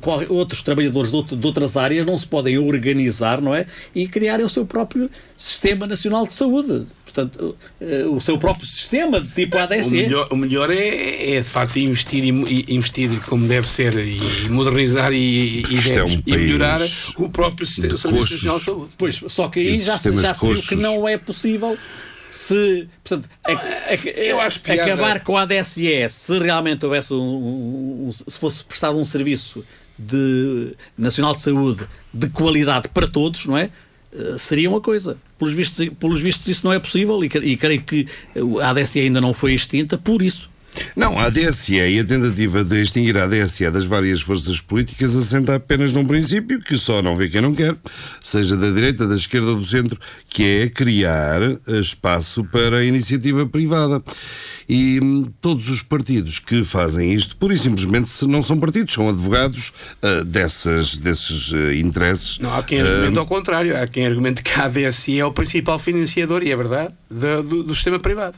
qual- 0.00 0.22
outros 0.28 0.62
trabalhadores 0.62 1.10
de, 1.10 1.16
outro- 1.16 1.36
de 1.36 1.46
outras 1.46 1.76
áreas 1.76 2.04
não 2.06 2.16
se 2.18 2.26
podem 2.26 2.58
organizar, 2.58 3.40
não 3.40 3.54
é? 3.54 3.66
E 3.94 4.06
criarem 4.06 4.44
o 4.44 4.48
seu 4.48 4.64
próprio 4.66 5.10
Sistema 5.36 5.86
Nacional 5.86 6.26
de 6.26 6.34
Saúde. 6.34 6.86
portanto, 7.04 7.56
eh, 7.80 8.04
o 8.10 8.20
seu 8.20 8.36
próprio 8.38 8.66
sistema 8.66 9.20
de 9.20 9.28
tipo 9.28 9.56
O 9.56 9.60
ADSE. 9.60 9.90
melhor, 9.94 10.28
o 10.30 10.36
melhor 10.36 10.70
é, 10.70 11.32
é 11.36 11.40
de 11.40 11.48
facto 11.48 11.78
investir 11.78 12.22
e, 12.24 12.28
e 12.28 12.74
investir 12.74 13.08
como 13.26 13.46
deve 13.48 13.68
ser 13.68 13.94
e 13.98 14.20
modernizar 14.50 15.12
e, 15.12 15.62
e, 15.70 15.92
é 15.92 16.04
um 16.04 16.22
e 16.26 16.32
melhorar 16.36 16.80
o 17.16 17.28
próprio 17.28 17.66
sistema, 17.66 17.94
o. 17.94 18.20
Nacional 18.20 18.58
de 18.58 18.64
Saúde. 18.64 18.90
Pois, 18.98 19.20
só 19.28 19.48
que 19.48 19.60
aí 19.60 19.78
já, 19.78 19.98
já 20.20 20.34
se 20.34 20.46
viu 20.46 20.62
que 20.62 20.74
não 20.76 21.08
é 21.08 21.16
possível 21.16 21.78
se, 22.30 22.88
portanto, 23.04 23.28
a- 23.44 23.52
a- 23.52 23.94
eu 24.16 24.40
acho 24.40 24.60
piada- 24.60 24.84
acabar 24.84 25.20
com 25.20 25.36
a 25.36 25.42
ADSE, 25.42 26.08
se 26.08 26.38
realmente 26.38 26.84
houvesse 26.84 27.14
um, 27.14 27.18
um- 27.18 28.06
um- 28.08 28.12
se 28.12 28.38
fosse 28.38 28.64
prestado 28.64 28.98
um 28.98 29.04
serviço 29.04 29.64
de, 29.98 30.74
nacional 30.96 31.34
de 31.34 31.40
saúde 31.40 31.84
de 32.12 32.28
qualidade 32.30 32.88
para 32.90 33.06
todos, 33.08 33.46
não 33.46 33.56
é? 33.56 33.70
Eh, 34.12 34.38
Seria 34.38 34.68
uma 34.70 34.80
coisa. 34.80 35.16
Pelos 35.38 35.54
vistos, 35.54 35.88
pelos 36.00 36.20
vistos 36.22 36.46
isso 36.48 36.64
não 36.64 36.72
é 36.72 36.78
possível 36.78 37.22
e, 37.24 37.26
e 37.26 37.56
creio 37.56 37.82
que 37.82 38.06
a 38.62 38.70
ADSE 38.70 38.98
ainda 39.00 39.20
não 39.20 39.32
foi 39.34 39.52
extinta 39.54 39.96
por 39.98 40.22
isso. 40.22 40.50
Não, 40.94 41.18
a 41.18 41.24
ADSE 41.24 41.74
e 41.74 41.98
a 41.98 42.04
tentativa 42.04 42.62
de 42.62 42.82
extinguir 42.82 43.16
a 43.18 43.24
ADSE 43.24 43.70
das 43.70 43.84
várias 43.84 44.20
forças 44.20 44.60
políticas 44.60 45.16
assenta 45.16 45.54
apenas 45.54 45.92
num 45.92 46.04
princípio 46.06 46.60
que 46.60 46.76
só 46.76 47.02
não 47.02 47.16
vê 47.16 47.28
quem 47.28 47.40
não 47.40 47.54
quer, 47.54 47.74
seja 48.22 48.56
da 48.56 48.70
direita, 48.70 49.06
da 49.06 49.16
esquerda 49.16 49.48
ou 49.48 49.56
do 49.56 49.64
centro, 49.64 49.98
que 50.28 50.42
é 50.62 50.68
criar 50.68 51.40
espaço 51.80 52.44
para 52.44 52.78
a 52.78 52.84
iniciativa 52.84 53.46
privada. 53.46 54.02
E 54.68 55.00
hum, 55.02 55.26
todos 55.40 55.68
os 55.70 55.80
partidos 55.82 56.38
que 56.38 56.62
fazem 56.62 57.14
isto, 57.14 57.36
pura 57.36 57.54
e 57.54 57.58
simplesmente, 57.58 58.08
se 58.10 58.26
não 58.26 58.42
são 58.42 58.58
partidos, 58.58 58.92
são 58.92 59.08
advogados 59.08 59.72
ah, 60.02 60.22
dessas, 60.24 60.96
desses 60.98 61.52
eh, 61.54 61.76
interesses. 61.76 62.38
Não, 62.38 62.54
há 62.54 62.62
quem 62.62 62.80
argumente 62.82 63.18
ao 63.18 63.26
contrário, 63.26 63.74
há 63.76 63.86
quem 63.86 64.06
argumente 64.06 64.42
que 64.42 64.52
a 64.60 64.64
ADSI 64.66 65.18
é 65.20 65.24
o 65.24 65.32
principal 65.32 65.78
financiador, 65.78 66.42
e 66.42 66.52
é 66.52 66.56
verdade, 66.56 66.92
da- 67.10 67.40
do, 67.40 67.62
do 67.62 67.74
sistema 67.74 67.98
privado. 67.98 68.36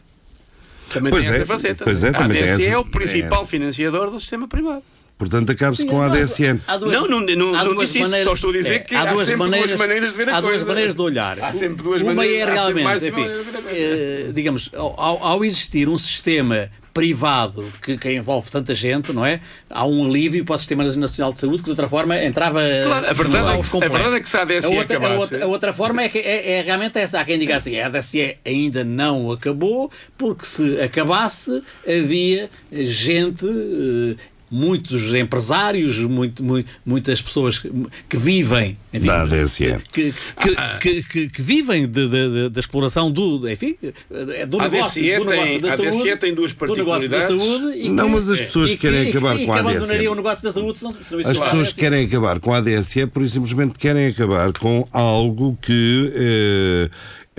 Também 0.91 1.11
Pois 1.11 1.25
tem 1.25 1.33
é, 1.33 1.37
essa 1.37 1.47
faceta. 1.47 1.85
pois 1.85 2.03
é, 2.05 2.09
a 2.09 2.13
tem 2.13 2.43
essa- 2.43 2.71
é 2.71 2.77
o 2.79 2.85
principal 2.85 3.47
financiador 3.47 4.11
do 4.11 4.19
sistema 4.21 4.47
privado. 4.49 4.83
Portanto, 5.21 5.51
acabe-se 5.53 5.85
com 5.85 6.01
a 6.01 6.07
ADSE. 6.07 6.59
Há 6.67 6.79
duas- 6.79 6.93
Não, 6.95 7.07
não- 7.07 7.21
não- 7.21 7.55
há 7.55 7.63
não 7.63 7.75
duas 7.75 7.93
disse 7.93 8.01
isso, 8.01 8.25
só 8.25 8.33
estou 8.33 8.49
a 8.49 8.53
dizer 8.55 8.75
é, 8.75 8.79
que 8.79 8.95
há 8.95 9.03
há 9.03 9.05
duas 9.13 9.19
sempre 9.27 9.37
duas 9.37 9.51
maneiras, 9.51 9.79
maneiras 9.79 10.11
de 10.13 10.17
ver 10.17 10.29
a 10.31 10.37
há 10.37 10.41
duas 10.41 10.53
coisa. 10.55 10.67
maneiras 10.67 10.95
de 10.95 11.03
olhar. 11.03 11.41
Há 11.41 11.53
sempre 11.53 11.83
duas 11.83 12.01
Uma 12.01 12.15
maneiras- 12.15 12.39
é 12.39 12.43
há 12.43 12.47
sempre 12.47 12.83
realmente, 12.83 12.85
mais 12.85 13.01
de 13.03 13.11
uma 13.11 13.21
enfim, 13.21 13.31
a 13.31 13.63
coisa. 13.63 13.77
eh, 13.79 14.31
digamos, 14.33 14.71
ao, 14.75 15.23
ao 15.23 15.45
existir 15.45 15.91
um 15.91 15.99
sistema 15.99 16.71
privado 16.95 17.73
que, 17.83 17.97
que 17.97 18.13
envolve 18.15 18.51
tanta 18.51 18.75
gente, 18.75 19.13
não 19.13 19.25
é? 19.25 19.41
Há 19.69 19.87
um 19.87 20.07
alívio 20.07 20.45
para 20.45 20.55
o 20.57 20.59
Sistema 20.59 20.83
Nacional 20.83 21.33
de 21.33 21.39
Saúde 21.39 21.59
que 21.59 21.65
de 21.65 21.71
outra 21.71 21.89
forma 21.89 22.17
entrava. 22.21 22.61
Claro, 22.85 23.07
a 23.07 23.13
verdade 23.13 23.49
é 23.59 23.63
que- 23.63 23.77
a 23.85 23.89
verdade 23.89 24.17
é 24.17 24.21
que 24.21 24.29
se 24.29 24.37
a 24.37 24.43
ADSE 24.43 24.67
a 24.67 24.69
outra, 24.71 24.81
a 24.81 24.99
acabasse- 24.99 25.21
outra, 25.23 25.45
a 25.45 25.47
outra 25.47 25.73
forma 25.73 26.03
é, 26.03 26.09
que 26.09 26.19
é, 26.19 26.59
é 26.59 26.63
realmente 26.63 26.99
essa. 26.99 27.21
Há 27.21 27.25
quem 27.25 27.39
diga 27.39 27.57
assim: 27.57 27.79
a 27.79 27.87
ADSE 27.87 28.37
ainda 28.45 28.83
não 28.85 29.31
acabou, 29.31 29.91
porque 30.19 30.45
se 30.47 30.81
acabasse 30.81 31.63
havia 31.87 32.51
gente. 32.73 34.17
Muitos 34.51 35.15
empresários, 35.15 35.99
muito, 36.01 36.43
mu- 36.43 36.65
muitas 36.85 37.23
pessoas 37.23 37.59
que, 37.59 37.71
que 38.09 38.17
vivem 38.17 38.77
enfim, 38.93 39.07
Da 39.07 39.23
ADSE. 39.23 39.77
que, 39.93 40.13
que, 40.41 40.57
que, 40.81 41.03
que- 41.05 41.29
que 41.29 41.43
vivem 41.43 41.87
de- 41.87 42.09
de- 42.09 42.29
de- 42.29 42.49
da 42.49 42.59
exploração 42.59 43.11
do, 43.13 43.49
enfim, 43.49 43.77
eh, 44.11 44.45
do 44.47 44.61
A 44.61 44.69
negócio, 44.69 45.01
do 45.01 45.25
negócio 45.25 45.45
tem- 45.47 45.61
da 45.61 45.69
a 45.71 45.73
ADSE 45.75 45.93
saúde. 45.93 46.17
tem 46.17 46.35
duas 46.35 46.53
do 46.53 46.75
negócio 46.77 47.09
da 47.09 47.19
particularidades. 47.19 47.61
saúde 47.61 47.79
e 47.79 47.89
Não, 47.91 48.09
mas 48.09 48.29
as 48.29 48.41
pessoas 48.41 48.71
que- 48.73 48.77
querem 48.79 49.03
e 49.03 49.05
que- 49.05 49.11
acabar 49.19 49.39
com 49.39 49.53
a 49.53 49.61
abandonariam 49.61 50.13
o 50.13 50.17
negócio 50.17 50.43
da 50.43 50.53
saúde 50.53 50.79
se 50.79 50.85
não, 50.85 50.91
se 50.93 51.13
não 51.13 51.21
As 51.21 51.39
pessoas 51.39 51.69
a 51.69 51.73
que 51.73 51.81
querem 51.81 52.05
acabar 52.07 52.41
com 52.41 52.53
a 52.53 52.57
ADSE, 52.59 53.07
por 53.07 53.29
simplesmente 53.29 53.79
querem 53.79 54.07
acabar 54.09 54.53
com 54.53 54.85
algo 54.93 55.57
que 55.63 56.13
eh, 56.15 56.91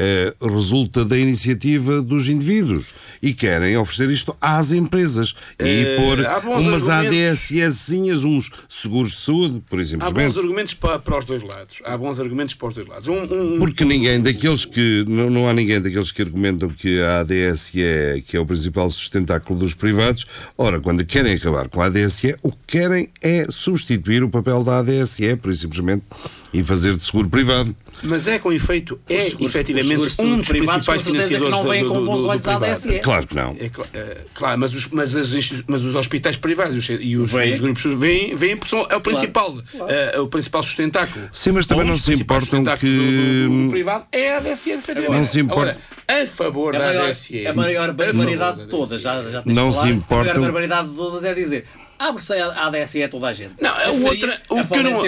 eh, 0.04 0.34
resulta 0.42 1.06
da 1.06 1.16
iniciativa 1.18 2.02
dos 2.02 2.28
indivíduos 2.28 2.94
e 3.22 3.34
querem 3.34 3.78
oferecer 3.78 4.10
isto 4.10 4.36
às 4.42 4.72
empresas 4.72 5.36
e 5.60 5.64
Eh, 5.64 5.96
pôr 5.98 6.20
umas. 6.60 6.88
ADSEzinhas, 6.88 8.24
uns 8.24 8.50
seguros 8.68 9.12
de 9.12 9.20
saúde, 9.20 9.62
por 9.70 9.80
Há 10.00 10.10
bons 10.12 10.38
argumentos 10.38 10.74
para, 10.74 10.98
para 11.00 11.20
os 11.20 11.26
dois 11.26 11.44
lados. 11.44 11.76
Há 11.84 11.98
bons 11.98 12.20
argumentos 12.20 12.56
para 12.56 12.68
os 12.70 12.76
dois 12.76 12.88
lados. 12.88 13.08
Um, 13.08 13.24
um- 13.24 13.60
Porque 13.60 13.84
ninguém 13.86 14.20
daqueles 14.22 14.66
que. 14.66 15.06
Não, 15.08 15.30
não 15.30 15.48
há 15.48 15.54
ninguém 15.54 15.80
daqueles 15.82 16.12
que 16.12 16.22
argumentam 16.22 16.70
que 16.70 17.00
a 17.02 17.20
ADSE 17.20 17.82
é, 17.84 18.22
que 18.26 18.36
é 18.38 18.40
o 18.40 18.46
principal 18.46 18.90
sustentáculo 18.90 19.60
dos 19.60 19.74
privados. 19.74 20.26
Ora, 20.58 20.80
quando 20.80 21.06
querem 21.06 21.34
acabar 21.34 21.68
com 21.70 21.82
a 21.82 21.86
ADSE, 21.86 22.36
o 22.42 22.52
que 22.52 22.58
querem 22.80 23.10
é 23.22 23.46
substituir 23.50 24.24
o 24.24 24.30
papel 24.30 24.64
da 24.64 24.80
ADSE, 24.80 25.36
por 25.38 25.54
simplesmente, 25.56 26.04
e 26.54 26.64
fazer 26.64 26.96
de 26.96 27.04
seguro 27.04 27.30
privado. 27.30 27.76
Mas 28.04 28.28
é 28.28 28.38
com 28.40 28.52
efeito, 28.52 29.00
é 29.08 29.16
Os 29.18 29.24
seguros- 29.24 29.50
efetivamente 29.56 30.22
um 30.22 30.38
dos 30.38 30.48
principais 30.48 30.86
com 30.86 31.00
certeza 31.00 31.28
que 31.28 31.34
financiadores 31.36 31.56
não 31.56 31.64
vêm 31.64 31.84
do, 31.84 31.90
com 31.90 32.04
bons 32.04 32.18
do, 32.18 32.24
do 32.24 32.28
olhos 32.30 32.48
à. 32.48 32.56
ADSE. 32.56 33.00
Claro 33.00 33.28
que 33.28 33.36
não. 33.36 33.52
É 33.60 33.72
é, 33.94 34.18
claro, 34.34 34.60
mas 34.60 34.74
os, 34.74 34.88
mas, 34.90 35.16
as 35.16 35.64
mas 35.68 35.84
os 35.84 35.96
hospitais 35.96 36.36
privados 36.36 36.76
e 36.76 36.80
os, 36.94 37.00
e 37.02 37.18
os, 37.18 37.60
grupos 37.60 37.84
vêm, 37.96 38.36
vêm 38.36 38.58
porque 38.58 38.70
são, 38.70 38.86
é 38.90 38.96
o 38.96 39.02
principal, 39.02 39.56
é, 39.88 40.16
é 40.16 40.20
o 40.20 40.28
principal 40.28 40.64
sustentáculo. 40.64 41.26
Sim, 41.32 41.52
mas 41.54 41.66
também 41.66 41.86
um 41.86 41.88
não 41.90 41.96
se 41.96 42.12
importam 42.14 42.64
que- 42.78 42.86
do, 42.86 43.50
do- 43.50 43.64
do 43.66 43.70
privado 43.70 44.06
é 44.12 44.34
a 44.34 44.38
ADSE, 44.38 44.72
efetivamente. 44.72 45.18
Não 45.18 45.26
se 45.26 45.40
importa- 45.40 45.78
Agora, 46.08 46.24
a 46.24 46.28
favor 46.28 46.76
A 46.76 46.80
da 46.80 46.86
maior, 46.86 47.06
ADSE. 47.10 47.48
a 47.48 47.54
maior 47.54 47.90
a 47.90 47.94
barbaridade 47.94 48.58
de 48.58 48.64
da 48.66 48.70
todas, 48.70 49.02
já, 49.02 49.24
já 49.24 49.44
Não 49.46 49.72
se 49.72 49.86
A 49.86 49.90
importam- 49.90 50.34
maior 50.34 50.42
barbaridade 50.42 50.90
de 50.90 50.96
todas 50.96 51.24
é 51.24 51.34
dizer 51.34 51.66
abre-se 52.08 52.34
a 52.34 52.66
ADSE 52.68 53.04
a 53.04 53.10
toda 53.10 53.28
a 53.28 53.34
gente. 53.34 53.54
Não, 53.62 53.70
a 53.70 53.90
outra, 53.92 54.42
o 54.50 54.58
a 54.60 54.64
que 54.64 54.78
eu 54.78 54.84
não, 54.84 55.02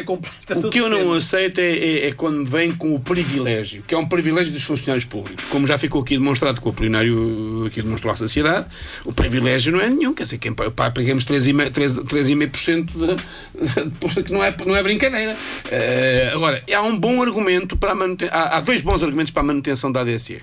o 0.67 0.71
que 0.71 0.77
eu 0.79 0.89
não 0.89 1.13
aceito 1.13 1.59
é, 1.59 1.71
é- 1.71 2.07
é 2.07 2.11
quando 2.11 2.45
vem 2.45 2.71
com 2.73 2.93
o 2.93 2.99
privilégio, 2.99 3.83
que 3.87 3.95
é 3.95 3.97
um 3.97 4.05
privilégio 4.05 4.53
dos 4.53 4.63
funcionários 4.63 5.05
públicos. 5.05 5.45
Como 5.45 5.65
já 5.65 5.77
ficou 5.77 6.01
aqui 6.01 6.17
demonstrado 6.17 6.61
que 6.61 6.67
o 6.67 6.73
plenário 6.73 7.65
aqui 7.67 7.81
demonstrou 7.81 8.13
à 8.13 8.15
sociedade, 8.15 8.67
o 9.03 9.11
privilégio 9.13 9.71
não 9.71 9.81
é 9.81 9.89
nenhum. 9.89 10.13
Quer 10.13 10.23
dizer, 10.23 10.37
quem 10.37 10.53
pá, 10.53 10.69
pagamos 10.91 11.25
3,5%, 11.25 11.71
3, 11.71 11.95
3,5% 11.99 12.85
de, 12.91 14.13
de, 14.15 14.23
que 14.23 14.31
não 14.33 14.43
é, 14.43 14.55
não 14.65 14.75
é 14.75 14.83
brincadeira. 14.83 15.35
Eh, 15.71 16.31
agora, 16.33 16.63
há 16.73 16.81
um 16.81 16.97
bom 16.97 17.21
argumento 17.21 17.75
para 17.77 17.91
a 17.91 17.95
manutenção. 17.95 18.35
Há, 18.37 18.57
há 18.57 18.61
dois 18.61 18.81
bons 18.81 19.03
argumentos 19.03 19.31
para 19.31 19.41
a 19.41 19.45
manutenção 19.45 19.91
da 19.91 20.01
ADSE. 20.01 20.41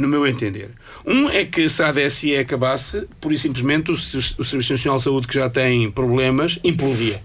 No 0.00 0.08
meu 0.08 0.26
entender. 0.26 0.70
Um 1.06 1.28
é 1.28 1.44
que 1.44 1.68
se 1.68 1.82
a 1.82 1.88
ADSE 1.88 2.36
acabasse, 2.36 3.06
por 3.20 3.32
e 3.32 3.38
simplesmente 3.38 3.90
o, 3.90 3.94
o 3.94 3.98
Serviço 4.44 4.72
Nacional 4.72 4.96
de 4.98 5.02
Saúde, 5.04 5.26
que 5.28 5.34
já 5.34 5.48
tem 5.50 5.90
problemas, 5.90 6.58
implodia. 6.64 7.22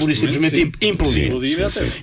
Por 0.00 0.10
e 0.10 0.16
simplesmente 0.16 0.60
imp- 0.62 0.82
implodia. 0.82 1.26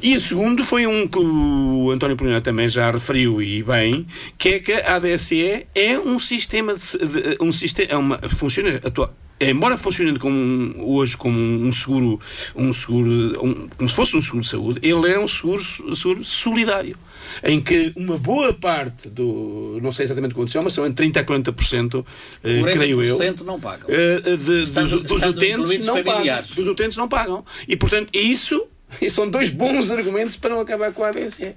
E 0.04 0.16
o 0.16 0.20
segundo 0.20 0.64
foi 0.64 0.86
um 0.86 1.08
que 1.08 1.18
o 1.20 1.90
António 1.92 2.16
Polina 2.16 2.40
também 2.40 2.70
já 2.70 2.92
referiu 2.92 3.42
e 3.42 3.64
bem, 3.64 4.06
que 4.38 4.50
é 4.50 4.60
que 4.60 4.72
a 4.74 4.96
ADSE 4.98 5.66
é 5.74 5.98
um 6.00 6.20
sistema 6.20 6.76
de, 6.76 6.82
de- 6.98 7.38
um 7.42 7.52
sistema, 7.52 7.92
é 7.92 7.98
uma, 7.98 8.18
funciona 8.30 8.80
atua- 8.84 9.14
Embora 9.44 9.76
funcione 9.76 10.20
como 10.20 10.76
hoje 10.96 11.18
como 11.18 11.36
um 11.40 11.72
seguro, 11.72 12.20
um 12.56 12.72
seguro, 12.72 13.10
um- 13.44 13.68
como 13.76 13.90
se 13.90 13.96
fosse 13.96 14.16
um 14.16 14.22
seguro 14.22 14.44
de 14.44 14.50
saúde, 14.50 14.80
ele 14.84 15.10
é 15.12 15.20
um 15.20 15.28
seguro, 15.28 15.64
seguro 15.96 16.24
solidário, 16.24 16.96
em 17.44 17.62
que 17.62 17.92
uma 17.96 18.18
boa 18.18 18.54
parte 18.54 19.10
do, 19.10 19.80
não 19.82 19.92
sei 19.92 20.06
exatamente 20.06 20.34
quanto 20.34 20.52
são, 20.52 20.62
mas 20.62 20.74
são 20.74 20.86
entre 20.86 21.10
30 21.12 21.20
a 21.20 21.24
40%, 21.24 22.06
eh, 22.44 22.62
creio 22.72 23.02
eu, 23.02 23.18
40% 23.18 23.42
não 23.42 23.60
pagam. 23.60 23.90
eh, 23.90 24.22
eh, 24.26 24.38
de- 24.38 24.64
Estando- 24.64 24.90
dos, 24.90 25.02
dos 25.04 25.12
estando 25.18 25.38
utentes 25.38 25.86
não 25.86 25.96
pagam. 25.96 26.14
familiares. 26.14 26.50
Dos 26.52 26.68
utentes 26.68 26.98
não 26.98 27.08
pagam. 27.08 27.46
E, 27.68 27.76
portanto, 27.76 28.10
isso, 28.14 28.64
são 29.10 29.30
dois 29.30 29.50
bons 29.50 29.92
argumentos 29.92 30.36
para 30.38 30.50
não 30.52 30.60
acabar 30.62 30.92
com 30.92 31.04
a 31.04 31.10
ADSE. 31.10 31.56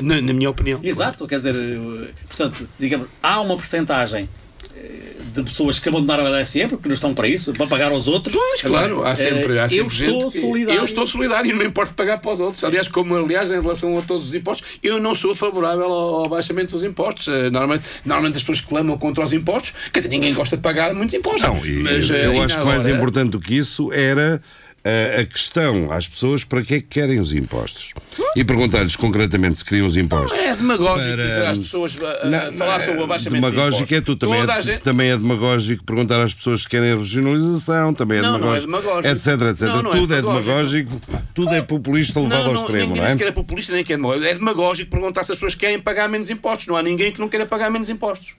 Na, 0.00 0.20
na 0.20 0.32
minha 0.32 0.50
opinião. 0.50 0.80
Exato, 0.82 1.26
quer 1.26 1.36
dizer, 1.36 1.54
eh, 1.54 2.10
portanto, 2.26 2.66
digamos, 2.80 3.08
há 3.22 3.40
uma 3.40 3.56
percentagem 3.56 4.28
de 5.34 5.42
pessoas 5.42 5.78
que 5.78 5.88
abandonaram 5.88 6.26
a 6.26 6.38
ADSE 6.38 6.66
porque 6.68 6.88
não 6.88 6.94
estão 6.94 7.14
para 7.14 7.26
isso, 7.28 7.52
para 7.52 7.66
pagar 7.66 7.90
aos 7.90 8.06
outros. 8.06 8.34
Pois, 8.34 8.60
claro, 8.60 8.94
Agora, 8.94 9.10
há 9.10 9.16
sempre, 9.16 9.58
há 9.58 9.64
eh, 9.64 9.68
sempre 9.68 9.84
eu 9.84 9.88
gente 9.90 10.14
estou 10.14 10.30
solidário. 10.30 10.80
Eu 10.80 10.84
estou 10.84 11.06
solidário 11.06 11.48
e 11.48 11.52
não 11.52 11.58
me 11.58 11.66
importa 11.66 11.92
pagar 11.94 12.18
para 12.18 12.30
os 12.30 12.40
outros. 12.40 12.62
Aliás, 12.62 12.88
como 12.88 13.16
aliás, 13.16 13.50
em 13.50 13.60
relação 13.60 13.98
a 13.98 14.02
todos 14.02 14.28
os 14.28 14.34
impostos, 14.34 14.78
eu 14.82 15.00
não 15.00 15.14
sou 15.14 15.34
favorável 15.34 15.84
ao, 15.86 16.24
abaixamento 16.26 16.72
dos 16.72 16.84
impostos. 16.84 17.28
Eh, 17.28 17.50
Normalmente, 17.50 17.84
normalmente 18.04 18.36
as 18.36 18.42
pessoas 18.42 18.60
clamam 18.60 18.96
contra 18.96 19.24
os 19.24 19.32
impostos, 19.32 19.72
quer 19.92 20.00
dizer, 20.00 20.08
ninguém 20.08 20.34
gosta 20.34 20.56
de 20.56 20.62
pagar 20.62 20.94
muitos 20.94 21.14
impostos. 21.14 21.42
Não, 21.42 21.64
e 21.64 21.82
Mas, 21.82 22.08
eu, 22.08 22.16
eh, 22.16 22.26
eu 22.26 22.30
ainda 22.32 22.44
acho 22.46 22.58
que 22.58 22.64
mais 22.64 22.86
importante 22.86 23.30
do 23.30 23.40
que 23.40 23.56
isso 23.56 23.92
era 23.92 24.40
eh, 24.84 25.20
a 25.20 25.24
questão 25.24 25.90
às 25.90 26.06
pessoas 26.06 26.44
para 26.44 26.62
que 26.62 26.74
é 26.74 26.80
que 26.80 26.86
querem 26.88 27.18
os 27.18 27.32
impostos. 27.32 27.92
E 28.36 28.44
perguntar-lhes 28.44 28.96
concretamente 28.96 29.58
se 29.58 29.64
queriam 29.64 29.86
os 29.86 29.96
impostos. 29.96 30.38
É 30.38 30.54
demagógico 30.54 31.16
Para- 31.16 31.26
dizer 31.26 31.46
às 31.46 31.58
pessoas 31.58 31.96
a, 32.02 32.26
a- 32.26 32.30
Não, 32.30 32.48
a 32.48 32.52
falar 32.52 32.80
sobre 32.80 33.00
o 33.00 33.04
abaixamento 33.04 33.46
demagógico 33.50 33.86
de 33.88 33.94
é 33.94 34.00
tu, 34.00 34.14
também 34.16 34.40
é, 34.40 34.50
a 34.50 34.60
gente- 34.60 34.80
também 34.82 35.10
é 35.10 35.16
demagógico 35.16 35.84
perguntar 35.84 36.22
às 36.22 36.34
pessoas 36.34 36.62
se 36.62 36.68
querem 36.68 36.96
regionalização, 36.96 37.94
também 37.94 38.18
é 38.18 38.22
Não, 38.22 38.38
não 38.38 38.54
é 38.54 38.60
demagógico, 38.60 38.66
demagógico. 39.06 39.14
etc, 39.14 39.42
etc. 39.50 39.60
Não, 39.68 39.82
não 39.82 39.90
é 39.92 39.96
tudo 40.00 40.14
é 40.14 40.16
demagógico. 40.20 40.90
demagógico, 41.00 41.00
tudo 41.34 41.54
é 41.54 41.62
populista 41.62 42.20
levado 42.20 42.38
não, 42.40 42.46
ao 42.48 42.54
não, 42.54 42.60
extremo, 42.60 42.86
ninguém 42.88 43.00
não 43.02 43.08
é? 43.08 43.10
sequer 43.12 43.28
é 43.28 43.32
populista 43.32 43.72
nem 43.72 43.84
quer 43.84 43.96
demagógico. 43.96 44.26
É 44.26 44.34
demagógico 44.34 44.90
perguntar 44.90 45.24
se 45.24 45.32
as 45.32 45.36
pessoas 45.38 45.54
querem 45.54 45.78
pagar 45.78 46.08
menos 46.08 46.28
impostos. 46.30 46.66
Não 46.66 46.76
há 46.76 46.82
ninguém 46.82 47.10
que 47.10 47.20
não 47.20 47.28
queira 47.28 47.46
pagar 47.46 47.70
menos 47.70 47.88
impostos. 47.88 48.34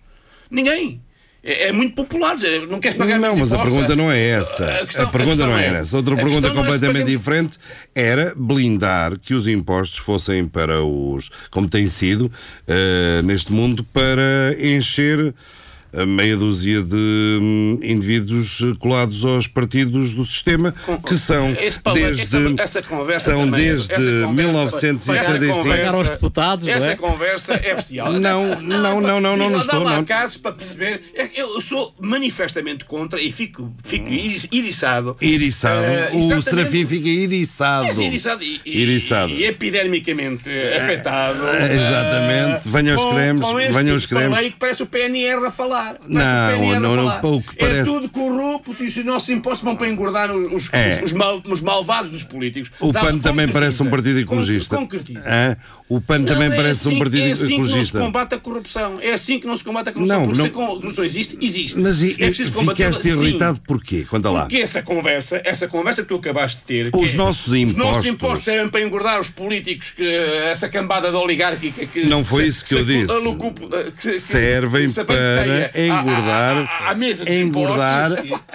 Ninguém. 0.51 1.01
É, 1.47 1.67
é 1.67 1.71
muito 1.71 1.93
popular, 1.93 2.33
dizer, 2.33 2.67
não 2.67 2.79
queres 2.79 2.97
pagar 2.97 3.19
Não, 3.19 3.35
mas 3.37 3.53
a 3.53 3.59
pergunta 3.59 3.95
não 3.95 4.11
é 4.11 4.15
a- 4.15 4.39
essa. 4.39 4.65
a 4.65 4.75
A, 4.81 4.85
questão- 4.87 5.05
a 5.05 5.09
pergunta 5.09 5.35
questão 5.37 5.47
não 5.51 5.57
é- 5.59 5.65
era 5.67 5.77
essa. 5.77 5.95
Outra 5.97 6.13
a 6.15 6.17
pergunta 6.17 6.47
é 6.47 6.49
completamente 6.49 6.87
pagamos- 7.01 7.11
diferente 7.11 7.57
era 7.93 8.33
blindar 8.35 9.19
que 9.19 9.33
os 9.35 9.47
impostos 9.47 9.99
fossem 9.99 10.47
para 10.47 10.83
os, 10.83 11.29
como 11.51 11.67
tem 11.67 11.87
sido 11.87 12.31
eh, 12.67 13.21
neste 13.23 13.53
mundo, 13.53 13.83
para 13.93 14.55
encher 14.59 15.19
a 15.29 15.33
meia 16.03 16.35
dúzia 16.35 16.81
de 16.81 17.39
hum, 17.41 17.79
indivíduos 17.83 18.61
eh, 18.61 18.73
colados 18.79 19.23
aos 19.23 19.47
partidos 19.47 20.13
do 20.13 20.25
sistema, 20.25 20.73
que 21.07 21.15
são 21.15 21.53
Paulo, 21.83 21.99
desde, 21.99 22.23
essa, 22.23 22.37
essa 22.57 22.81
conversa 22.81 23.31
são 23.31 23.45
também, 23.45 23.65
desde 23.65 23.93
essa 23.93 24.01
conversa- 24.03 24.33
1975. 24.33 25.59
essa 25.59 25.69
Pagar 25.69 25.93
aos 25.95 26.09
deputados, 26.09 26.67
essa 26.67 26.85
não 26.87 26.93
é? 26.93 26.95
conversa 26.95 27.53
é 27.53 27.75
bestial. 27.75 28.13
Não, 28.13 28.61
não, 28.61 29.01
não, 29.01 29.21
não, 29.21 29.37
não, 29.37 29.49
não 29.49 29.59
estou, 29.59 29.83
não. 29.83 30.03
casos 30.03 30.37
para 30.37 30.51
perceber. 30.53 31.01
É 31.13 31.29
Eu 31.35 31.59
sou 31.61 31.93
manifestamente 31.99 32.85
contra 32.85 33.21
e 33.21 33.31
fico, 33.31 33.71
fico 33.83 34.07
iriçado. 34.51 35.15
Iriçado. 35.21 35.85
Eh, 35.85 36.11
o. 36.13 36.41
Serafim 36.41 36.85
fica 36.85 37.07
iriçado. 37.07 38.01
É, 38.01 38.05
iriçado 38.05 38.43
e, 38.43 38.61
e- 38.65 38.81
Iriçado. 38.81 39.31
e 39.31 39.45
epidermicamente 39.45 40.49
afetado. 40.77 41.47
é, 41.47 41.73
exatamente. 41.73 42.67
Eh, 42.67 42.71
Venham 42.71 42.95
os 42.95 43.05
cremes, 43.05 43.75
venham 43.75 43.95
os 43.95 44.05
cremes. 44.05 44.53
parece 44.59 44.83
o 44.83 44.85
PNR 44.85 45.45
a 45.47 45.51
falar. 45.51 45.84
Não, 46.07 46.79
não, 46.79 46.95
não, 46.95 47.05
falar. 47.05 47.25
o 47.25 47.41
que 47.41 47.55
É 47.57 47.67
parece- 47.67 47.86
tudo 47.86 48.09
corrupto 48.09 48.75
e 48.83 48.86
os 48.86 48.95
nossos 49.05 49.29
impostos 49.29 49.63
vão 49.63 49.75
para 49.75 49.88
engordar 49.89 50.31
os, 50.31 50.65
os, 50.65 50.73
É. 50.73 51.01
os 51.03 51.13
mal- 51.13 51.41
os 51.47 51.61
malvados 51.61 52.11
dos 52.11 52.23
políticos. 52.23 52.71
O 52.79 52.91
Dá- 52.91 53.01
PAN 53.01 53.19
também 53.19 53.47
parece 53.47 53.81
um 53.83 53.89
partido 53.89 54.19
ecologista. 54.19 54.77
Concretiza. 54.77 55.21
Hã? 55.25 55.57
O 55.88 56.01
PAN 56.01 56.23
também 56.23 56.49
Não, 56.49 56.55
é 56.55 56.57
parece 56.57 56.88
um 56.88 56.91
assim- 56.91 56.99
partido 56.99 57.27
é 57.27 57.31
assim 57.31 57.45
que 57.47 57.51
não 57.57 57.63
se 57.63 57.69
ecologista. 57.69 57.99
combate 57.99 58.36
a 58.36 58.39
corrupção. 58.39 58.99
É 59.01 59.13
assim 59.13 59.39
que 59.39 59.47
não 59.47 59.57
se 59.57 59.63
combate 59.63 59.89
a 59.89 59.91
corrupção. 59.91 60.25
Não, 60.25 60.33
não- 60.33 60.45
a 60.45 60.49
corrupção 60.49 61.03
existe, 61.03 61.38
existe. 61.41 61.79
Mas 61.79 62.01
e, 62.01 62.13
é 62.13 62.27
preciso 62.27 62.51
ficaste 62.53 63.01
sim. 63.03 63.09
irritado 63.09 63.61
porquê? 63.67 64.05
Conta 64.09 64.29
lá. 64.31 64.41
Porque 64.41 64.57
essa 64.57 64.81
conversa, 64.81 65.41
essa 65.43 65.67
conversa 65.67 66.01
que 66.01 66.07
tu 66.09 66.15
acabaste 66.15 66.57
de 66.59 66.63
ter. 66.63 66.89
Os 66.93 67.13
é- 67.13 67.17
nossos 67.17 67.47
Os 67.47 67.73
nossos 67.73 67.73
impostos. 67.73 68.05
impostos 68.07 68.43
servem 68.43 68.69
para 68.69 68.81
engordar 68.81 69.19
os 69.19 69.29
políticos, 69.29 69.91
que, 69.91 70.03
essa 70.51 70.67
cambada 70.69 71.09
de 71.09 71.15
oligárquica 71.17 71.86
que. 71.86 72.05
Não 72.05 72.23
foi 72.25 72.45
isso 72.47 72.65
que 72.65 72.73
eu 72.75 72.83
disse. 72.86 73.11
eh, 73.11 74.19
Servem 74.19 74.89
para 74.91 75.71
engordar- 75.78 76.57
à- 76.57 76.88
à- 76.88 76.91
à 76.91 76.95
mesa 76.95 77.26
de 77.26 77.41
engordar- 77.41 78.11
impostos. 78.11 78.45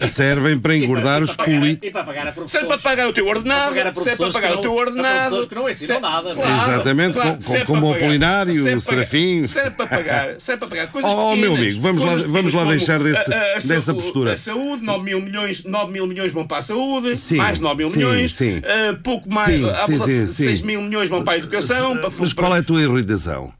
Servem 0.10 0.58
para 0.58 0.76
engordar 0.76 1.22
os 1.22 1.34
políticos. 1.36 1.90
Para 1.90 2.04
pagar 2.04 2.28
a 2.28 2.48
Serve 2.48 2.66
para 2.68 2.78
pagar 2.78 3.08
o 3.08 3.12
teu 3.12 3.26
ordenado, 3.26 3.74
Para 3.74 3.92
pagar 3.92 4.00
a 4.00 4.02
serve 4.02 4.16
para 4.18 4.32
pagar 4.32 4.52
que 4.52 4.58
o 4.58 4.60
teu 4.60 4.70
a 4.72 4.74
ordenado. 4.74 5.46
que 5.46 5.54
não 5.54 5.68
ensinam 5.70 5.86
serve- 5.86 6.00
nada, 6.02 6.34
não 6.34 6.42
é? 6.44 6.52
Exatamente, 6.56 7.18
como 7.66 7.86
o 7.88 7.92
Apolinário, 7.94 8.76
o 8.76 8.80
Serafim. 8.80 9.42
Serve 9.44 9.70
para 9.70 9.86
pagar, 9.86 10.34
serve 10.38 10.58
para 10.60 10.68
pagar 10.68 10.86
coisas 10.88 11.10
Oh, 11.10 11.36
meu 11.36 11.54
amigo, 11.54 11.80
vamos 11.80 12.02
lá- 12.02 12.16
vamos 12.28 12.52
lá 12.54 12.64
deixar 12.64 13.00
a- 13.00 13.56
a 13.56 13.58
dessa 13.66 13.94
postura. 13.94 14.34
A 14.34 14.38
saúde, 14.38 14.82
9 14.84 15.04
mil 15.04 15.20
milhões, 15.20 15.64
9 15.64 15.92
mil 15.92 16.06
milhões 16.06 16.32
vão 16.32 16.46
para 16.46 16.58
a 16.58 16.62
saúde, 16.62 17.12
mais 17.36 17.58
9 17.58 17.82
mil 17.84 17.90
milhões, 17.94 18.38
ah, 18.64 18.98
pouco 19.02 19.32
mais, 19.32 19.56
Sim, 19.60 19.70
ah, 19.70 19.74
sim, 19.74 19.98
sim, 19.98 20.28
6 20.28 20.58
sim. 20.60 20.64
mil 20.66 20.82
milhões 20.82 21.08
vão 21.08 21.22
para 21.22 21.34
a 21.34 21.38
educação, 21.38 21.96
para 21.98 22.10
Mas 22.18 22.32
qual 22.32 22.54
é 22.54 22.58
a 22.58 22.62
tua 22.62 22.80
irritação? 22.80 23.52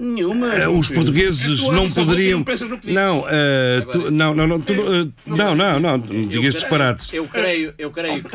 Nenhuma. 0.00 0.54
Eh, 0.54 0.66
Os 0.68 0.88
portugueses 0.88 1.60
É 1.60 1.66
tu 1.66 1.72
não 1.72 1.90
poderiam. 1.90 2.42
Não, 2.84 3.24
eh, 3.28 3.86
tu- 3.92 4.10
não, 4.10 4.34
não, 4.34 4.46
não, 4.46 4.60
tu 4.60 4.72
não, 4.74 4.94
eh, 4.94 5.06
não, 5.26 5.54
não, 5.54 5.78
não, 5.80 5.98
não 5.98 6.28
digas 6.28 6.54
disparates. 6.54 7.12
Eu 7.12 7.26
creio, 7.26 7.74
eu 7.78 7.90
creio 7.90 8.24
que, 8.24 8.28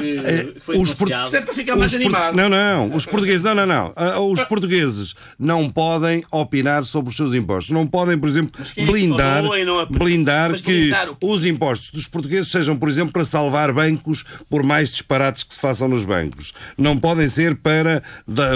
que 0.53 0.59
foi 0.61 0.77
os 0.77 0.93
por- 0.93 1.07
denunciado. 1.09 1.25
Isto 1.25 1.35
é 1.37 1.41
para 1.41 1.53
ficar 1.53 1.75
mais 1.75 1.93
animado. 1.95 2.35
Não, 2.35 2.47
não, 2.49 2.95
os 2.95 3.05
portugueses, 3.07 3.41
não, 3.41 3.55
não, 3.55 3.65
não. 3.65 4.31
Os 4.31 4.43
portugueses 4.43 5.15
não 5.39 5.67
podem 5.69 6.23
opinar 6.31 6.85
sobre 6.85 7.09
os 7.09 7.17
seus 7.17 7.33
impostos. 7.33 7.71
Não 7.71 7.87
podem, 7.87 8.17
por 8.17 8.29
exemplo, 8.29 8.51
é 8.77 8.85
blindar, 8.85 9.43
blindar 9.89 10.61
que 10.61 10.91
os 11.21 11.45
impostos 11.45 11.89
dos 11.89 12.07
portugueses 12.07 12.49
sejam, 12.51 12.77
por 12.77 12.89
exemplo, 12.89 13.11
para 13.11 13.25
salvar 13.25 13.73
bancos 13.73 14.23
por 14.49 14.61
mais 14.61 14.91
disparates 14.91 15.43
que 15.43 15.53
se 15.55 15.59
façam 15.59 15.87
nos 15.87 16.05
bancos. 16.05 16.53
Não 16.77 16.95
podem 16.97 17.27
ser 17.27 17.55
para 17.55 18.03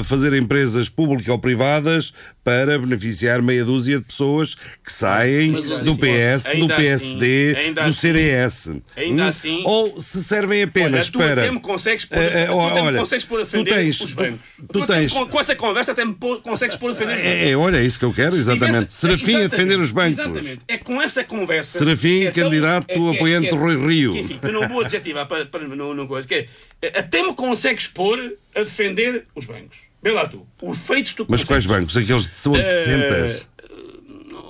fazer 0.04 0.34
empresas 0.34 0.90
públicas 0.90 1.28
ou 1.30 1.40
privadas 1.40 2.14
para 2.44 2.78
beneficiar 2.78 2.99
meia 3.42 3.64
dúzia 3.66 4.00
de 4.00 4.06
pessoas 4.06 4.56
que 4.56 4.92
saem 4.92 5.52
Mas, 5.52 5.66
do 5.66 5.76
assim, 5.76 5.96
PS, 5.96 6.60
do 6.60 6.68
PSD, 6.68 7.56
assim, 7.58 7.74
do 7.74 7.80
assim, 7.82 8.00
CDS. 8.00 8.70
ainda 8.96 9.24
Hum? 9.24 9.28
assim- 9.28 9.64
Ou 9.66 10.00
se 10.02 10.24
servem 10.24 10.64
apenas 10.64 11.06
Olha, 11.06 11.12
tu 11.12 11.18
para. 11.20 11.42
até 11.44 11.52
me 11.52 11.60
consegues 11.60 12.06
pôr, 12.06 12.18
tu 12.18 12.24
até 12.24 12.48
me 12.48 12.88
olha, 12.88 13.00
consegues 13.00 13.26
pôr 13.26 13.36
a 13.42 13.46
tu 13.46 13.52
defender 13.52 13.74
tens- 13.76 14.02
os 14.02 14.12
tu- 14.12 14.16
bancos. 14.16 14.40
tu 14.72 14.84
até 14.84 14.94
tens- 14.94 15.14
com, 15.14 15.26
com 15.28 15.40
essa 15.40 15.56
conversa 15.56 15.92
até 15.92 16.06
me 16.06 16.14
pô- 16.16 16.40
consegues 16.40 16.76
pôr 16.76 16.90
a 16.90 16.94
defender 16.94 17.14
os 17.16 17.22
bancos. 17.24 17.32
É, 17.40 17.50
é, 17.52 17.58
olha, 17.58 17.78
é 17.78 17.84
isso 17.86 18.00
que 18.00 18.06
eu 18.06 18.14
quero, 18.14 18.34
Se 18.34 18.42
exatamente. 18.42 18.74
tivesse- 18.88 18.96
Serafim 18.96 19.24
a 19.24 19.40
exatamente, 19.40 19.50
defender 19.52 19.80
os 19.80 19.92
bancos. 19.92 20.20
Exatamente. 20.20 20.60
É 20.68 20.78
com 20.78 21.02
essa 21.02 21.24
conversa. 21.24 21.80
Serafim, 21.80 22.24
é 22.26 22.32
candidato 22.32 22.86
é- 22.90 22.94
é- 22.94 23.16
apoiante 23.16 23.48
que 23.50 23.54
é- 23.54 23.58
do 23.58 23.64
Rui 23.64 23.88
Rio. 23.88 24.14
que, 24.14 24.20
enfim, 24.20 24.40
eu 24.42 24.52
não 24.52 24.68
vou 24.68 24.82
adjetivar 24.82 25.28
para, 25.28 25.46
para 25.46 25.68
não, 25.68 25.94
não 25.94 26.08
coisa. 26.08 26.28
Que 26.28 26.48
é, 26.82 27.00
até 27.00 27.22
me 27.24 27.34
consegues 27.34 27.88
pôr 27.88 28.34
a 28.56 28.60
defender 28.60 29.24
os 29.36 29.46
bancos. 29.46 29.89
Vê 30.02 30.12
lá 30.12 30.28
tu. 30.28 30.48
O 30.62 30.74
feito 30.74 31.16
do 31.16 31.26
Mas 31.30 31.44
quais 31.44 31.66
bancos? 31.66 31.96
Aqueles 31.98 32.28
de, 32.28 32.34
são 32.34 32.54
de 32.54 32.62
uh, 32.62 33.48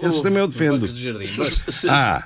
esse 0.01 0.13
sistema 0.13 0.39
eu 0.39 0.47
defendo. 0.47 0.85
Ah, 1.89 2.25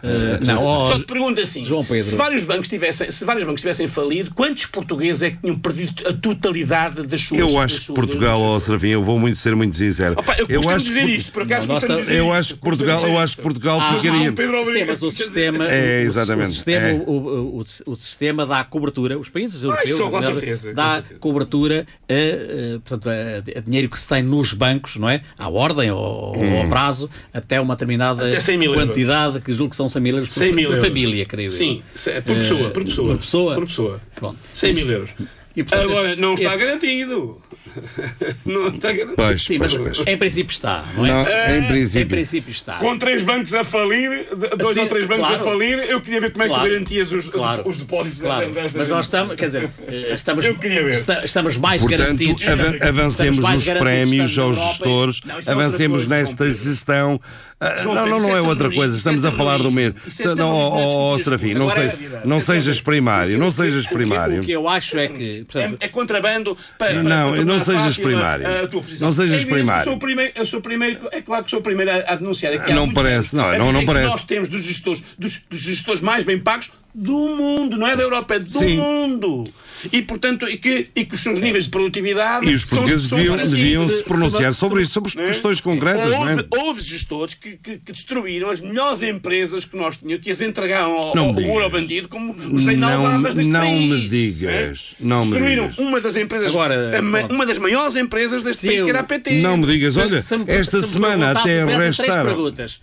só 0.91 0.99
te 0.99 1.05
pergunto 1.05 1.41
assim: 1.41 1.65
João 1.65 1.83
Pedro. 1.83 2.09
Se 2.09 2.15
vários, 2.15 2.43
bancos 2.43 2.67
tivessem, 2.67 3.11
se 3.11 3.25
vários 3.25 3.43
bancos 3.43 3.61
tivessem 3.61 3.87
falido, 3.87 4.33
quantos 4.33 4.65
portugueses 4.67 5.21
é 5.23 5.31
que 5.31 5.37
tinham 5.37 5.55
perdido 5.55 6.07
a 6.07 6.13
totalidade 6.13 7.03
das 7.03 7.21
suas 7.21 7.39
Eu 7.39 7.59
acho 7.59 7.81
que 7.81 7.93
Portugal, 7.93 8.41
ó 8.41 8.55
oh, 8.55 8.59
Servinho, 8.59 8.93
eu 8.93 9.03
vou 9.03 9.19
muito, 9.19 9.37
ser 9.37 9.55
muito 9.55 9.77
sincero. 9.77 10.15
Opa, 10.17 10.35
eu, 10.37 10.47
eu 10.49 10.69
acho 10.69 10.85
dizer 10.85 11.05
que... 11.05 11.15
isto, 11.15 11.31
por 11.31 11.43
acaso 11.43 11.67
não, 11.67 11.75
está... 11.75 11.95
dizer 11.95 12.17
eu 12.17 12.31
acho 12.31 12.55
que 12.55 12.61
Portugal, 12.61 13.07
eu 13.07 13.17
acho 13.17 13.35
que 13.35 13.41
Portugal 13.41 13.79
ah, 13.79 13.93
ficaria. 13.95 14.31
Pedro, 14.31 14.65
Sim, 14.65 14.85
mas 14.85 15.01
o 15.01 15.11
sistema. 15.11 15.69
É, 15.69 16.01
exatamente. 16.01 16.49
O, 16.49 16.53
sistema, 16.53 16.87
é. 16.87 16.93
o, 16.93 17.11
o, 17.11 17.59
o, 17.59 17.63
o, 17.87 17.95
sistema 17.95 18.45
dá 18.45 18.63
cobertura, 18.63 19.17
os 19.17 19.29
países 19.29 19.63
ah, 19.63 19.67
europeus 19.67 20.13
ah, 20.13 20.21
certeza, 20.21 20.73
dá 20.73 21.03
cobertura 21.19 21.85
a, 22.07 22.13
eh, 22.13 22.79
portanto, 22.83 23.09
a, 23.09 23.57
a, 23.57 23.61
dinheiro 23.61 23.89
que 23.89 23.99
se 23.99 24.07
tem 24.07 24.21
nos 24.21 24.53
bancos, 24.53 24.97
não 24.97 25.09
é? 25.09 25.21
À 25.37 25.49
ordem, 25.49 25.89
ao, 25.89 26.35
hum. 26.35 26.61
ao 26.61 26.69
prazo, 26.69 27.09
até 27.33 27.59
uma 27.63 27.75
determinada 27.75 28.27
Até 28.27 28.39
100 28.39 28.57
mil 28.57 28.71
euros. 28.71 28.85
quantidade, 28.85 29.39
que 29.41 29.51
julgo 29.53 29.71
que 29.71 29.75
são 29.75 29.89
100 29.89 30.01
mil 30.01 30.15
euros 30.15 30.29
por, 30.29 30.39
100 30.39 30.53
mil 30.53 30.69
por 30.71 30.81
família, 30.81 31.25
creio. 31.25 31.49
Sim, 31.49 31.81
se- 31.95 32.21
por 32.21 32.35
pessoa, 32.35 32.69
por 32.69 32.83
pessoa. 32.85 33.07
Por 33.09 33.17
pessoa? 33.19 33.55
Por 33.55 33.65
pessoa. 33.67 34.01
Pronto. 34.15 34.37
100 34.53 34.73
mil 34.75 34.91
euros. 34.91 35.09
E, 35.55 35.63
portanto, 35.63 35.91
Agora, 35.91 36.15
não 36.15 36.33
está 36.33 36.49
esse- 36.49 36.57
garantido. 36.63 37.41
Não 38.45 38.67
está 38.67 38.87
garantido. 38.91 39.13
Pois, 39.15 39.41
Sim, 39.41 39.57
pois, 39.57 39.77
mas 39.77 39.97
pois. 39.97 40.07
em 40.07 40.17
princípio 40.17 40.51
está, 40.51 40.83
não 40.95 41.05
é? 41.05 41.09
Não, 41.09 41.21
em 41.55 41.57
Em 41.59 41.67
princípio. 41.67 42.07
princípio 42.07 42.51
está. 42.51 42.73
Com 42.75 42.97
três 42.97 43.23
bancos 43.23 43.53
a 43.53 43.63
falir, 43.63 44.27
dois 44.57 44.73
Sim, 44.75 44.81
ou 44.81 44.87
três 44.87 45.05
bancos 45.05 45.27
claro. 45.27 45.41
a 45.41 45.43
falir, 45.51 45.79
eu 45.89 46.01
queria 46.01 46.21
ver 46.21 46.31
como 46.31 46.43
é 46.43 46.47
que 46.47 46.53
Claro. 46.53 46.67
tu 46.67 46.71
garantias 46.71 47.11
os, 47.11 47.29
Claro. 47.29 47.63
os 47.67 47.77
depósitos 47.77 48.19
Claro, 48.19 48.47
desta 48.51 48.61
mas 48.61 48.71
gente. 48.73 48.87
nós 48.89 49.05
estamos, 49.05 49.35
quer 49.35 49.45
dizer, 49.47 49.69
eh, 49.87 50.13
estamos, 50.13 50.45
Eu 50.45 50.57
queria 50.57 50.83
ver. 50.83 50.91
esta- 50.93 51.25
estamos 51.25 51.57
mais 51.57 51.81
Portanto, 51.81 51.99
garantidos. 52.01 52.45
avancemos 52.81 53.39
mais 53.39 53.55
nos 53.55 53.65
garantidos 53.65 53.93
prémios 53.93 54.37
aos 54.37 54.57
gestores, 54.57 55.19
Não, 55.25 55.35
é 55.35 55.51
avancemos 55.51 56.05
coisa, 56.05 56.15
nesta 56.15 56.45
João 56.45 56.53
Pedro. 56.55 56.69
gestão. 56.69 57.21
Ah, 57.59 57.75
João 57.77 57.95
não, 57.95 58.07
não, 58.07 58.19
não 58.19 58.29
é 58.35 58.39
é 58.39 58.41
outra 58.41 58.69
coisa, 58.69 58.93
é 58.95 58.97
estamos 58.97 59.23
a 59.23 59.31
falar 59.31 59.57
do 59.57 59.71
mesmo. 59.71 59.95
é 60.19 60.35
Não, 60.35 60.49
ó, 60.51 61.15
desculpa. 61.15 61.23
Serafim, 61.23 61.53
não, 61.53 61.69
sejas, 61.69 61.95
não 62.25 62.39
sejas 62.41 62.81
primário, 62.81 63.37
não 63.37 63.49
sejas 63.49 63.85
O 63.85 63.87
que- 63.87 63.93
primário. 63.95 64.41
O 64.41 64.45
que 64.45 64.51
eu 64.51 64.67
acho 64.67 64.97
é 64.97 65.07
que, 65.07 65.45
É, 65.79 65.87
contrabando 65.87 66.57
para, 66.77 67.01
Não, 67.03 67.31
para 67.31 67.45
não 67.57 67.65
sejas 67.65 67.99
a- 67.99 68.01
primário. 68.01 68.47
a 68.63 68.67
tua 68.67 68.81
posição. 68.81 69.05
Não 69.07 69.11
sejas 69.11 69.41
É 69.43 69.45
primário. 69.45 69.81
Eu 69.81 69.83
sou 69.85 69.93
o 69.95 69.99
primeiro, 69.99 70.31
eu 70.35 70.45
sou 70.45 70.61
primeiro, 70.61 71.09
é 71.11 71.21
claro 71.21 71.43
que 71.43 71.49
sou 71.49 71.59
o 71.59 71.63
primeiro 71.63 71.91
a, 71.91 71.95
a 72.13 72.15
denunciar. 72.15 72.53
aqui 72.53 72.73
Não 72.73 72.91
parece, 72.91 73.35
anos, 73.37 73.57
não, 73.57 73.65
não- 73.65 73.71
não 73.73 73.85
parece. 73.85 74.09
Nós 74.09 74.23
temos 74.23 74.49
dos 74.49 74.63
gestores, 74.63 75.03
dos, 75.17 75.41
dos 75.49 75.59
gestores 75.61 76.01
mais 76.01 76.23
bem 76.23 76.39
pagos 76.39 76.69
do 76.95 77.29
mundo, 77.35 77.75
não 77.77 77.87
é 77.87 77.95
da 77.95 78.03
Europa, 78.03 78.35
é 78.35 78.39
do 78.39 78.51
Sim. 78.51 78.77
mundo. 78.77 79.43
E, 79.91 80.01
portanto, 80.01 80.47
e 80.47 80.57
que, 80.57 80.87
e 80.95 81.03
que 81.03 81.15
os 81.15 81.19
seus 81.21 81.39
níveis 81.41 81.65
de 81.65 81.69
produtividade. 81.69 82.49
E 82.49 82.53
os 82.53 82.61
são- 82.61 82.77
portugueses 82.79 83.09
são 83.09 83.17
deviam, 83.17 83.35
garantidos. 83.35 83.63
deviam 83.63 83.89
se 83.89 84.03
pronunciar 84.03 84.53
sobre 84.53 84.81
isso, 84.81 84.91
sobre 84.93 85.11
não 85.15 85.23
é? 85.23 85.25
questões 85.27 85.59
concretas, 85.59 86.09
não 86.09 86.29
é? 86.29 86.35
houve, 86.35 86.47
houve 86.57 86.81
gestores 86.81 87.33
que, 87.33 87.57
que, 87.57 87.79
que 87.79 87.91
destruíram 87.91 88.49
as 88.49 88.61
melhores 88.61 89.01
empresas 89.03 89.65
que 89.65 89.75
nós 89.75 89.97
tínhamos, 89.97 90.23
que 90.23 90.31
as 90.31 90.41
entregaram 90.41 90.93
ao, 90.93 91.15
Não 91.15 91.27
ao 91.61 91.69
bandido, 91.69 92.07
como 92.07 92.31
os 92.33 92.65
Lavas 92.65 93.35
deste 93.35 93.51
não 93.51 93.59
país. 93.59 93.89
me 93.89 94.07
digas, 94.07 94.95
é? 94.99 95.03
não 95.03 95.25
me 95.25 95.31
Destruíram 95.31 95.67
digas. 95.67 95.79
uma 95.85 95.99
das 95.99 96.15
empresas, 96.15 96.47
Agora, 96.49 96.97
a 96.97 97.01
uma 97.33 97.45
das 97.45 97.57
maiores 97.57 97.95
empresas 97.97 98.41
deste 98.41 98.67
país, 98.67 98.79
eu- 98.79 98.85
que 98.85 98.91
era 98.91 98.99
a 99.01 99.03
PT. 99.03 99.41
Não 99.41 99.57
me 99.57 99.65
digas, 99.67 99.97
olha, 99.97 100.21
se 100.21 100.37
me- 100.37 100.45
esta 100.47 100.81
se 100.81 100.87
semana 100.93 101.31
até 101.31 101.61
apenas 101.63 101.97
Três 101.97 102.13
perguntas. 102.13 102.79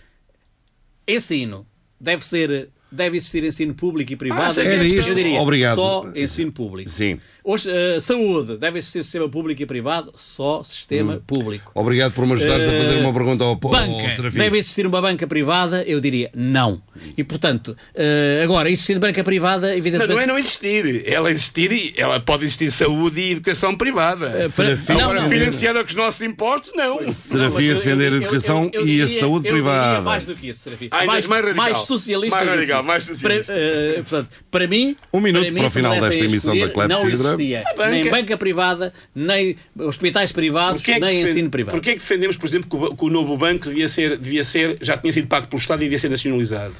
Esse 1.07 1.35
hino 1.35 1.65
deve 1.99 2.23
ser 2.23 2.69
deve 2.91 3.17
existir 3.17 3.43
ensino 3.43 3.73
público 3.73 4.11
e 4.13 4.15
privado. 4.15 4.43
Ah, 4.43 4.51
sei 4.53 4.65
Era 4.65 4.75
que 4.75 4.81
é 4.81 4.85
isto. 4.99 5.09
Eu 5.09 5.15
diria, 5.15 5.39
Obrigado. 5.41 5.75
só 5.75 6.11
ensino 6.15 6.51
público. 6.51 6.89
Sim. 6.89 7.19
Hoje, 7.43 7.69
eh, 7.71 7.99
saúde, 7.99 8.57
deve 8.57 8.77
existir 8.79 9.03
sistema 9.03 9.27
público 9.29 9.61
e 9.61 9.65
privado, 9.65 10.11
só 10.15 10.61
sistema 10.63 11.15
Hum. 11.15 11.21
público. 11.25 11.71
Obrigado 11.73 12.13
por 12.13 12.25
me 12.25 12.33
ajudares 12.33 12.67
a 12.67 12.71
fazer 12.71 12.97
uma 12.97 13.13
pergunta 13.13 13.43
ao, 13.43 13.51
ao 13.51 13.55
Banca, 13.55 14.09
Serafim. 14.11 14.37
deve 14.37 14.57
existir 14.59 14.85
uma 14.85 15.01
banca 15.01 15.25
privada? 15.25 15.83
Eu 15.83 15.99
diria 15.99 16.29
não. 16.35 16.81
E 17.17 17.23
portanto, 17.23 17.75
eh, 17.95 18.41
agora, 18.43 18.69
existindo 18.69 18.99
banca 18.99 19.23
privada, 19.23 19.69
Mas 19.69 19.77
evidentemente. 19.77 20.13
não 20.13 20.19
é 20.21 20.27
não 20.27 20.37
existir. 20.37 21.03
Ela 21.07 21.31
existir, 21.31 21.71
e- 21.71 21.93
ela 21.97 22.19
pode 22.19 22.43
existir 22.43 22.69
saúde 22.71 23.19
e 23.21 23.31
educação 23.31 23.75
privada. 23.75 24.29
para- 24.31 24.49
Serafim 24.49 24.93
não, 24.93 25.01
Agora, 25.01 25.21
não. 25.21 25.29
financiada 25.29 25.83
com 25.83 25.89
os 25.89 25.95
nossos 25.95 26.21
impostos, 26.21 26.71
não. 26.75 27.11
Serafim 27.11 27.37
Não, 27.37 27.71
a 27.71 27.73
mas 27.75 27.83
defender 27.83 28.05
eu- 28.07 28.11
a 28.13 28.15
eu- 28.17 28.21
educação 28.23 28.69
eu- 28.73 28.81
eu 28.81 28.87
e 28.87 29.01
a 29.01 29.05
diria- 29.05 29.19
saúde 29.19 29.47
eu 29.47 29.53
privada. 29.53 29.87
diria 29.87 30.01
mais 30.01 30.23
do 30.23 30.35
que 30.35 30.49
isso, 30.49 30.59
Serafim. 30.61 30.89
Ainda 30.91 31.15
és 31.15 31.25
mais 31.27 31.43
radical. 31.45 31.85
socialista. 31.85 32.35
Mais 32.35 32.47
do 32.47 32.51
que 32.51 32.57
radical, 32.57 32.80
isso. 32.81 32.87
mais. 32.87 33.21
Para, 33.21 33.33
eh, 33.57 33.93
portanto, 34.07 34.29
para 34.51 34.67
mim. 34.67 34.95
Um 35.13 35.19
minuto 35.19 35.41
para, 35.43 35.51
mim, 35.51 35.57
para 35.57 35.67
o 35.67 35.69
final 35.69 35.91
desta 35.99 36.21
a 36.21 36.25
emissão 36.25 36.57
da 36.57 36.69
Clepsidra. 36.69 36.87
Não 36.87 37.07
existia 37.07 37.63
A 37.65 37.73
banca- 37.75 37.89
nem 37.91 38.09
banca 38.09 38.37
privada, 38.37 38.93
nem 39.15 39.55
hospitais 39.77 40.31
privados, 40.31 40.87
é 40.87 40.99
nem 40.99 41.21
ensino 41.21 41.49
privado. 41.49 41.75
Porquê 41.77 41.91
é 41.91 41.93
que 41.93 41.99
defendemos, 41.99 42.37
por 42.37 42.45
exemplo, 42.47 42.69
que 42.69 42.75
o, 42.75 42.95
que 42.95 43.05
o 43.05 43.09
novo 43.09 43.37
banco 43.37 43.67
devia 43.69 43.87
ser, 43.87 44.17
devia 44.17 44.43
ser, 44.43 44.77
já 44.81 44.97
tinha 44.97 45.13
sido 45.13 45.27
pago 45.27 45.47
pelo 45.47 45.59
Estado 45.59 45.81
e 45.81 45.85
devia 45.85 45.99
ser 45.99 46.09
nacionalizado? 46.09 46.73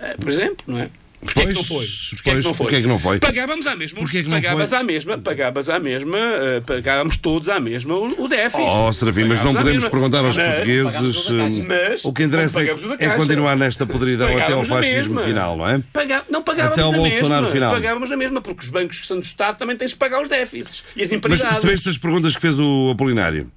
Ah, 0.00 0.14
Por 0.20 0.28
exemplo, 0.28 0.64
não 0.66 0.78
é? 0.78 0.88
Porquê 1.24 1.40
é 1.40 1.46
que 1.46 1.52
não 1.54 1.64
foi? 1.64 1.76
Pois, 1.76 2.10
Porquê 2.10 2.30
é 2.30 2.32
pois, 2.32 2.44
que 2.44 2.48
não 2.48 2.54
foi? 2.54 2.64
porquê 2.66 2.76
é 2.76 2.80
que 2.82 2.86
não 2.88 2.98
foi? 2.98 3.18
Pagávamos 3.18 3.66
à 3.66 3.76
mesma. 3.76 3.98
Porquê 3.98 4.18
é 4.18 4.22
que 4.22 4.28
não 4.28 4.40
pagavas 4.40 4.68
foi? 4.70 4.78
à 4.78 4.82
mesma, 4.82 5.18
pagavas 5.18 5.68
à 5.68 5.78
mesma, 5.80 6.18
eh, 6.18 6.60
pagávamos 6.66 7.16
todos 7.16 7.48
à 7.48 7.58
mesma 7.58 7.94
o, 7.94 8.24
o 8.24 8.28
déficit. 8.28 8.62
Oh, 8.72 8.92
Serafim, 8.92 9.24
mas 9.24 9.40
não 9.40 9.52
Pagávamos 9.54 9.62
podemos 9.62 9.88
perguntar 9.88 10.24
aos 10.24 10.36
Mas- 10.36 10.46
portugueses. 10.48 10.92
pagávamos 11.26 11.58
Mas, 11.66 12.04
o 12.04 12.12
que 12.12 12.22
interessa 12.22 12.62
é, 12.62 12.66
pagávamos 12.66 13.00
é 13.00 13.08
continuar 13.16 13.56
nesta 13.56 13.86
podridão 13.86 14.26
até 14.28 14.34
ao 14.34 14.40
Pagávamos 14.62 14.68
fascismo 14.68 15.20
final, 15.22 15.56
não 15.56 15.68
é? 15.68 15.80
Paga- 15.92 16.24
não 16.30 16.42
pagávamos 16.42 16.72
Até 16.74 16.82
ao 16.82 16.92
na 16.92 16.98
Bolsonaro 16.98 17.30
mesma. 17.42 17.48
final. 17.50 17.72
Pagávamos 17.72 18.10
na 18.10 18.16
mesma, 18.16 18.40
porque 18.40 18.62
os 18.62 18.68
bancos 18.68 19.00
que 19.00 19.06
são 19.06 19.18
do 19.18 19.22
Estado 19.24 19.56
também 19.56 19.76
tens 19.76 19.92
que 19.92 19.98
pagar 19.98 20.22
os 20.22 20.28
déficits. 20.28 20.82
E 20.96 21.02
as 21.02 21.08
Mas 21.08 21.12
empregadas. 21.12 21.48
percebeste 21.52 21.88
as 21.88 21.98
perguntas 21.98 22.34
que 22.36 22.42
fez 22.42 22.58
o 22.58 22.90
Apolinário? 22.90 23.50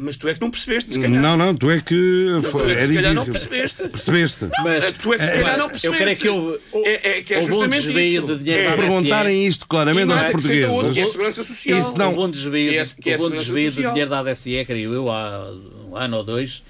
Mas 0.00 0.16
tu 0.16 0.28
é 0.28 0.34
que 0.34 0.40
não 0.40 0.48
percebeste, 0.48 0.92
se 0.92 1.00
calhar. 1.00 1.20
Não, 1.20 1.36
não, 1.36 1.52
tu 1.56 1.68
é 1.68 1.80
que. 1.80 2.28
Tu 2.40 2.42
foi- 2.52 2.70
é 2.70 2.76
que 2.76 2.82
é 2.82 2.86
se 2.86 2.94
calhar 2.94 3.14
não 3.14 3.24
difícil. 3.24 3.48
percebeste. 3.48 3.88
Percebeste? 3.88 4.38
Mas 4.62 4.84
tu 5.02 5.12
é 5.12 5.18
que 5.18 5.24
se 5.24 5.30
calhar 5.32 5.58
não 5.58 5.68
percebeste. 5.68 5.86
eu 5.86 5.92
creio 5.92 6.16
que 6.16 6.28
houve, 6.28 6.60
É, 6.88 7.08
é, 7.18 7.22
que 7.22 7.34
é 7.34 7.38
houve 7.38 7.48
um 7.50 7.54
justamente 7.54 7.82
desvio 7.82 8.00
isso. 8.24 8.26
de 8.36 8.44
dinheiro 8.44 8.62
Se 8.66 8.72
É, 8.72 8.76
perguntarem 8.76 9.46
isto 9.48 9.66
claramente 9.66 10.12
aos 10.12 10.24
acrescenta 10.24 10.44
outro, 10.44 10.52
que 10.52 10.60
é 10.60 10.64
a 10.64 10.70
portugueses. 10.78 11.10
segurança 11.10 11.42
social. 11.44 11.78
Isso 11.80 11.98
não- 11.98 12.10
houve 12.14 12.20
um 12.20 12.30
desvio, 12.30 12.70
Que 12.70 12.78
é- 12.78 12.84
que 13.02 13.10
é 13.10 13.12
houve 13.18 13.24
um 13.34 13.36
desvio 13.36 13.70
de 13.72 13.76
dinheiro 13.82 14.08
da 14.10 14.20
ADSE, 14.20 14.64
creio 14.64 14.94
eu, 14.94 15.10
há 15.10 15.52
um 15.90 15.96
ano 15.96 16.16
ou 16.18 16.22
dois, 16.24 16.62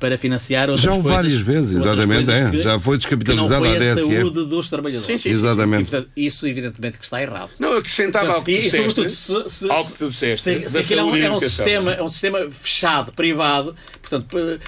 para 0.00 0.16
financiar 0.18 0.68
outras 0.68 0.80
Já 0.80 0.90
coisas- 0.92 1.10
várias 1.10 1.34
vezes, 1.40 1.76
exatamente, 1.76 2.30
é. 2.30 2.50
que- 2.50 2.58
Já 2.58 2.78
foi 2.80 2.96
descapitalizada 2.96 3.60
que 3.66 3.68
não 3.78 3.92
a 3.92 3.96
foi 3.96 4.02
a 4.18 4.20
saúde 4.22 4.44
dos 4.46 4.68
trabalhadores. 4.68 5.06
Sim, 5.06 5.18
sim, 5.18 5.22
sim, 5.24 5.28
E, 5.28 5.32
Exatamente. 5.32 5.90
portanto, 5.90 6.10
isso 6.16 6.46
evidentemente 6.46 6.98
que 6.98 7.04
está 7.04 7.22
errado. 7.22 7.50
Não, 7.58 7.76
acrescentava 7.76 8.32
ao 8.32 8.42
que 8.42 8.44
tu 8.44 8.50
E, 8.50 8.58
e, 8.58 8.62
disseste. 8.62 8.90
sobretudo, 8.94 9.48
se, 9.48 9.58
se, 9.58 9.70
ao 9.70 9.84
que 9.84 9.92
tu 9.98 10.10
disseste, 10.10 10.68
se, 10.70 10.78
aquilo 10.78 11.00
é 11.00 11.04
um, 11.04 11.16
é 11.16 11.30
um 11.30 11.40
sistema, 11.40 11.92
é 11.92 12.02
um 12.02 12.08
sistema 12.08 12.38
fechado, 12.50 13.12
privado, 13.12 13.74
portanto, 14.00 14.60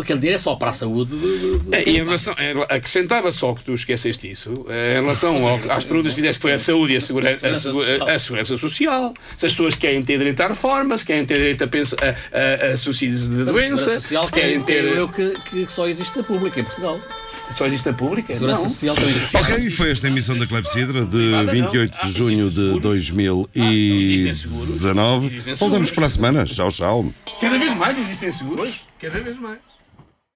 aquele 0.00 0.18
dinheiro 0.18 0.36
é 0.36 0.38
só 0.38 0.54
para 0.56 0.70
a 0.70 0.72
saúde. 0.72 1.14
do- 1.14 1.74
É, 1.74 1.84
e 1.88 1.98
em 1.98 2.04
relação, 2.04 2.34
acrescentava 2.68 3.30
só 3.32 3.52
que 3.54 3.64
tu 3.64 3.72
esqueceste 3.74 4.30
isso, 4.30 4.52
eh, 4.68 4.98
em 4.98 5.02
relação 5.02 5.36
ao- 5.46 5.60
às 5.70 5.84
perguntas 5.84 6.12
que 6.12 6.16
fizeste, 6.16 6.38
que 6.38 6.42
foi 6.42 6.52
a 6.52 6.58
saúde 6.58 6.94
e 6.94 6.96
a 6.96 7.00
segurança, 7.00 7.48
a, 7.48 7.54
segurança 7.56 7.88
segu- 7.92 8.04
a- 8.04 8.14
a 8.14 8.18
segurança 8.18 8.56
social. 8.56 9.14
Se 9.36 9.46
as 9.46 9.52
pessoas 9.52 9.74
querem 9.74 10.02
ter 10.02 10.18
direito 10.18 10.40
à 10.40 10.48
reforma, 10.48 10.96
se 10.96 11.04
querem 11.04 11.24
ter 11.24 11.34
direito 11.36 11.64
a, 11.64 11.66
pensa- 11.66 11.96
a, 12.00 12.68
a, 12.70 12.72
a 12.72 12.76
subsídios 12.76 13.22
de 13.28 13.34
Mas 13.36 13.46
doença, 13.46 14.00
se 14.00 14.32
querem 14.32 14.60
ter. 14.62 14.84
eu 14.84 15.08
que, 15.08 15.30
que 15.50 15.72
só 15.72 15.86
existe 15.88 16.16
na 16.16 16.22
pública 16.24 16.58
em 16.60 16.64
Portugal. 16.64 16.98
Só 17.52 17.66
existe 17.66 17.88
a 17.88 17.92
pública? 17.92 18.34
Segurança 18.34 18.62
Não. 18.62 18.68
social 18.68 18.94
também 18.94 19.10
existe. 19.10 19.36
Ok, 19.36 19.56
e 19.58 19.70
foi 19.70 19.90
esta 19.90 20.06
emissão 20.08 20.36
da 20.38 20.46
Clepsidra 20.46 21.04
de 21.04 21.10
Privada, 21.10 21.44
não. 21.44 21.52
28 21.52 21.94
Ah, 22.00 22.06
de 22.06 22.12
junho 22.12 22.46
existem 22.46 22.48
de 22.48 22.54
seguros.2019. 22.54 23.48
seguros. 23.54 23.56
Existem 23.56 24.34
seguros. 24.34 25.58
Voltamos 25.58 25.90
para 25.90 26.06
a 26.06 26.10
semana. 26.10 26.44
Tchau, 26.44 26.68
tchau. 26.70 27.12
Cada 27.40 27.58
vez 27.58 27.74
mais 27.76 27.98
existem 27.98 28.30
seguros. 28.32 28.74
Cada 29.00 29.20
vez 29.20 29.38
mais. 29.38 29.58